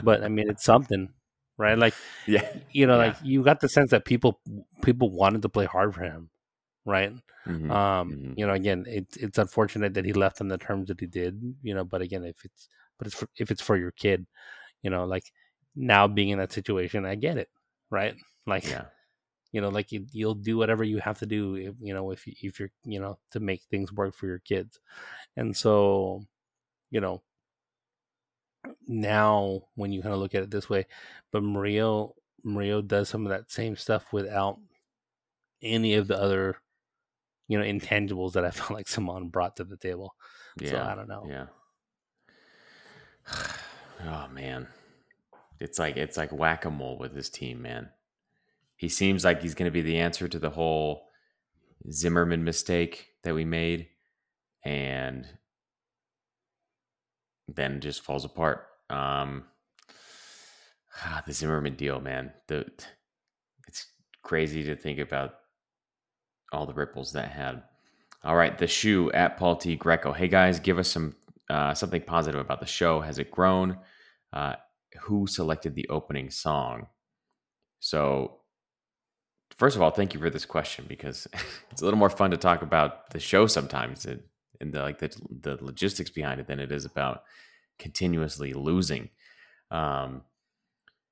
but 0.02 0.24
I 0.24 0.28
mean, 0.28 0.50
it's 0.50 0.64
something, 0.64 1.10
right? 1.58 1.78
Like, 1.78 1.94
yeah, 2.26 2.48
you 2.72 2.86
know, 2.86 2.98
yeah. 2.98 3.06
like 3.08 3.16
you 3.22 3.44
got 3.44 3.60
the 3.60 3.68
sense 3.68 3.90
that 3.90 4.04
people 4.04 4.40
people 4.82 5.10
wanted 5.10 5.42
to 5.42 5.48
play 5.48 5.66
hard 5.66 5.94
for 5.94 6.02
him, 6.02 6.30
right? 6.84 7.12
Mm-hmm. 7.46 7.70
Um, 7.70 8.10
mm-hmm. 8.10 8.32
you 8.36 8.46
know, 8.46 8.54
again, 8.54 8.84
it's 8.88 9.16
it's 9.18 9.38
unfortunate 9.38 9.94
that 9.94 10.04
he 10.04 10.12
left 10.12 10.40
on 10.40 10.48
the 10.48 10.58
terms 10.58 10.88
that 10.88 10.98
he 10.98 11.06
did, 11.06 11.40
you 11.62 11.74
know. 11.74 11.84
But 11.84 12.00
again, 12.00 12.24
if 12.24 12.44
it's 12.44 12.68
but 12.98 13.06
it's 13.06 13.16
for, 13.16 13.28
if 13.36 13.50
it's 13.50 13.62
for 13.62 13.76
your 13.76 13.92
kid, 13.92 14.26
you 14.82 14.90
know, 14.90 15.04
like 15.04 15.30
now 15.76 16.08
being 16.08 16.30
in 16.30 16.38
that 16.38 16.52
situation, 16.52 17.04
I 17.04 17.14
get 17.14 17.36
it, 17.36 17.48
right? 17.90 18.16
Like, 18.46 18.68
yeah 18.68 18.86
you 19.52 19.60
know 19.60 19.68
like 19.68 19.92
you, 19.92 20.06
will 20.14 20.34
do 20.34 20.56
whatever 20.56 20.84
you 20.84 20.98
have 20.98 21.18
to 21.18 21.26
do 21.26 21.54
if, 21.54 21.74
you 21.80 21.94
know 21.94 22.10
if 22.10 22.26
if 22.26 22.58
you're 22.58 22.70
you 22.84 23.00
know 23.00 23.18
to 23.30 23.40
make 23.40 23.62
things 23.64 23.92
work 23.92 24.14
for 24.14 24.26
your 24.26 24.40
kids 24.40 24.80
and 25.36 25.56
so 25.56 26.22
you 26.90 27.00
know 27.00 27.22
now 28.88 29.62
when 29.74 29.92
you 29.92 30.02
kind 30.02 30.14
of 30.14 30.20
look 30.20 30.34
at 30.34 30.42
it 30.42 30.50
this 30.50 30.68
way 30.68 30.86
but 31.32 31.42
Mario 31.42 32.14
Mario 32.42 32.80
does 32.80 33.08
some 33.08 33.26
of 33.26 33.30
that 33.30 33.50
same 33.50 33.76
stuff 33.76 34.12
without 34.12 34.58
any 35.62 35.94
of 35.94 36.08
the 36.08 36.20
other 36.20 36.56
you 37.48 37.58
know 37.58 37.64
intangibles 37.64 38.32
that 38.32 38.44
I 38.44 38.50
felt 38.52 38.70
like 38.70 38.86
Ciman 38.86 39.30
brought 39.30 39.56
to 39.56 39.64
the 39.64 39.76
table. 39.76 40.14
Yeah, 40.58 40.70
so 40.70 40.80
I 40.80 40.94
don't 40.94 41.08
know. 41.08 41.26
Yeah. 41.28 41.46
oh 44.06 44.28
man, 44.28 44.68
it's 45.60 45.78
like 45.78 45.96
it's 45.96 46.16
like 46.16 46.32
whack 46.32 46.64
a 46.64 46.70
mole 46.70 46.98
with 46.98 47.14
this 47.14 47.30
team, 47.30 47.62
man. 47.62 47.90
He 48.76 48.88
seems 48.88 49.24
like 49.24 49.42
he's 49.42 49.54
going 49.54 49.70
to 49.70 49.74
be 49.74 49.82
the 49.82 49.98
answer 49.98 50.28
to 50.28 50.38
the 50.38 50.50
whole 50.50 51.08
Zimmerman 51.90 52.44
mistake 52.44 53.08
that 53.22 53.34
we 53.34 53.44
made, 53.44 53.88
and 54.64 55.26
then 57.48 57.80
just 57.80 58.02
falls 58.02 58.24
apart. 58.24 58.66
Um, 58.90 59.44
ah, 61.04 61.22
the 61.26 61.32
Zimmerman 61.32 61.76
deal, 61.76 62.00
man. 62.00 62.32
The 62.48 62.66
it's 63.66 63.86
crazy 64.22 64.62
to 64.64 64.76
think 64.76 64.98
about 64.98 65.34
all 66.52 66.66
the 66.66 66.74
ripples 66.74 67.12
that 67.12 67.30
had. 67.30 67.62
All 68.24 68.36
right, 68.36 68.56
the 68.58 68.66
shoe 68.66 69.10
at 69.12 69.36
Paul 69.36 69.56
T 69.56 69.76
Greco. 69.76 70.12
Hey 70.12 70.28
guys, 70.28 70.60
give 70.60 70.78
us 70.78 70.88
some 70.88 71.14
uh, 71.48 71.74
something 71.74 72.02
positive 72.02 72.40
about 72.40 72.60
the 72.60 72.66
show. 72.66 73.00
Has 73.00 73.18
it 73.18 73.30
grown? 73.30 73.78
Uh, 74.32 74.54
who 75.02 75.26
selected 75.26 75.74
the 75.74 75.88
opening 75.88 76.30
song? 76.30 76.88
So 77.80 78.35
first 79.56 79.76
of 79.76 79.82
all, 79.82 79.90
thank 79.90 80.14
you 80.14 80.20
for 80.20 80.30
this 80.30 80.44
question 80.44 80.84
because 80.88 81.26
it's 81.70 81.82
a 81.82 81.84
little 81.84 81.98
more 81.98 82.10
fun 82.10 82.30
to 82.30 82.36
talk 82.36 82.62
about 82.62 83.10
the 83.10 83.20
show 83.20 83.46
sometimes 83.46 84.04
and, 84.04 84.22
and 84.60 84.72
the, 84.72 84.80
like 84.82 84.98
the, 84.98 85.14
the 85.42 85.58
logistics 85.62 86.10
behind 86.10 86.40
it 86.40 86.46
than 86.46 86.60
it 86.60 86.72
is 86.72 86.84
about 86.84 87.22
continuously 87.78 88.52
losing. 88.52 89.10
Um, 89.70 90.22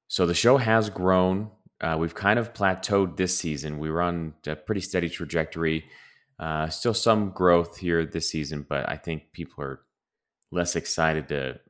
so 0.08 0.26
the 0.26 0.34
show 0.34 0.56
has 0.56 0.90
grown. 0.90 1.50
Uh, 1.80 1.96
we've 1.98 2.14
kind 2.14 2.38
of 2.38 2.54
plateaued 2.54 3.16
this 3.16 3.36
season. 3.36 3.78
We 3.78 3.90
were 3.90 4.02
on 4.02 4.34
a 4.46 4.56
pretty 4.56 4.80
steady 4.80 5.08
trajectory. 5.08 5.84
Uh, 6.38 6.68
still 6.68 6.94
some 6.94 7.30
growth 7.30 7.78
here 7.78 8.04
this 8.04 8.30
season, 8.30 8.66
but 8.68 8.88
I 8.88 8.96
think 8.96 9.32
people 9.32 9.62
are 9.62 9.80
less 10.50 10.76
excited 10.76 11.28
to 11.28 11.60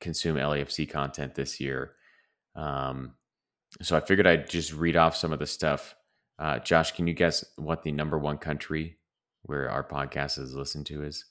consume 0.00 0.36
LAFC 0.36 0.90
content 0.90 1.34
this 1.34 1.60
year. 1.60 1.92
Um, 2.56 3.14
so 3.80 3.96
I 3.96 4.00
figured 4.00 4.26
I'd 4.26 4.48
just 4.48 4.72
read 4.72 4.96
off 4.96 5.16
some 5.16 5.32
of 5.32 5.38
the 5.38 5.46
stuff. 5.46 5.94
Uh, 6.38 6.58
Josh, 6.58 6.92
can 6.92 7.06
you 7.06 7.14
guess 7.14 7.44
what 7.56 7.82
the 7.82 7.92
number 7.92 8.18
one 8.18 8.38
country 8.38 8.98
where 9.42 9.70
our 9.70 9.84
podcast 9.84 10.38
is 10.38 10.54
listened 10.54 10.86
to 10.86 11.02
is? 11.02 11.24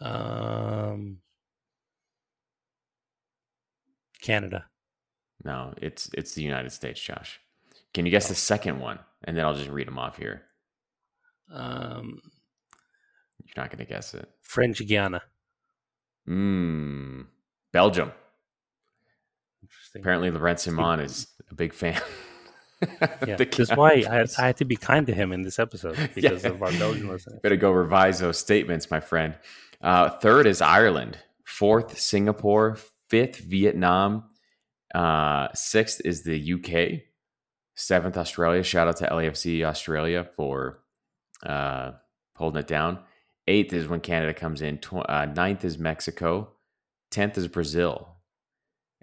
Um, 0.00 1.18
Canada. 4.22 4.66
No, 5.44 5.74
it's 5.78 6.10
it's 6.14 6.34
the 6.34 6.42
United 6.42 6.70
States, 6.70 7.00
Josh. 7.00 7.40
Can 7.94 8.06
you 8.06 8.10
guess 8.10 8.26
oh. 8.26 8.30
the 8.30 8.34
second 8.34 8.78
one? 8.78 8.98
And 9.24 9.36
then 9.36 9.44
I'll 9.44 9.54
just 9.54 9.68
read 9.68 9.86
them 9.86 9.98
off 9.98 10.16
here. 10.16 10.42
Um, 11.52 12.20
you're 13.44 13.62
not 13.62 13.70
going 13.70 13.84
to 13.84 13.92
guess 13.92 14.14
it. 14.14 14.28
French 14.42 14.86
Guiana. 14.86 15.22
Hmm. 16.26 17.22
Belgium. 17.72 18.12
Apparently, 19.94 20.30
Laurent 20.30 20.58
Ciman 20.58 21.04
is 21.04 21.26
a 21.50 21.54
big 21.54 21.72
fan. 21.72 22.00
yeah, 23.26 23.36
that's 23.36 23.76
why 23.76 24.04
I, 24.08 24.24
I, 24.38 24.46
had 24.46 24.56
to 24.58 24.64
be 24.64 24.76
kind 24.76 25.06
to 25.06 25.14
him 25.14 25.32
in 25.32 25.42
this 25.42 25.58
episode 25.58 25.96
because 26.14 26.44
yeah. 26.44 26.50
of 26.50 26.62
our 26.62 26.72
Belgian 26.72 27.08
listeners. 27.08 27.40
Better 27.42 27.56
go 27.56 27.70
revise 27.70 28.20
those 28.20 28.38
statements, 28.38 28.90
my 28.90 29.00
friend. 29.00 29.34
Uh, 29.82 30.10
third 30.10 30.46
is 30.46 30.60
Ireland. 30.60 31.18
Fourth, 31.44 31.98
Singapore. 31.98 32.78
Fifth, 33.08 33.38
Vietnam. 33.38 34.24
Uh, 34.94 35.48
sixth 35.54 36.00
is 36.04 36.22
the 36.22 36.54
UK. 36.54 37.02
Seventh, 37.74 38.16
Australia. 38.16 38.62
Shout 38.62 38.88
out 38.88 38.96
to 38.98 39.06
LAFC 39.06 39.64
Australia 39.64 40.24
for 40.36 40.80
uh, 41.44 41.92
holding 42.36 42.60
it 42.60 42.66
down. 42.66 43.00
Eighth 43.46 43.72
is 43.72 43.88
when 43.88 44.00
Canada 44.00 44.32
comes 44.32 44.62
in. 44.62 44.78
Tw- 44.78 45.08
uh, 45.08 45.26
ninth 45.26 45.64
is 45.64 45.78
Mexico. 45.78 46.52
Tenth 47.10 47.36
is 47.36 47.48
Brazil 47.48 48.10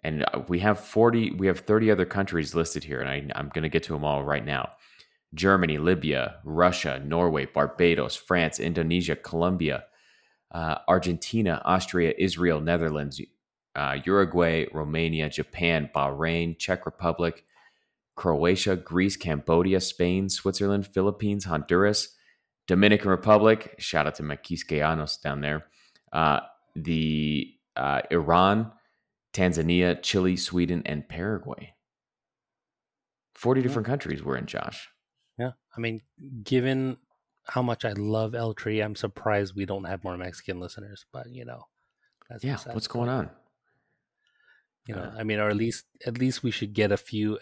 and 0.04 0.24
uh, 0.34 0.42
we 0.48 0.60
have 0.60 0.80
40 0.80 1.32
we 1.32 1.48
have 1.48 1.60
30 1.60 1.92
other 1.92 2.06
countries 2.06 2.56
listed 2.56 2.84
here 2.84 3.02
and 3.02 3.10
I, 3.10 3.38
i'm 3.38 3.50
going 3.50 3.64
to 3.64 3.70
get 3.70 3.84
to 3.84 3.94
them 3.94 4.04
all 4.04 4.24
right 4.24 4.46
now. 4.46 4.70
Germany 5.34 5.78
libya 5.78 6.38
russia 6.46 7.02
norway 7.04 7.46
barbados 7.46 8.16
france 8.16 8.62
indonesia 8.62 9.16
colombia 9.16 9.84
uh, 10.52 10.76
argentina 10.88 11.62
austria 11.66 12.14
israel 12.18 12.62
netherlands 12.62 13.22
uh, 13.76 13.98
uruguay 14.06 14.66
romania 14.72 15.30
japan 15.30 15.90
bahrain 15.94 16.58
czech 16.58 16.86
republic 16.86 17.44
croatia 18.16 18.78
greece 18.78 19.18
cambodia 19.18 19.82
spain 19.82 20.30
switzerland 20.30 20.88
philippines 20.88 21.44
honduras 21.44 22.16
dominican 22.66 23.10
republic 23.10 23.76
shout 23.80 24.08
out 24.08 24.16
to 24.16 24.24
Maquisqueyanos 24.24 25.22
down 25.22 25.42
there 25.42 25.66
uh, 26.14 26.40
the 26.74 27.54
uh, 27.76 28.02
iran 28.12 28.72
Tanzania, 29.38 30.02
Chile, 30.02 30.36
Sweden, 30.36 30.82
and 30.86 31.08
Paraguay. 31.08 31.76
40 33.36 33.62
different 33.62 33.86
countries 33.86 34.24
we're 34.24 34.38
in, 34.38 34.48
Josh. 34.48 34.90
Yeah. 35.38 35.52
I 35.76 35.80
mean, 35.80 36.02
given 36.44 36.98
how 37.44 37.62
much 37.62 37.86
I 37.86 37.92
love 37.92 38.34
El 38.34 38.56
Tri, 38.56 38.74
I'm 38.82 38.96
surprised 38.96 39.56
we 39.56 39.66
don't 39.66 39.84
have 39.84 40.04
more 40.04 40.18
Mexican 40.18 40.60
listeners, 40.60 41.06
but 41.14 41.30
you 41.30 41.46
know, 41.46 41.66
yeah, 42.42 42.58
what's 42.72 42.88
going 42.88 43.10
on? 43.10 43.30
You 44.88 44.96
know, 44.96 45.02
uh, 45.02 45.16
I 45.18 45.24
mean, 45.24 45.40
or 45.40 45.50
at 45.50 45.56
least 45.56 45.86
at 46.06 46.18
least 46.18 46.44
we 46.44 46.52
should 46.52 46.74
get 46.74 46.92
a 46.92 46.98
few 46.98 47.40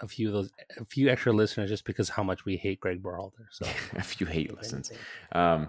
a 0.00 0.08
few 0.08 0.28
of 0.28 0.34
those 0.34 0.50
a 0.78 0.84
few 0.84 1.08
extra 1.08 1.32
listeners 1.32 1.68
just 1.68 1.84
because 1.84 2.08
how 2.08 2.22
much 2.22 2.44
we 2.44 2.56
hate 2.56 2.80
Greg 2.80 3.02
Berhalter. 3.02 3.46
So 3.50 3.66
a 3.94 4.02
few 4.02 4.26
hate 4.26 4.56
listens. 4.56 4.90
Um 5.32 5.68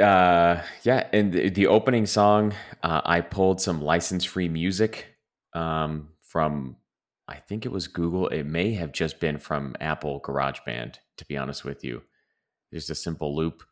Uh, 0.00 0.62
yeah, 0.82 1.08
and 1.12 1.32
the, 1.32 1.48
the 1.50 1.66
opening 1.66 2.06
song, 2.06 2.54
uh, 2.82 3.00
I 3.04 3.20
pulled 3.20 3.60
some 3.60 3.82
license-free 3.82 4.48
music 4.48 5.06
um, 5.52 6.10
from, 6.22 6.76
I 7.26 7.36
think 7.36 7.66
it 7.66 7.72
was 7.72 7.88
Google. 7.88 8.28
It 8.28 8.44
may 8.44 8.74
have 8.74 8.92
just 8.92 9.20
been 9.20 9.38
from 9.38 9.76
Apple 9.80 10.20
GarageBand, 10.20 10.96
to 11.16 11.24
be 11.26 11.36
honest 11.36 11.64
with 11.64 11.84
you. 11.84 12.02
Just 12.72 12.90
a 12.90 12.94
simple 12.94 13.34
loop 13.34 13.62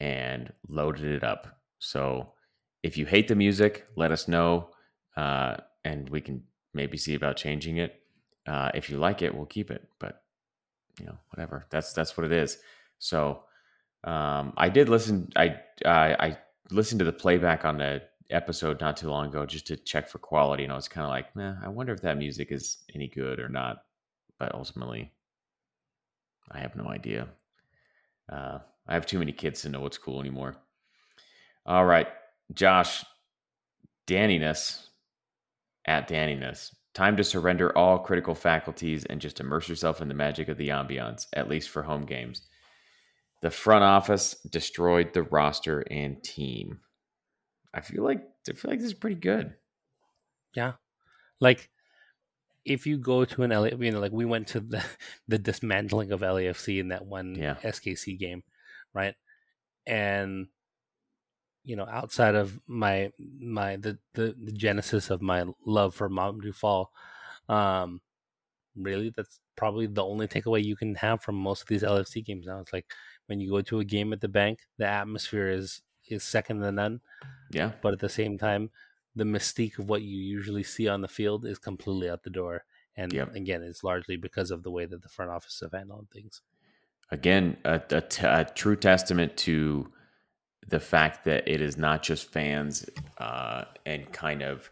and 0.00 0.52
loaded 0.68 1.04
it 1.04 1.24
up. 1.24 1.58
So 1.78 2.32
if 2.82 2.96
you 2.96 3.06
hate 3.06 3.28
the 3.28 3.34
music, 3.34 3.86
let 3.96 4.10
us 4.10 4.28
know, 4.28 4.70
uh, 5.16 5.56
and 5.84 6.08
we 6.10 6.20
can 6.20 6.42
maybe 6.74 6.96
see 6.96 7.14
about 7.14 7.36
changing 7.36 7.78
it. 7.78 8.00
Uh, 8.46 8.70
if 8.74 8.90
you 8.90 8.98
like 8.98 9.22
it, 9.22 9.34
we'll 9.34 9.46
keep 9.46 9.70
it. 9.70 9.88
But 9.98 10.22
you 10.98 11.06
know, 11.06 11.16
whatever. 11.30 11.66
That's 11.70 11.92
that's 11.92 12.16
what 12.16 12.26
it 12.26 12.32
is. 12.32 12.58
So 12.98 13.44
um, 14.04 14.52
I 14.56 14.68
did 14.68 14.88
listen. 14.88 15.32
I 15.36 15.56
I 15.84 16.38
listened 16.70 17.00
to 17.00 17.04
the 17.04 17.12
playback 17.12 17.64
on 17.64 17.78
the 17.78 18.02
episode 18.30 18.80
not 18.80 18.96
too 18.96 19.08
long 19.08 19.28
ago 19.28 19.44
just 19.46 19.66
to 19.68 19.76
check 19.76 20.08
for 20.08 20.18
quality, 20.18 20.64
and 20.64 20.72
I 20.72 20.76
was 20.76 20.88
kind 20.88 21.04
of 21.04 21.10
like, 21.10 21.34
man, 21.36 21.58
I 21.62 21.68
wonder 21.68 21.92
if 21.92 22.02
that 22.02 22.18
music 22.18 22.50
is 22.50 22.78
any 22.94 23.08
good 23.08 23.38
or 23.38 23.48
not. 23.48 23.84
But 24.38 24.54
ultimately, 24.54 25.12
I 26.50 26.58
have 26.58 26.74
no 26.74 26.88
idea. 26.88 27.28
Uh, 28.30 28.58
I 28.88 28.94
have 28.94 29.06
too 29.06 29.18
many 29.18 29.32
kids 29.32 29.62
to 29.62 29.68
know 29.68 29.80
what's 29.80 29.98
cool 29.98 30.20
anymore. 30.20 30.56
All 31.64 31.84
right, 31.84 32.08
Josh, 32.52 33.04
Daniness 34.06 34.86
at 35.86 36.08
Daniness. 36.08 36.74
Time 36.94 37.16
to 37.16 37.24
surrender 37.24 37.76
all 37.76 37.98
critical 37.98 38.34
faculties 38.34 39.04
and 39.06 39.20
just 39.20 39.40
immerse 39.40 39.68
yourself 39.68 40.02
in 40.02 40.08
the 40.08 40.14
magic 40.14 40.48
of 40.48 40.58
the 40.58 40.68
ambiance, 40.68 41.26
at 41.32 41.48
least 41.48 41.70
for 41.70 41.82
home 41.82 42.04
games. 42.04 42.42
The 43.42 43.50
front 43.50 43.84
office 43.84 44.34
destroyed 44.48 45.12
the 45.12 45.24
roster 45.24 45.84
and 45.90 46.22
team. 46.22 46.80
I 47.74 47.80
feel 47.80 48.04
like 48.04 48.22
I 48.48 48.52
feel 48.52 48.70
like 48.70 48.80
this 48.80 48.88
is 48.88 48.94
pretty 48.94 49.16
good. 49.16 49.54
Yeah, 50.54 50.72
like 51.40 51.70
if 52.64 52.86
you 52.86 52.98
go 52.98 53.24
to 53.24 53.42
an 53.42 53.50
LA, 53.50 53.68
you 53.78 53.90
know, 53.90 54.00
like 54.00 54.12
we 54.12 54.24
went 54.24 54.48
to 54.48 54.60
the 54.60 54.84
the 55.28 55.38
dismantling 55.38 56.12
of 56.12 56.20
LAFC 56.20 56.78
in 56.80 56.88
that 56.88 57.06
one 57.06 57.34
yeah. 57.34 57.56
SKC 57.62 58.18
game, 58.18 58.42
right? 58.94 59.14
And 59.86 60.48
you 61.64 61.76
know, 61.76 61.86
outside 61.90 62.34
of 62.34 62.60
my 62.66 63.10
my 63.40 63.76
the 63.76 63.98
the, 64.14 64.34
the 64.40 64.52
genesis 64.52 65.10
of 65.10 65.22
my 65.22 65.44
love 65.66 65.94
for 65.94 66.08
Mamadou 66.08 66.54
Fall, 66.54 66.92
um, 67.48 68.00
really 68.76 69.12
that's 69.16 69.40
probably 69.56 69.86
the 69.86 70.04
only 70.04 70.26
takeaway 70.26 70.64
you 70.64 70.76
can 70.76 70.94
have 70.96 71.22
from 71.22 71.36
most 71.36 71.62
of 71.62 71.68
these 71.68 71.82
LFC 71.82 72.24
games 72.24 72.46
now. 72.46 72.60
It's 72.60 72.72
like 72.72 72.86
when 73.26 73.40
you 73.40 73.50
go 73.50 73.62
to 73.62 73.80
a 73.80 73.84
game 73.84 74.12
at 74.12 74.20
the 74.20 74.28
bank, 74.28 74.60
the 74.78 74.86
atmosphere 74.86 75.48
is 75.48 75.82
is 76.08 76.24
second 76.24 76.60
to 76.60 76.72
none. 76.72 77.00
Yeah. 77.50 77.72
But 77.80 77.92
at 77.92 78.00
the 78.00 78.08
same 78.08 78.38
time, 78.38 78.70
the 79.14 79.24
mystique 79.24 79.78
of 79.78 79.88
what 79.88 80.02
you 80.02 80.18
usually 80.18 80.62
see 80.62 80.88
on 80.88 81.00
the 81.00 81.08
field 81.08 81.44
is 81.44 81.58
completely 81.58 82.10
out 82.10 82.22
the 82.22 82.30
door. 82.30 82.64
And 82.96 83.12
yep. 83.12 83.34
again, 83.34 83.62
it's 83.62 83.84
largely 83.84 84.16
because 84.16 84.50
of 84.50 84.62
the 84.62 84.70
way 84.70 84.84
that 84.86 85.02
the 85.02 85.08
front 85.08 85.30
office 85.30 85.60
have 85.62 85.72
handled 85.72 86.08
things. 86.12 86.42
Again, 87.10 87.56
a, 87.64 87.80
a, 87.90 88.00
t- 88.00 88.26
a 88.26 88.44
true 88.54 88.76
testament 88.76 89.36
to 89.38 89.92
the 90.68 90.80
fact 90.80 91.24
that 91.24 91.46
it 91.46 91.60
is 91.60 91.76
not 91.76 92.02
just 92.02 92.30
fans 92.30 92.88
uh, 93.18 93.64
and 93.84 94.10
kind 94.12 94.42
of 94.42 94.70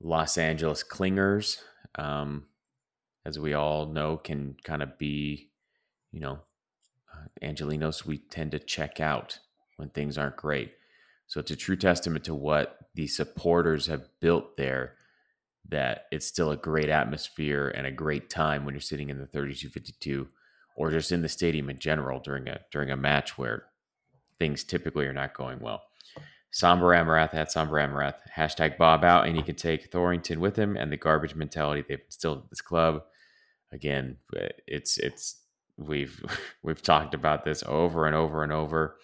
Los 0.00 0.38
Angeles 0.38 0.82
clingers, 0.82 1.58
um, 1.96 2.46
as 3.24 3.38
we 3.38 3.54
all 3.54 3.86
know, 3.86 4.16
can 4.16 4.56
kind 4.62 4.82
of 4.82 4.98
be, 4.98 5.50
you 6.12 6.20
know, 6.20 6.40
Uh, 7.20 7.46
Angelinos, 7.46 8.04
we 8.04 8.18
tend 8.18 8.52
to 8.52 8.58
check 8.58 9.00
out 9.00 9.38
when 9.76 9.88
things 9.90 10.18
aren't 10.18 10.36
great. 10.36 10.72
So 11.26 11.40
it's 11.40 11.50
a 11.50 11.56
true 11.56 11.76
testament 11.76 12.24
to 12.24 12.34
what 12.34 12.78
the 12.94 13.06
supporters 13.06 13.86
have 13.86 14.08
built 14.20 14.56
there 14.56 14.94
that 15.68 16.06
it's 16.10 16.26
still 16.26 16.50
a 16.50 16.56
great 16.56 16.88
atmosphere 16.88 17.68
and 17.68 17.86
a 17.86 17.92
great 17.92 18.28
time 18.28 18.64
when 18.64 18.74
you're 18.74 18.80
sitting 18.80 19.10
in 19.10 19.18
the 19.18 19.26
3252 19.26 20.28
or 20.76 20.90
just 20.90 21.12
in 21.12 21.22
the 21.22 21.28
stadium 21.28 21.70
in 21.70 21.78
general 21.78 22.18
during 22.18 22.48
a 22.48 22.60
during 22.72 22.90
a 22.90 22.96
match 22.96 23.38
where 23.38 23.66
things 24.38 24.64
typically 24.64 25.06
are 25.06 25.12
not 25.12 25.34
going 25.34 25.60
well. 25.60 25.82
Somber 26.50 26.88
Amarath 26.88 27.34
at 27.34 27.52
Somber 27.52 27.76
Amarath. 27.76 28.16
Hashtag 28.36 28.76
Bob 28.76 29.04
out, 29.04 29.26
and 29.28 29.36
he 29.36 29.42
can 29.42 29.54
take 29.54 29.92
Thorrington 29.92 30.38
with 30.38 30.56
him 30.56 30.76
and 30.76 30.90
the 30.90 30.96
garbage 30.96 31.36
mentality 31.36 31.84
they've 31.88 32.00
instilled 32.04 32.38
in 32.38 32.44
this 32.50 32.60
club. 32.60 33.04
Again, 33.70 34.16
it's 34.66 34.98
it's 34.98 35.36
We've 35.80 36.22
we've 36.62 36.82
talked 36.82 37.14
about 37.14 37.44
this 37.44 37.62
over 37.66 38.06
and 38.06 38.14
over 38.14 38.42
and 38.42 38.52
over. 38.52 38.96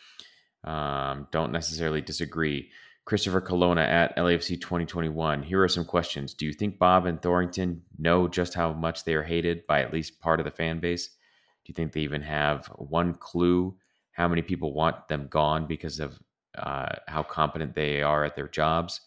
Um, 0.65 1.29
don't 1.31 1.53
necessarily 1.53 2.01
disagree. 2.01 2.71
Christopher 3.05 3.41
Colonna 3.41 3.83
at 3.83 4.17
LAFC 4.17 4.61
2021. 4.61 5.45
Here 5.45 5.63
are 5.63 5.69
some 5.69 5.85
questions. 5.85 6.35
Do 6.35 6.45
you 6.45 6.53
think 6.53 6.77
Bob 6.77 7.07
and 7.07 7.23
Thorrington 7.23 7.83
know 7.99 8.27
just 8.27 8.53
how 8.53 8.73
much 8.73 9.05
they 9.05 9.15
are 9.15 9.23
hated 9.23 9.65
by 9.69 9.83
at 9.83 9.93
least 9.93 10.21
part 10.21 10.41
of 10.41 10.45
the 10.45 10.51
fan 10.51 10.81
base? 10.81 11.07
Do 11.07 11.71
you 11.71 11.75
think 11.75 11.93
they 11.93 12.01
even 12.01 12.23
have 12.23 12.67
one 12.67 13.15
clue 13.15 13.77
how 14.11 14.27
many 14.27 14.43
people 14.43 14.73
want 14.73 15.07
them 15.07 15.29
gone 15.29 15.67
because 15.67 16.01
of 16.01 16.19
uh, 16.59 16.97
how 17.07 17.23
competent 17.23 17.77
they 17.77 18.03
are 18.03 18.25
at 18.25 18.35
their 18.35 18.49
jobs? 18.49 19.01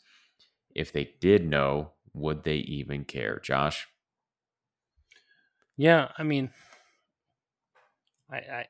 If 0.73 0.93
they 0.93 1.11
did 1.19 1.45
know, 1.45 1.91
would 2.13 2.43
they 2.43 2.57
even 2.57 3.03
care? 3.03 3.41
Josh? 3.43 3.85
Yeah, 5.75 6.09
I 6.17 6.23
mean, 6.23 6.51
I, 8.31 8.37
I 8.37 8.65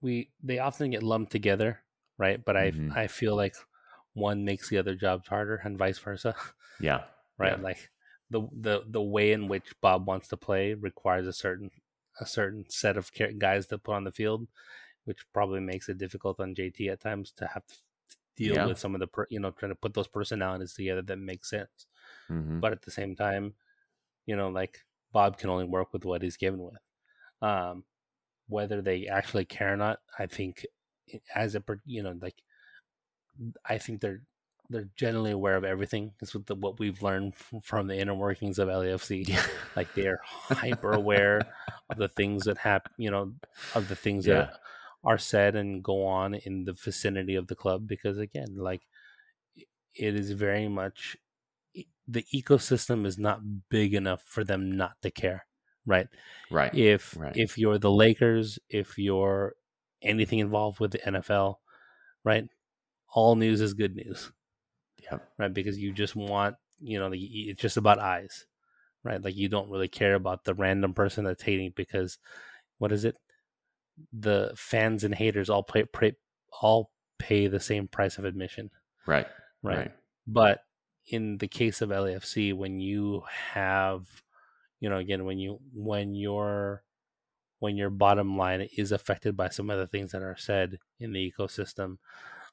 we 0.00 0.30
they 0.42 0.58
often 0.58 0.90
get 0.90 1.02
lumped 1.02 1.32
together, 1.32 1.80
right? 2.18 2.42
But 2.44 2.56
I 2.56 2.70
mm-hmm. 2.70 2.92
I 2.96 3.06
feel 3.06 3.36
like 3.36 3.54
one 4.14 4.44
makes 4.44 4.68
the 4.68 4.78
other 4.78 4.94
jobs 4.94 5.28
harder 5.28 5.60
and 5.64 5.78
vice 5.78 5.98
versa. 5.98 6.34
Yeah. 6.82 7.02
right. 7.36 7.58
Yeah. 7.58 7.62
Like 7.62 7.90
the 8.30 8.48
the 8.58 8.84
the 8.88 9.02
way 9.02 9.32
in 9.32 9.48
which 9.48 9.78
Bob 9.82 10.06
wants 10.06 10.28
to 10.28 10.38
play 10.38 10.72
requires 10.72 11.26
a 11.26 11.32
certain 11.32 11.70
a 12.18 12.24
certain 12.24 12.64
set 12.70 12.96
of 12.96 13.10
guys 13.38 13.66
to 13.66 13.76
put 13.76 13.96
on 13.96 14.04
the 14.04 14.12
field, 14.12 14.48
which 15.04 15.18
probably 15.34 15.60
makes 15.60 15.90
it 15.90 15.98
difficult 15.98 16.40
on 16.40 16.54
JT 16.54 16.90
at 16.90 17.02
times 17.02 17.32
to 17.36 17.46
have 17.48 17.66
to 17.66 17.74
deal 18.34 18.54
yeah. 18.54 18.64
with 18.64 18.78
some 18.78 18.94
of 18.94 19.00
the 19.00 19.06
per, 19.08 19.26
you 19.28 19.40
know 19.40 19.50
trying 19.50 19.72
to 19.72 19.76
put 19.76 19.92
those 19.92 20.08
personalities 20.08 20.72
together 20.72 21.02
that 21.02 21.18
make 21.18 21.44
sense. 21.44 21.86
Mm-hmm. 22.30 22.60
But 22.60 22.72
at 22.72 22.80
the 22.80 22.90
same 22.90 23.14
time, 23.14 23.52
you 24.24 24.36
know, 24.36 24.48
like 24.48 24.78
Bob 25.12 25.36
can 25.36 25.50
only 25.50 25.66
work 25.66 25.92
with 25.92 26.06
what 26.06 26.22
he's 26.22 26.38
given 26.38 26.60
with. 26.60 26.80
Um, 27.42 27.84
whether 28.50 28.82
they 28.82 29.06
actually 29.06 29.44
care 29.44 29.72
or 29.72 29.76
not, 29.76 30.00
I 30.18 30.26
think 30.26 30.66
eh, 31.12 31.18
as 31.34 31.54
a 31.54 31.62
you 31.86 32.02
know 32.02 32.14
like 32.20 32.42
I 33.68 33.78
think 33.78 34.00
they're 34.00 34.22
they're 34.68 34.88
generally 34.96 35.32
aware 35.32 35.56
of 35.56 35.64
everything. 35.64 36.12
Is 36.20 36.34
what 36.34 36.46
the, 36.46 36.54
what 36.54 36.78
we've 36.78 37.02
learned 37.02 37.34
from 37.62 37.86
the 37.86 37.98
inner 37.98 38.14
workings 38.14 38.58
of 38.58 38.68
LAFC. 38.68 39.26
Yeah. 39.26 39.44
Like 39.74 39.94
they 39.94 40.06
are 40.06 40.20
hyper 40.24 40.92
aware 40.92 41.40
of 41.88 41.96
the 41.96 42.08
things 42.08 42.44
that 42.44 42.58
happen. 42.58 42.92
You 42.96 43.10
know, 43.10 43.32
of 43.74 43.88
the 43.88 43.96
things 43.96 44.26
yeah. 44.26 44.34
that 44.34 44.60
are 45.02 45.18
said 45.18 45.56
and 45.56 45.82
go 45.82 46.04
on 46.06 46.34
in 46.34 46.64
the 46.64 46.72
vicinity 46.72 47.34
of 47.34 47.48
the 47.48 47.56
club. 47.56 47.88
Because 47.88 48.18
again, 48.18 48.56
like 48.56 48.82
it 49.94 50.14
is 50.14 50.30
very 50.32 50.68
much 50.68 51.16
the 52.06 52.24
ecosystem 52.34 53.06
is 53.06 53.18
not 53.18 53.40
big 53.68 53.94
enough 53.94 54.22
for 54.24 54.44
them 54.44 54.70
not 54.76 54.92
to 55.02 55.10
care 55.10 55.46
right? 55.90 56.08
Right. 56.50 56.74
If 56.74 57.16
right. 57.18 57.36
if 57.36 57.58
you're 57.58 57.78
the 57.78 57.90
Lakers, 57.90 58.58
if 58.68 58.96
you're 58.98 59.54
anything 60.02 60.38
involved 60.38 60.80
with 60.80 60.92
the 60.92 60.98
NFL, 60.98 61.56
right? 62.24 62.48
All 63.12 63.36
news 63.36 63.60
is 63.60 63.74
good 63.74 63.96
news. 63.96 64.32
Yep. 65.10 65.28
Right, 65.38 65.52
because 65.52 65.78
you 65.78 65.92
just 65.92 66.14
want, 66.14 66.56
you 66.78 66.98
know, 66.98 67.10
it's 67.12 67.60
just 67.60 67.76
about 67.76 67.98
eyes, 67.98 68.46
right? 69.02 69.22
Like 69.22 69.36
you 69.36 69.48
don't 69.48 69.70
really 69.70 69.88
care 69.88 70.14
about 70.14 70.44
the 70.44 70.54
random 70.54 70.94
person 70.94 71.24
that's 71.24 71.42
hating 71.42 71.72
because 71.74 72.18
what 72.78 72.92
is 72.92 73.04
it? 73.04 73.16
The 74.12 74.52
fans 74.56 75.04
and 75.04 75.14
haters 75.14 75.50
all 75.50 75.62
pay, 75.62 75.84
pay 75.84 76.14
all 76.60 76.90
pay 77.18 77.48
the 77.48 77.60
same 77.60 77.88
price 77.88 78.18
of 78.18 78.24
admission. 78.24 78.70
Right. 79.06 79.26
Right. 79.62 79.78
right. 79.78 79.92
But 80.26 80.60
in 81.06 81.38
the 81.38 81.48
case 81.48 81.82
of 81.82 81.90
LAFC, 81.90 82.54
when 82.54 82.78
you 82.78 83.24
have 83.52 84.06
you 84.80 84.88
know 84.88 84.98
again 84.98 85.24
when 85.24 85.38
you 85.38 85.58
when 85.74 86.14
your 86.14 86.82
when 87.60 87.76
your 87.76 87.90
bottom 87.90 88.36
line 88.38 88.66
is 88.76 88.92
affected 88.92 89.36
by 89.36 89.48
some 89.48 89.70
of 89.70 89.78
the 89.78 89.86
things 89.86 90.12
that 90.12 90.22
are 90.22 90.36
said 90.38 90.78
in 90.98 91.12
the 91.12 91.32
ecosystem 91.32 91.98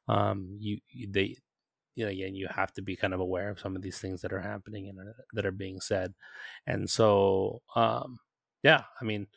um 0.08 0.58
you, 0.60 0.80
they 1.10 1.36
you 1.96 2.06
know 2.06 2.12
again 2.12 2.36
you 2.36 2.48
have 2.50 2.72
to 2.74 2.82
be 2.82 2.96
kind 2.96 3.14
of 3.14 3.20
aware 3.20 3.50
of 3.50 3.60
some 3.60 3.76
of 3.76 3.82
these 3.82 4.00
things 4.00 4.22
that 4.22 4.34
are 4.34 4.42
happening 4.42 4.90
and 4.90 5.00
that 5.34 5.46
are 5.46 5.52
being 5.52 5.80
said. 5.82 6.14
And 6.66 6.90
so 6.90 7.62
um 7.76 8.20
yeah 8.64 8.84
i 9.02 9.06
mean 9.06 9.28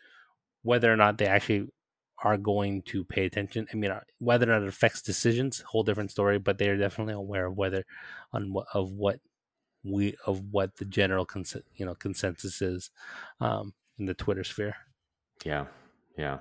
whether 0.62 0.92
or 0.92 0.96
not 0.96 1.18
they 1.18 1.26
actually 1.26 1.66
are 2.22 2.36
going 2.36 2.82
to 2.82 3.04
pay 3.04 3.24
attention 3.24 3.66
i 3.72 3.76
mean 3.76 3.90
uh, 3.90 4.00
whether 4.18 4.46
or 4.46 4.52
not 4.54 4.62
it 4.62 4.68
affects 4.68 5.02
decisions 5.02 5.60
whole 5.60 5.82
different 5.82 6.10
story 6.10 6.38
but 6.38 6.58
they 6.58 6.68
are 6.68 6.76
definitely 6.76 7.14
aware 7.14 7.46
of 7.46 7.56
whether 7.56 7.84
on 8.32 8.52
what 8.52 8.66
of 8.74 8.90
what 8.92 9.20
we 9.84 10.14
of 10.26 10.42
what 10.52 10.76
the 10.76 10.84
general 10.84 11.24
cons- 11.24 11.56
you 11.76 11.86
know 11.86 11.94
consensus 11.94 12.60
is 12.62 12.90
um, 13.40 13.74
in 13.98 14.06
the 14.06 14.14
Twitter 14.14 14.44
sphere. 14.44 14.76
Yeah, 15.44 15.66
yeah. 16.16 16.38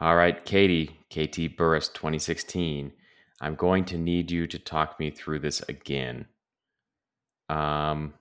All 0.00 0.16
right, 0.16 0.42
Katie, 0.44 0.98
KT 1.10 1.56
Burris 1.56 1.88
2016. 1.88 2.92
I'm 3.42 3.54
going 3.54 3.84
to 3.86 3.98
need 3.98 4.30
you 4.30 4.46
to 4.46 4.58
talk 4.58 4.98
me 4.98 5.10
through 5.10 5.40
this 5.40 5.62
again. 5.68 6.26
Um, 7.50 8.14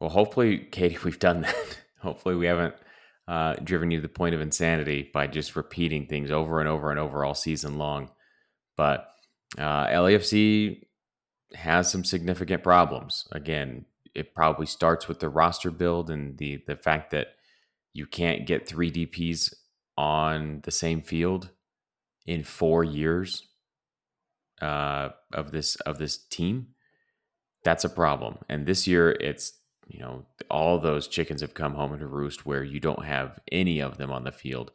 well, 0.00 0.10
hopefully, 0.10 0.58
Katie, 0.58 0.98
we've 1.04 1.18
done 1.18 1.42
that. 1.42 1.78
hopefully, 2.00 2.36
we 2.36 2.46
haven't 2.46 2.74
uh, 3.28 3.54
driven 3.64 3.90
you 3.90 3.98
to 3.98 4.02
the 4.02 4.08
point 4.08 4.34
of 4.34 4.40
insanity 4.40 5.10
by 5.12 5.26
just 5.26 5.56
repeating 5.56 6.06
things 6.06 6.30
over 6.30 6.60
and 6.60 6.68
over 6.68 6.90
and 6.90 7.00
over 7.00 7.24
all 7.24 7.34
season 7.34 7.76
long. 7.76 8.10
But 8.76 9.08
uh, 9.58 9.86
LAFC 9.86 10.85
has 11.54 11.90
some 11.90 12.04
significant 12.04 12.62
problems. 12.62 13.26
Again, 13.32 13.84
it 14.14 14.34
probably 14.34 14.66
starts 14.66 15.08
with 15.08 15.20
the 15.20 15.28
roster 15.28 15.70
build 15.70 16.10
and 16.10 16.38
the 16.38 16.62
the 16.66 16.76
fact 16.76 17.10
that 17.10 17.28
you 17.92 18.06
can't 18.06 18.46
get 18.46 18.66
three 18.66 18.90
DPs 18.90 19.54
on 19.96 20.60
the 20.64 20.70
same 20.70 21.02
field 21.02 21.50
in 22.26 22.42
four 22.42 22.84
years 22.84 23.48
uh, 24.60 25.10
of 25.32 25.50
this 25.52 25.76
of 25.76 25.98
this 25.98 26.18
team. 26.18 26.68
That's 27.64 27.84
a 27.84 27.88
problem. 27.88 28.38
And 28.48 28.66
this 28.66 28.86
year, 28.86 29.10
it's 29.12 29.52
you 29.86 30.00
know 30.00 30.24
all 30.50 30.78
those 30.78 31.08
chickens 31.08 31.40
have 31.40 31.54
come 31.54 31.74
home 31.74 31.98
to 31.98 32.06
roost 32.06 32.46
where 32.46 32.64
you 32.64 32.80
don't 32.80 33.04
have 33.04 33.38
any 33.52 33.80
of 33.80 33.98
them 33.98 34.10
on 34.10 34.24
the 34.24 34.32
field. 34.32 34.72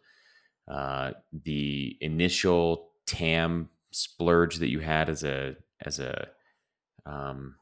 Uh, 0.67 1.11
the 1.33 1.97
initial 2.01 2.91
TAM 3.05 3.69
splurge 3.91 4.57
that 4.57 4.69
you 4.69 4.79
had 4.79 5.09
as 5.09 5.23
a 5.23 5.55
as 5.81 5.99
a 5.99 6.29
um, 7.05 7.55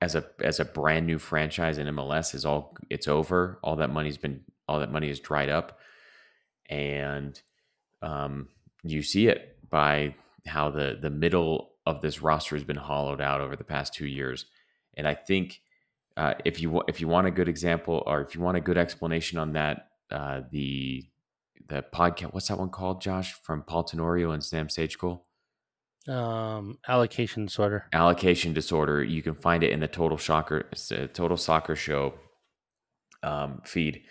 as 0.00 0.14
a 0.14 0.24
as 0.42 0.60
a 0.60 0.64
brand 0.64 1.06
new 1.06 1.18
franchise 1.18 1.78
in 1.78 1.86
MLS 1.88 2.34
is 2.34 2.44
all 2.44 2.76
it's 2.90 3.08
over. 3.08 3.58
All 3.62 3.76
that 3.76 3.90
money's 3.90 4.18
been 4.18 4.40
all 4.68 4.80
that 4.80 4.92
money 4.92 5.08
is 5.08 5.20
dried 5.20 5.48
up, 5.48 5.78
and 6.68 7.40
um, 8.02 8.48
you 8.82 9.02
see 9.02 9.28
it 9.28 9.56
by 9.70 10.14
how 10.46 10.70
the 10.70 10.98
the 11.00 11.10
middle 11.10 11.72
of 11.86 12.00
this 12.00 12.22
roster 12.22 12.54
has 12.54 12.64
been 12.64 12.76
hollowed 12.76 13.20
out 13.20 13.40
over 13.40 13.56
the 13.56 13.64
past 13.64 13.94
two 13.94 14.06
years. 14.06 14.46
And 14.96 15.08
I 15.08 15.14
think 15.14 15.60
uh, 16.16 16.34
if 16.44 16.60
you 16.60 16.82
if 16.86 17.00
you 17.00 17.08
want 17.08 17.26
a 17.26 17.30
good 17.30 17.48
example 17.48 18.02
or 18.06 18.20
if 18.20 18.34
you 18.34 18.40
want 18.40 18.56
a 18.56 18.60
good 18.60 18.78
explanation 18.78 19.38
on 19.38 19.52
that, 19.54 19.88
uh, 20.10 20.42
the 20.50 21.08
the 21.68 21.84
podcast 21.94 22.32
what's 22.34 22.48
that 22.48 22.58
one 22.58 22.70
called, 22.70 23.00
Josh, 23.00 23.32
from 23.42 23.62
Paul 23.62 23.84
Tenorio 23.84 24.30
and 24.30 24.44
Sam 24.44 24.68
Stejskal? 24.68 25.20
Um, 26.08 26.78
allocation 26.86 27.46
disorder. 27.46 27.86
Allocation 27.92 28.52
disorder. 28.52 29.02
You 29.02 29.22
can 29.22 29.34
find 29.34 29.62
it 29.62 29.70
in 29.70 29.80
the 29.80 29.88
Total 29.88 30.18
Shocker, 30.18 30.68
Total 31.14 31.36
Soccer 31.36 31.76
Show 31.76 32.14
um, 33.22 33.62
feed. 33.64 34.02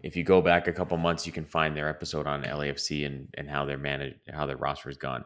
If 0.00 0.16
you 0.16 0.24
go 0.24 0.40
back 0.42 0.66
a 0.66 0.72
couple 0.72 0.96
months, 0.96 1.26
you 1.26 1.32
can 1.32 1.44
find 1.44 1.76
their 1.76 1.88
episode 1.88 2.26
on 2.26 2.42
LAFC 2.42 3.06
and 3.06 3.28
and 3.34 3.48
how 3.48 3.64
their 3.64 3.78
managed 3.78 4.16
how 4.32 4.46
their 4.46 4.56
roster 4.56 4.88
has 4.88 4.96
gone. 4.96 5.24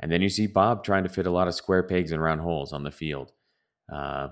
And 0.00 0.10
then 0.10 0.22
you 0.22 0.28
see 0.28 0.46
Bob 0.46 0.84
trying 0.84 1.04
to 1.04 1.08
fit 1.08 1.26
a 1.26 1.30
lot 1.30 1.48
of 1.48 1.54
square 1.54 1.82
pegs 1.82 2.12
in 2.12 2.20
round 2.20 2.40
holes 2.40 2.72
on 2.72 2.82
the 2.82 2.90
field. 2.90 3.32
Uh, 3.92 4.28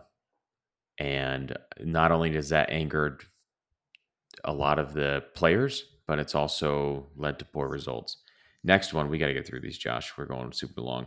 and 0.98 1.56
not 1.80 2.12
only 2.12 2.30
does 2.30 2.48
that 2.48 2.70
angered 2.70 3.22
a 4.44 4.52
lot 4.52 4.78
of 4.78 4.92
the 4.92 5.24
players, 5.34 5.84
but 6.06 6.18
it's 6.18 6.34
also 6.34 7.08
led 7.16 7.38
to 7.38 7.44
poor 7.44 7.68
results. 7.68 8.18
Next 8.66 8.92
one, 8.92 9.08
we 9.08 9.18
got 9.18 9.28
to 9.28 9.32
get 9.32 9.46
through 9.46 9.60
these, 9.60 9.78
Josh. 9.78 10.12
We're 10.18 10.26
going 10.26 10.52
super 10.52 10.80
long. 10.80 11.06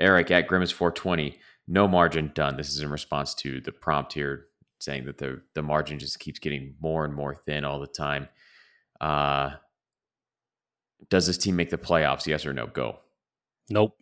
Eric 0.00 0.32
at 0.32 0.48
Grimace 0.48 0.72
420, 0.72 1.38
no 1.68 1.86
margin 1.86 2.32
done. 2.34 2.56
This 2.56 2.70
is 2.70 2.80
in 2.80 2.90
response 2.90 3.34
to 3.36 3.60
the 3.60 3.70
prompt 3.70 4.12
here 4.12 4.46
saying 4.80 5.06
that 5.06 5.18
the 5.18 5.40
the 5.54 5.62
margin 5.62 5.98
just 5.98 6.18
keeps 6.18 6.38
getting 6.38 6.74
more 6.80 7.04
and 7.04 7.14
more 7.14 7.34
thin 7.34 7.64
all 7.64 7.78
the 7.78 7.86
time. 7.86 8.28
Uh, 9.00 9.50
does 11.08 11.28
this 11.28 11.38
team 11.38 11.54
make 11.54 11.70
the 11.70 11.78
playoffs? 11.78 12.26
Yes 12.26 12.44
or 12.44 12.52
no? 12.52 12.66
Go. 12.66 12.98
Nope. 13.70 13.96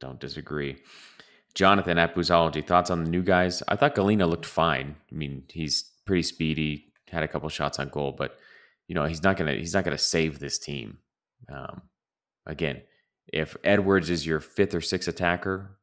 Don't 0.00 0.20
disagree. 0.20 0.76
Jonathan 1.54 1.98
at 1.98 2.14
Boozology, 2.14 2.64
thoughts 2.64 2.90
on 2.90 3.04
the 3.04 3.10
new 3.10 3.22
guys? 3.22 3.62
I 3.68 3.76
thought 3.76 3.94
Galena 3.94 4.26
looked 4.26 4.46
fine. 4.46 4.96
I 5.10 5.14
mean, 5.14 5.44
he's 5.48 5.90
pretty 6.04 6.22
speedy, 6.22 6.92
had 7.08 7.22
a 7.22 7.28
couple 7.28 7.48
shots 7.48 7.78
on 7.78 7.88
goal, 7.88 8.12
but 8.12 8.36
you 8.86 8.94
know 8.94 9.06
he's 9.06 9.22
not 9.22 9.38
gonna 9.38 9.54
he's 9.54 9.74
not 9.74 9.84
gonna 9.84 9.96
save 9.96 10.38
this 10.38 10.58
team. 10.58 10.98
Um, 11.52 11.82
again, 12.46 12.82
if 13.32 13.56
Edwards 13.64 14.10
is 14.10 14.26
your 14.26 14.40
fifth 14.40 14.74
or 14.74 14.80
sixth 14.80 15.08
attacker, 15.08 15.78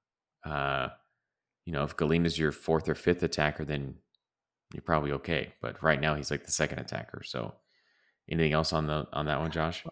uh, 0.46 0.90
you 1.66 1.74
know, 1.74 1.84
if 1.84 1.96
Galena 1.96 2.26
is 2.26 2.38
your 2.38 2.52
fourth 2.52 2.88
or 2.88 2.96
fifth 2.96 3.24
attacker, 3.24 3.66
then 3.66 3.96
you're 4.74 4.82
probably 4.82 5.12
okay. 5.14 5.54
But 5.62 5.82
right 5.82 6.00
now, 6.00 6.16
he's 6.16 6.32
like 6.32 6.46
the 6.46 6.52
second 6.52 6.80
attacker. 6.80 7.24
So, 7.24 7.54
anything 8.30 8.54
else 8.54 8.74
on 8.74 8.88
the 8.88 9.08
on 9.14 9.26
that 9.26 9.40
one, 9.40 9.52
Josh? 9.52 9.84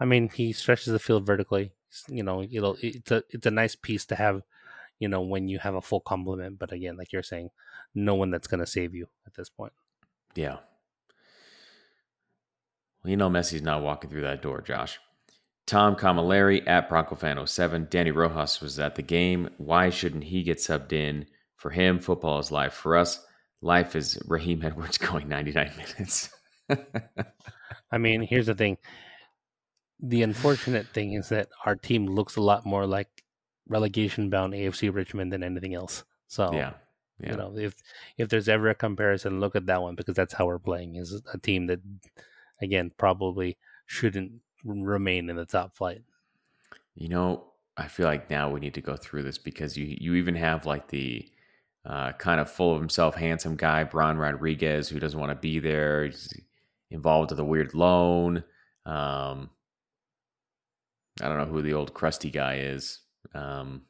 I 0.00 0.04
mean, 0.04 0.28
he 0.28 0.52
stretches 0.52 0.92
the 0.92 0.98
field 0.98 1.26
vertically. 1.26 1.72
You 2.08 2.22
know, 2.22 2.42
it'll 2.42 2.76
it's 2.80 3.10
a 3.10 3.22
it's 3.30 3.46
a 3.46 3.50
nice 3.50 3.76
piece 3.76 4.04
to 4.06 4.16
have. 4.16 4.42
You 5.00 5.08
know, 5.08 5.22
when 5.22 5.48
you 5.48 5.58
have 5.58 5.74
a 5.74 5.82
full 5.82 6.00
complement, 6.00 6.58
but 6.58 6.72
again, 6.72 6.96
like 6.96 7.12
you're 7.12 7.24
saying, 7.24 7.50
no 7.96 8.14
one 8.14 8.30
that's 8.30 8.46
going 8.46 8.60
to 8.60 8.66
save 8.66 8.94
you 8.94 9.08
at 9.26 9.34
this 9.34 9.50
point. 9.50 9.72
Yeah. 10.36 10.58
Well, 13.02 13.10
you 13.10 13.16
know, 13.16 13.28
Messi's 13.28 13.60
not 13.60 13.82
walking 13.82 14.08
through 14.08 14.22
that 14.22 14.40
door, 14.40 14.62
Josh. 14.62 15.00
Tom 15.66 15.96
Camilleri 15.96 16.62
at 16.66 16.90
BroncoFan07. 16.90 17.88
Danny 17.88 18.10
Rojas 18.10 18.60
was 18.60 18.78
at 18.78 18.96
the 18.96 19.02
game. 19.02 19.48
Why 19.56 19.90
shouldn't 19.90 20.24
he 20.24 20.42
get 20.42 20.58
subbed 20.58 20.92
in? 20.92 21.26
For 21.56 21.70
him, 21.70 21.98
football 21.98 22.38
is 22.38 22.50
life. 22.50 22.74
For 22.74 22.96
us, 22.96 23.24
life 23.62 23.96
is 23.96 24.20
Raheem 24.26 24.62
Edwards 24.62 24.98
going 24.98 25.28
99 25.28 25.72
minutes. 25.76 26.30
I 27.90 27.98
mean, 27.98 28.22
here's 28.22 28.46
the 28.46 28.54
thing. 28.54 28.76
The 30.00 30.22
unfortunate 30.22 30.86
thing 30.88 31.14
is 31.14 31.30
that 31.30 31.48
our 31.64 31.76
team 31.76 32.06
looks 32.06 32.36
a 32.36 32.42
lot 32.42 32.66
more 32.66 32.86
like 32.86 33.08
relegation 33.68 34.28
bound 34.28 34.52
AFC 34.52 34.94
Richmond 34.94 35.32
than 35.32 35.42
anything 35.42 35.74
else. 35.74 36.04
So, 36.26 36.50
yeah. 36.52 36.74
Yeah. 37.20 37.30
You 37.30 37.36
know, 37.36 37.56
if 37.56 37.76
if 38.18 38.28
there's 38.28 38.48
ever 38.48 38.68
a 38.70 38.74
comparison, 38.74 39.38
look 39.38 39.54
at 39.54 39.66
that 39.66 39.80
one 39.80 39.94
because 39.94 40.16
that's 40.16 40.34
how 40.34 40.46
we're 40.46 40.58
playing. 40.58 40.96
Is 40.96 41.22
a 41.32 41.38
team 41.38 41.68
that, 41.68 41.80
again, 42.60 42.90
probably 42.98 43.56
shouldn't 43.86 44.32
remain 44.64 45.30
in 45.30 45.36
the 45.36 45.46
top 45.46 45.76
flight. 45.76 46.02
You 46.94 47.08
know, 47.08 47.44
I 47.76 47.88
feel 47.88 48.06
like 48.06 48.30
now 48.30 48.50
we 48.50 48.60
need 48.60 48.74
to 48.74 48.80
go 48.80 48.96
through 48.96 49.24
this 49.24 49.38
because 49.38 49.76
you 49.76 49.96
you 50.00 50.14
even 50.14 50.34
have 50.36 50.66
like 50.66 50.88
the 50.88 51.28
uh, 51.84 52.12
kind 52.12 52.40
of 52.40 52.50
full 52.50 52.72
of 52.72 52.80
himself, 52.80 53.14
handsome 53.14 53.56
guy, 53.56 53.84
Brian 53.84 54.16
Rodriguez, 54.16 54.88
who 54.88 54.98
doesn't 54.98 55.18
want 55.18 55.30
to 55.30 55.36
be 55.36 55.58
there. 55.58 56.06
He's 56.06 56.32
involved 56.90 57.30
with 57.30 57.40
a 57.40 57.44
weird 57.44 57.74
loan. 57.74 58.44
Um, 58.86 59.50
I 61.22 61.28
don't 61.28 61.38
know 61.38 61.46
who 61.46 61.62
the 61.62 61.74
old 61.74 61.94
crusty 61.94 62.30
guy 62.30 62.56
is. 62.58 63.00
Um, 63.34 63.82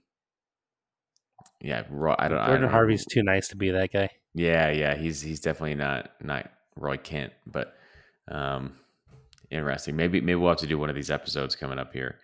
yeah, 1.60 1.78
I 1.78 1.82
don't. 1.82 1.90
Jordan 1.90 2.38
I 2.38 2.56
don't 2.58 2.70
Harvey's 2.70 3.06
too 3.06 3.22
nice 3.22 3.48
to 3.48 3.56
be 3.56 3.70
that 3.70 3.92
guy. 3.92 4.10
Yeah, 4.34 4.70
yeah, 4.70 4.96
he's 4.96 5.20
he's 5.20 5.40
definitely 5.40 5.76
not 5.76 6.10
not 6.22 6.50
Roy 6.76 6.96
Kent, 6.96 7.32
but 7.46 7.74
um, 8.28 8.74
interesting. 9.54 9.96
Maybe 9.96 10.20
maybe 10.20 10.36
we'll 10.36 10.50
have 10.50 10.58
to 10.58 10.66
do 10.66 10.78
one 10.78 10.90
of 10.90 10.96
these 10.96 11.10
episodes 11.10 11.56
coming 11.56 11.78
up 11.78 11.92
here, 11.92 12.18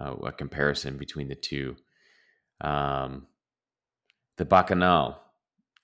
uh, 0.00 0.14
a 0.24 0.32
comparison 0.32 0.98
between 0.98 1.28
the 1.28 1.34
two. 1.34 1.76
Um, 2.60 3.26
the 4.36 4.44
Bacchanal 4.44 5.16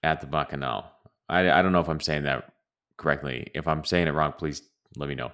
at 0.03 0.21
the 0.21 0.27
Bacchanal. 0.27 0.85
I 1.29 1.51
I 1.51 1.63
don't 1.63 1.73
know 1.73 1.81
if 1.81 1.89
I'm 1.89 2.01
saying 2.01 2.25
that 2.25 2.53
correctly. 2.97 3.51
If 3.55 3.67
I'm 3.69 3.85
saying 3.85 4.09
it 4.09 4.13
wrong, 4.13 4.33
please 4.33 4.63
let 4.97 5.09
me 5.09 5.15
know. 5.15 5.33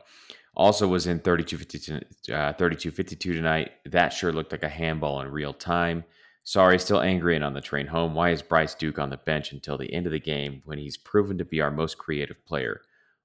Also 0.54 0.88
was 0.88 1.06
in 1.06 1.18
3252 1.20 2.32
uh, 2.32 2.52
3252 2.54 3.34
tonight. 3.34 3.72
That 3.86 4.12
sure 4.12 4.32
looked 4.32 4.52
like 4.52 4.62
a 4.62 4.68
handball 4.68 5.20
in 5.20 5.30
real 5.30 5.52
time. 5.52 6.04
Sorry, 6.44 6.78
still 6.78 7.00
angry 7.00 7.34
and 7.34 7.44
on 7.44 7.54
the 7.54 7.60
train 7.60 7.88
home. 7.88 8.14
Why 8.14 8.30
is 8.30 8.40
Bryce 8.40 8.74
Duke 8.74 9.00
on 9.00 9.10
the 9.10 9.16
bench 9.16 9.50
until 9.50 9.76
the 9.76 9.92
end 9.92 10.06
of 10.06 10.12
the 10.12 10.20
game 10.20 10.62
when 10.64 10.78
he's 10.78 10.96
proven 10.96 11.36
to 11.38 11.44
be 11.44 11.60
our 11.60 11.72
most 11.72 11.98
creative 11.98 12.44
player? 12.46 12.82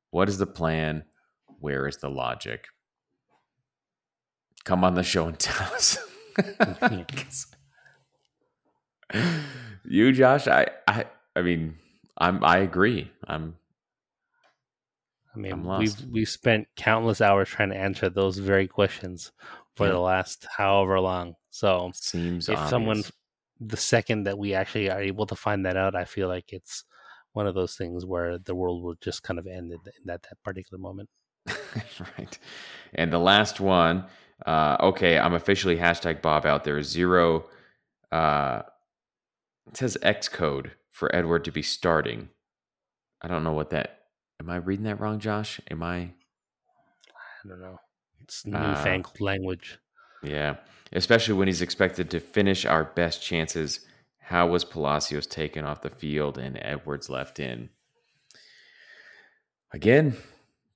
What 0.09 0.27
is 0.27 0.39
the 0.39 0.47
plan? 0.47 1.03
Where 1.61 1.87
is 1.87 1.97
the 1.97 2.09
logic? 2.09 2.67
Come 4.63 4.83
on 4.83 4.95
the 4.95 5.03
show 5.03 5.27
and 5.27 5.39
tell 5.39 5.73
us. 5.73 5.97
you, 9.85 10.11
Josh, 10.11 10.47
I, 10.47 10.67
I, 10.87 11.05
I 11.35 11.41
mean, 11.41 11.75
I'm, 12.17 12.43
I 12.43 12.57
agree. 12.57 13.11
I'm, 13.27 13.55
I 15.33 15.39
mean, 15.39 15.63
we've 15.63 15.95
we've 16.11 16.29
spent 16.29 16.67
countless 16.75 17.21
hours 17.21 17.47
trying 17.47 17.69
to 17.69 17.77
answer 17.77 18.09
those 18.09 18.37
very 18.37 18.67
questions 18.67 19.31
for 19.75 19.85
yeah. 19.85 19.93
the 19.93 19.99
last 19.99 20.45
however 20.57 20.99
long. 20.99 21.35
So 21.49 21.91
seems 21.93 22.49
if 22.49 22.57
obvious. 22.57 22.69
someone 22.69 23.03
the 23.61 23.77
second 23.77 24.23
that 24.23 24.37
we 24.37 24.53
actually 24.53 24.89
are 24.89 25.01
able 25.01 25.25
to 25.27 25.35
find 25.35 25.65
that 25.65 25.77
out, 25.77 25.95
I 25.95 26.05
feel 26.05 26.27
like 26.27 26.51
it's 26.51 26.83
one 27.33 27.47
of 27.47 27.55
those 27.55 27.75
things 27.75 28.05
where 28.05 28.37
the 28.37 28.55
world 28.55 28.83
will 28.83 28.95
just 28.99 29.23
kind 29.23 29.39
of 29.39 29.47
end 29.47 29.71
in 29.71 29.79
that, 30.05 30.23
that 30.23 30.43
particular 30.43 30.79
moment. 30.79 31.09
right. 32.17 32.39
And 32.93 33.11
the 33.11 33.19
last 33.19 33.59
one, 33.59 34.05
uh, 34.45 34.77
okay, 34.81 35.17
I'm 35.17 35.33
officially 35.33 35.77
hashtag 35.77 36.21
Bob 36.21 36.45
out 36.45 36.63
there. 36.63 36.81
Zero, 36.83 37.45
uh, 38.11 38.63
it 39.67 39.77
says 39.77 39.97
X 40.01 40.27
code 40.27 40.71
for 40.91 41.13
Edward 41.15 41.45
to 41.45 41.51
be 41.51 41.61
starting. 41.61 42.29
I 43.21 43.27
don't 43.27 43.43
know 43.43 43.53
what 43.53 43.69
that. 43.69 43.99
Am 44.39 44.49
I 44.49 44.57
reading 44.57 44.85
that 44.85 44.99
wrong, 44.99 45.19
Josh? 45.19 45.61
Am 45.69 45.83
I? 45.83 45.97
I 47.45 47.47
don't 47.47 47.61
know. 47.61 47.79
It's 48.23 48.45
newfangled 48.45 49.17
uh, 49.21 49.23
language. 49.23 49.77
Yeah, 50.23 50.55
especially 50.91 51.35
when 51.35 51.47
he's 51.47 51.61
expected 51.61 52.09
to 52.11 52.19
finish 52.19 52.65
our 52.65 52.83
best 52.83 53.23
chances. 53.23 53.81
How 54.19 54.47
was 54.47 54.63
Palacios 54.63 55.27
taken 55.27 55.65
off 55.65 55.81
the 55.81 55.89
field 55.89 56.37
and 56.37 56.57
Edwards 56.61 57.09
left 57.09 57.39
in? 57.39 57.69
Again, 59.73 60.17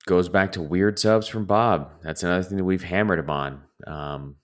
goes 0.05 0.29
back 0.29 0.51
to 0.53 0.61
weird 0.61 0.99
subs 0.99 1.27
from 1.27 1.45
Bob. 1.45 1.91
That's 2.03 2.23
another 2.23 2.43
thing 2.43 2.57
that 2.57 2.63
we've 2.63 2.83
hammered 2.83 3.19
him 3.19 3.29
on. 3.29 3.61
Um, 3.87 4.35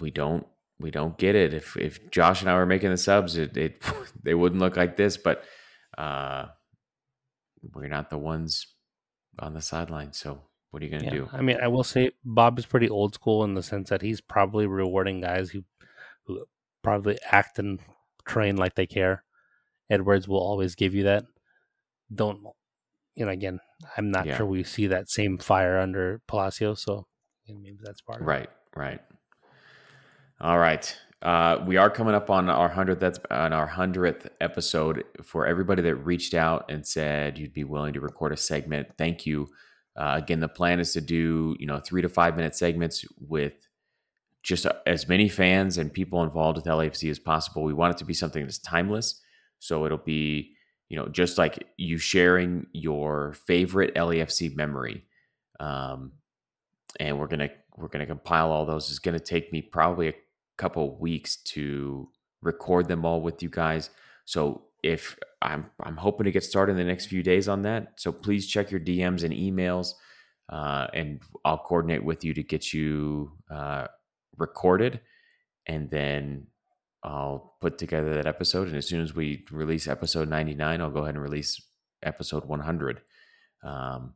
we 0.00 0.10
don't 0.10 0.46
we 0.78 0.90
don't 0.90 1.16
get 1.18 1.34
it. 1.34 1.54
If 1.54 1.76
if 1.76 2.10
Josh 2.10 2.40
and 2.40 2.50
I 2.50 2.54
were 2.54 2.66
making 2.66 2.90
the 2.90 2.96
subs, 2.96 3.36
it, 3.36 3.56
it 3.56 3.82
they 4.22 4.34
wouldn't 4.34 4.60
look 4.60 4.76
like 4.76 4.96
this. 4.96 5.16
But 5.16 5.44
uh, 5.98 6.46
we're 7.74 7.88
not 7.88 8.10
the 8.10 8.18
ones 8.18 8.66
on 9.38 9.54
the 9.54 9.60
sideline. 9.60 10.12
So 10.12 10.42
what 10.70 10.82
are 10.82 10.86
you 10.86 10.90
going 10.90 11.02
to 11.02 11.16
yeah, 11.16 11.22
do? 11.22 11.28
I 11.32 11.42
mean, 11.42 11.58
I 11.62 11.68
will 11.68 11.84
say 11.84 12.12
Bob 12.24 12.58
is 12.58 12.66
pretty 12.66 12.88
old 12.88 13.14
school 13.14 13.44
in 13.44 13.54
the 13.54 13.62
sense 13.62 13.90
that 13.90 14.02
he's 14.02 14.20
probably 14.20 14.66
rewarding 14.66 15.20
guys 15.20 15.50
who 15.50 15.64
who 16.24 16.44
probably 16.82 17.18
act 17.30 17.58
and 17.58 17.80
train 18.24 18.56
like 18.56 18.74
they 18.74 18.86
care. 18.86 19.24
Edwards 19.90 20.26
will 20.28 20.40
always 20.40 20.74
give 20.74 20.94
you 20.94 21.04
that. 21.04 21.24
Don't 22.14 22.40
you 23.14 23.24
know? 23.24 23.32
Again, 23.32 23.60
I'm 23.96 24.10
not 24.10 24.26
yeah. 24.26 24.36
sure 24.36 24.46
we 24.46 24.64
see 24.64 24.86
that 24.88 25.10
same 25.10 25.38
fire 25.38 25.78
under 25.78 26.20
Palacio, 26.28 26.74
so 26.74 27.06
maybe 27.48 27.78
that's 27.82 28.00
part 28.00 28.20
of 28.20 28.26
right, 28.26 28.44
it. 28.44 28.50
Right, 28.74 28.84
right. 28.86 29.00
All 30.40 30.58
right. 30.58 30.96
Uh, 31.22 31.62
we 31.64 31.76
are 31.76 31.88
coming 31.88 32.16
up 32.16 32.30
on 32.30 32.50
our 32.50 32.68
hundredth 32.68 33.20
on 33.30 33.52
our 33.52 33.66
hundredth 33.66 34.28
episode. 34.40 35.04
For 35.22 35.46
everybody 35.46 35.80
that 35.82 35.94
reached 35.96 36.34
out 36.34 36.68
and 36.68 36.84
said 36.84 37.38
you'd 37.38 37.52
be 37.52 37.62
willing 37.62 37.92
to 37.92 38.00
record 38.00 38.32
a 38.32 38.36
segment, 38.36 38.88
thank 38.98 39.24
you. 39.24 39.46
Uh, 39.96 40.14
again, 40.20 40.40
the 40.40 40.48
plan 40.48 40.80
is 40.80 40.92
to 40.94 41.00
do 41.00 41.54
you 41.60 41.66
know 41.66 41.78
three 41.78 42.02
to 42.02 42.08
five 42.08 42.36
minute 42.36 42.56
segments 42.56 43.04
with 43.20 43.52
just 44.42 44.66
as 44.84 45.08
many 45.08 45.28
fans 45.28 45.78
and 45.78 45.92
people 45.92 46.24
involved 46.24 46.56
with 46.56 46.66
LAFC 46.66 47.08
as 47.08 47.20
possible. 47.20 47.62
We 47.62 47.72
want 47.72 47.94
it 47.94 47.98
to 47.98 48.04
be 48.04 48.14
something 48.14 48.42
that's 48.42 48.58
timeless, 48.58 49.20
so 49.60 49.86
it'll 49.86 49.98
be 49.98 50.56
you 50.92 50.98
know 50.98 51.08
just 51.08 51.38
like 51.38 51.66
you 51.78 51.96
sharing 51.96 52.66
your 52.74 53.32
favorite 53.46 53.94
LAFC 53.94 54.54
memory. 54.54 55.06
Um, 55.58 56.12
and 57.00 57.18
we're 57.18 57.28
gonna 57.28 57.48
we're 57.78 57.88
gonna 57.88 58.04
compile 58.04 58.52
all 58.52 58.66
those. 58.66 58.90
It's 58.90 58.98
gonna 58.98 59.18
take 59.18 59.50
me 59.54 59.62
probably 59.62 60.08
a 60.08 60.14
couple 60.58 60.98
weeks 60.98 61.36
to 61.44 62.10
record 62.42 62.88
them 62.88 63.06
all 63.06 63.22
with 63.22 63.42
you 63.42 63.48
guys. 63.48 63.88
So 64.26 64.64
if 64.82 65.16
I'm 65.40 65.70
I'm 65.82 65.96
hoping 65.96 66.24
to 66.24 66.30
get 66.30 66.44
started 66.44 66.72
in 66.72 66.76
the 66.76 66.84
next 66.84 67.06
few 67.06 67.22
days 67.22 67.48
on 67.48 67.62
that. 67.62 67.94
So 67.96 68.12
please 68.12 68.46
check 68.46 68.70
your 68.70 68.80
DMs 68.80 69.24
and 69.24 69.32
emails, 69.32 69.94
uh, 70.50 70.88
and 70.92 71.22
I'll 71.42 71.56
coordinate 71.56 72.04
with 72.04 72.22
you 72.22 72.34
to 72.34 72.42
get 72.42 72.74
you 72.74 73.32
uh, 73.50 73.86
recorded, 74.36 75.00
and 75.66 75.90
then 75.90 76.48
I'll 77.04 77.56
put 77.60 77.78
together 77.78 78.14
that 78.14 78.26
episode. 78.26 78.68
And 78.68 78.76
as 78.76 78.86
soon 78.86 79.00
as 79.00 79.14
we 79.14 79.44
release 79.50 79.88
episode 79.88 80.28
99, 80.28 80.80
I'll 80.80 80.90
go 80.90 81.00
ahead 81.00 81.14
and 81.14 81.22
release 81.22 81.60
episode 82.02 82.44
100 82.44 83.00
um, 83.64 84.14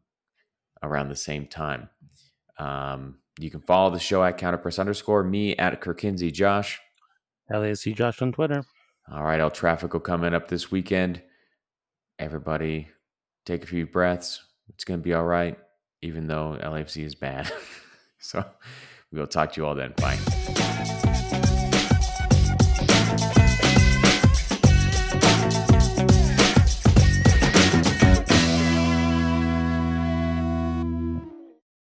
around 0.82 1.08
the 1.08 1.16
same 1.16 1.46
time. 1.46 1.88
Um, 2.58 3.18
you 3.38 3.50
can 3.50 3.60
follow 3.60 3.90
the 3.90 3.98
show 3.98 4.24
at 4.24 4.38
counterpress 4.38 4.78
underscore 4.78 5.24
me 5.24 5.56
at 5.56 5.80
Kirkinsey 5.80 6.30
Josh. 6.30 6.80
LASC 7.50 7.94
Josh 7.94 8.22
on 8.22 8.32
Twitter. 8.32 8.64
All 9.12 9.22
right, 9.22 9.40
El 9.40 9.50
Tráfico 9.50 10.02
coming 10.02 10.34
up 10.34 10.48
this 10.48 10.70
weekend. 10.70 11.22
Everybody, 12.18 12.88
take 13.44 13.62
a 13.62 13.66
few 13.66 13.86
breaths. 13.86 14.42
It's 14.68 14.84
going 14.84 15.00
to 15.00 15.04
be 15.04 15.14
all 15.14 15.24
right, 15.24 15.56
even 16.02 16.26
though 16.26 16.58
LAFC 16.60 17.04
is 17.04 17.14
bad. 17.14 17.52
so 18.18 18.44
we'll 19.12 19.26
talk 19.26 19.52
to 19.52 19.60
you 19.60 19.66
all 19.66 19.74
then. 19.74 19.94
Bye. 19.96 20.35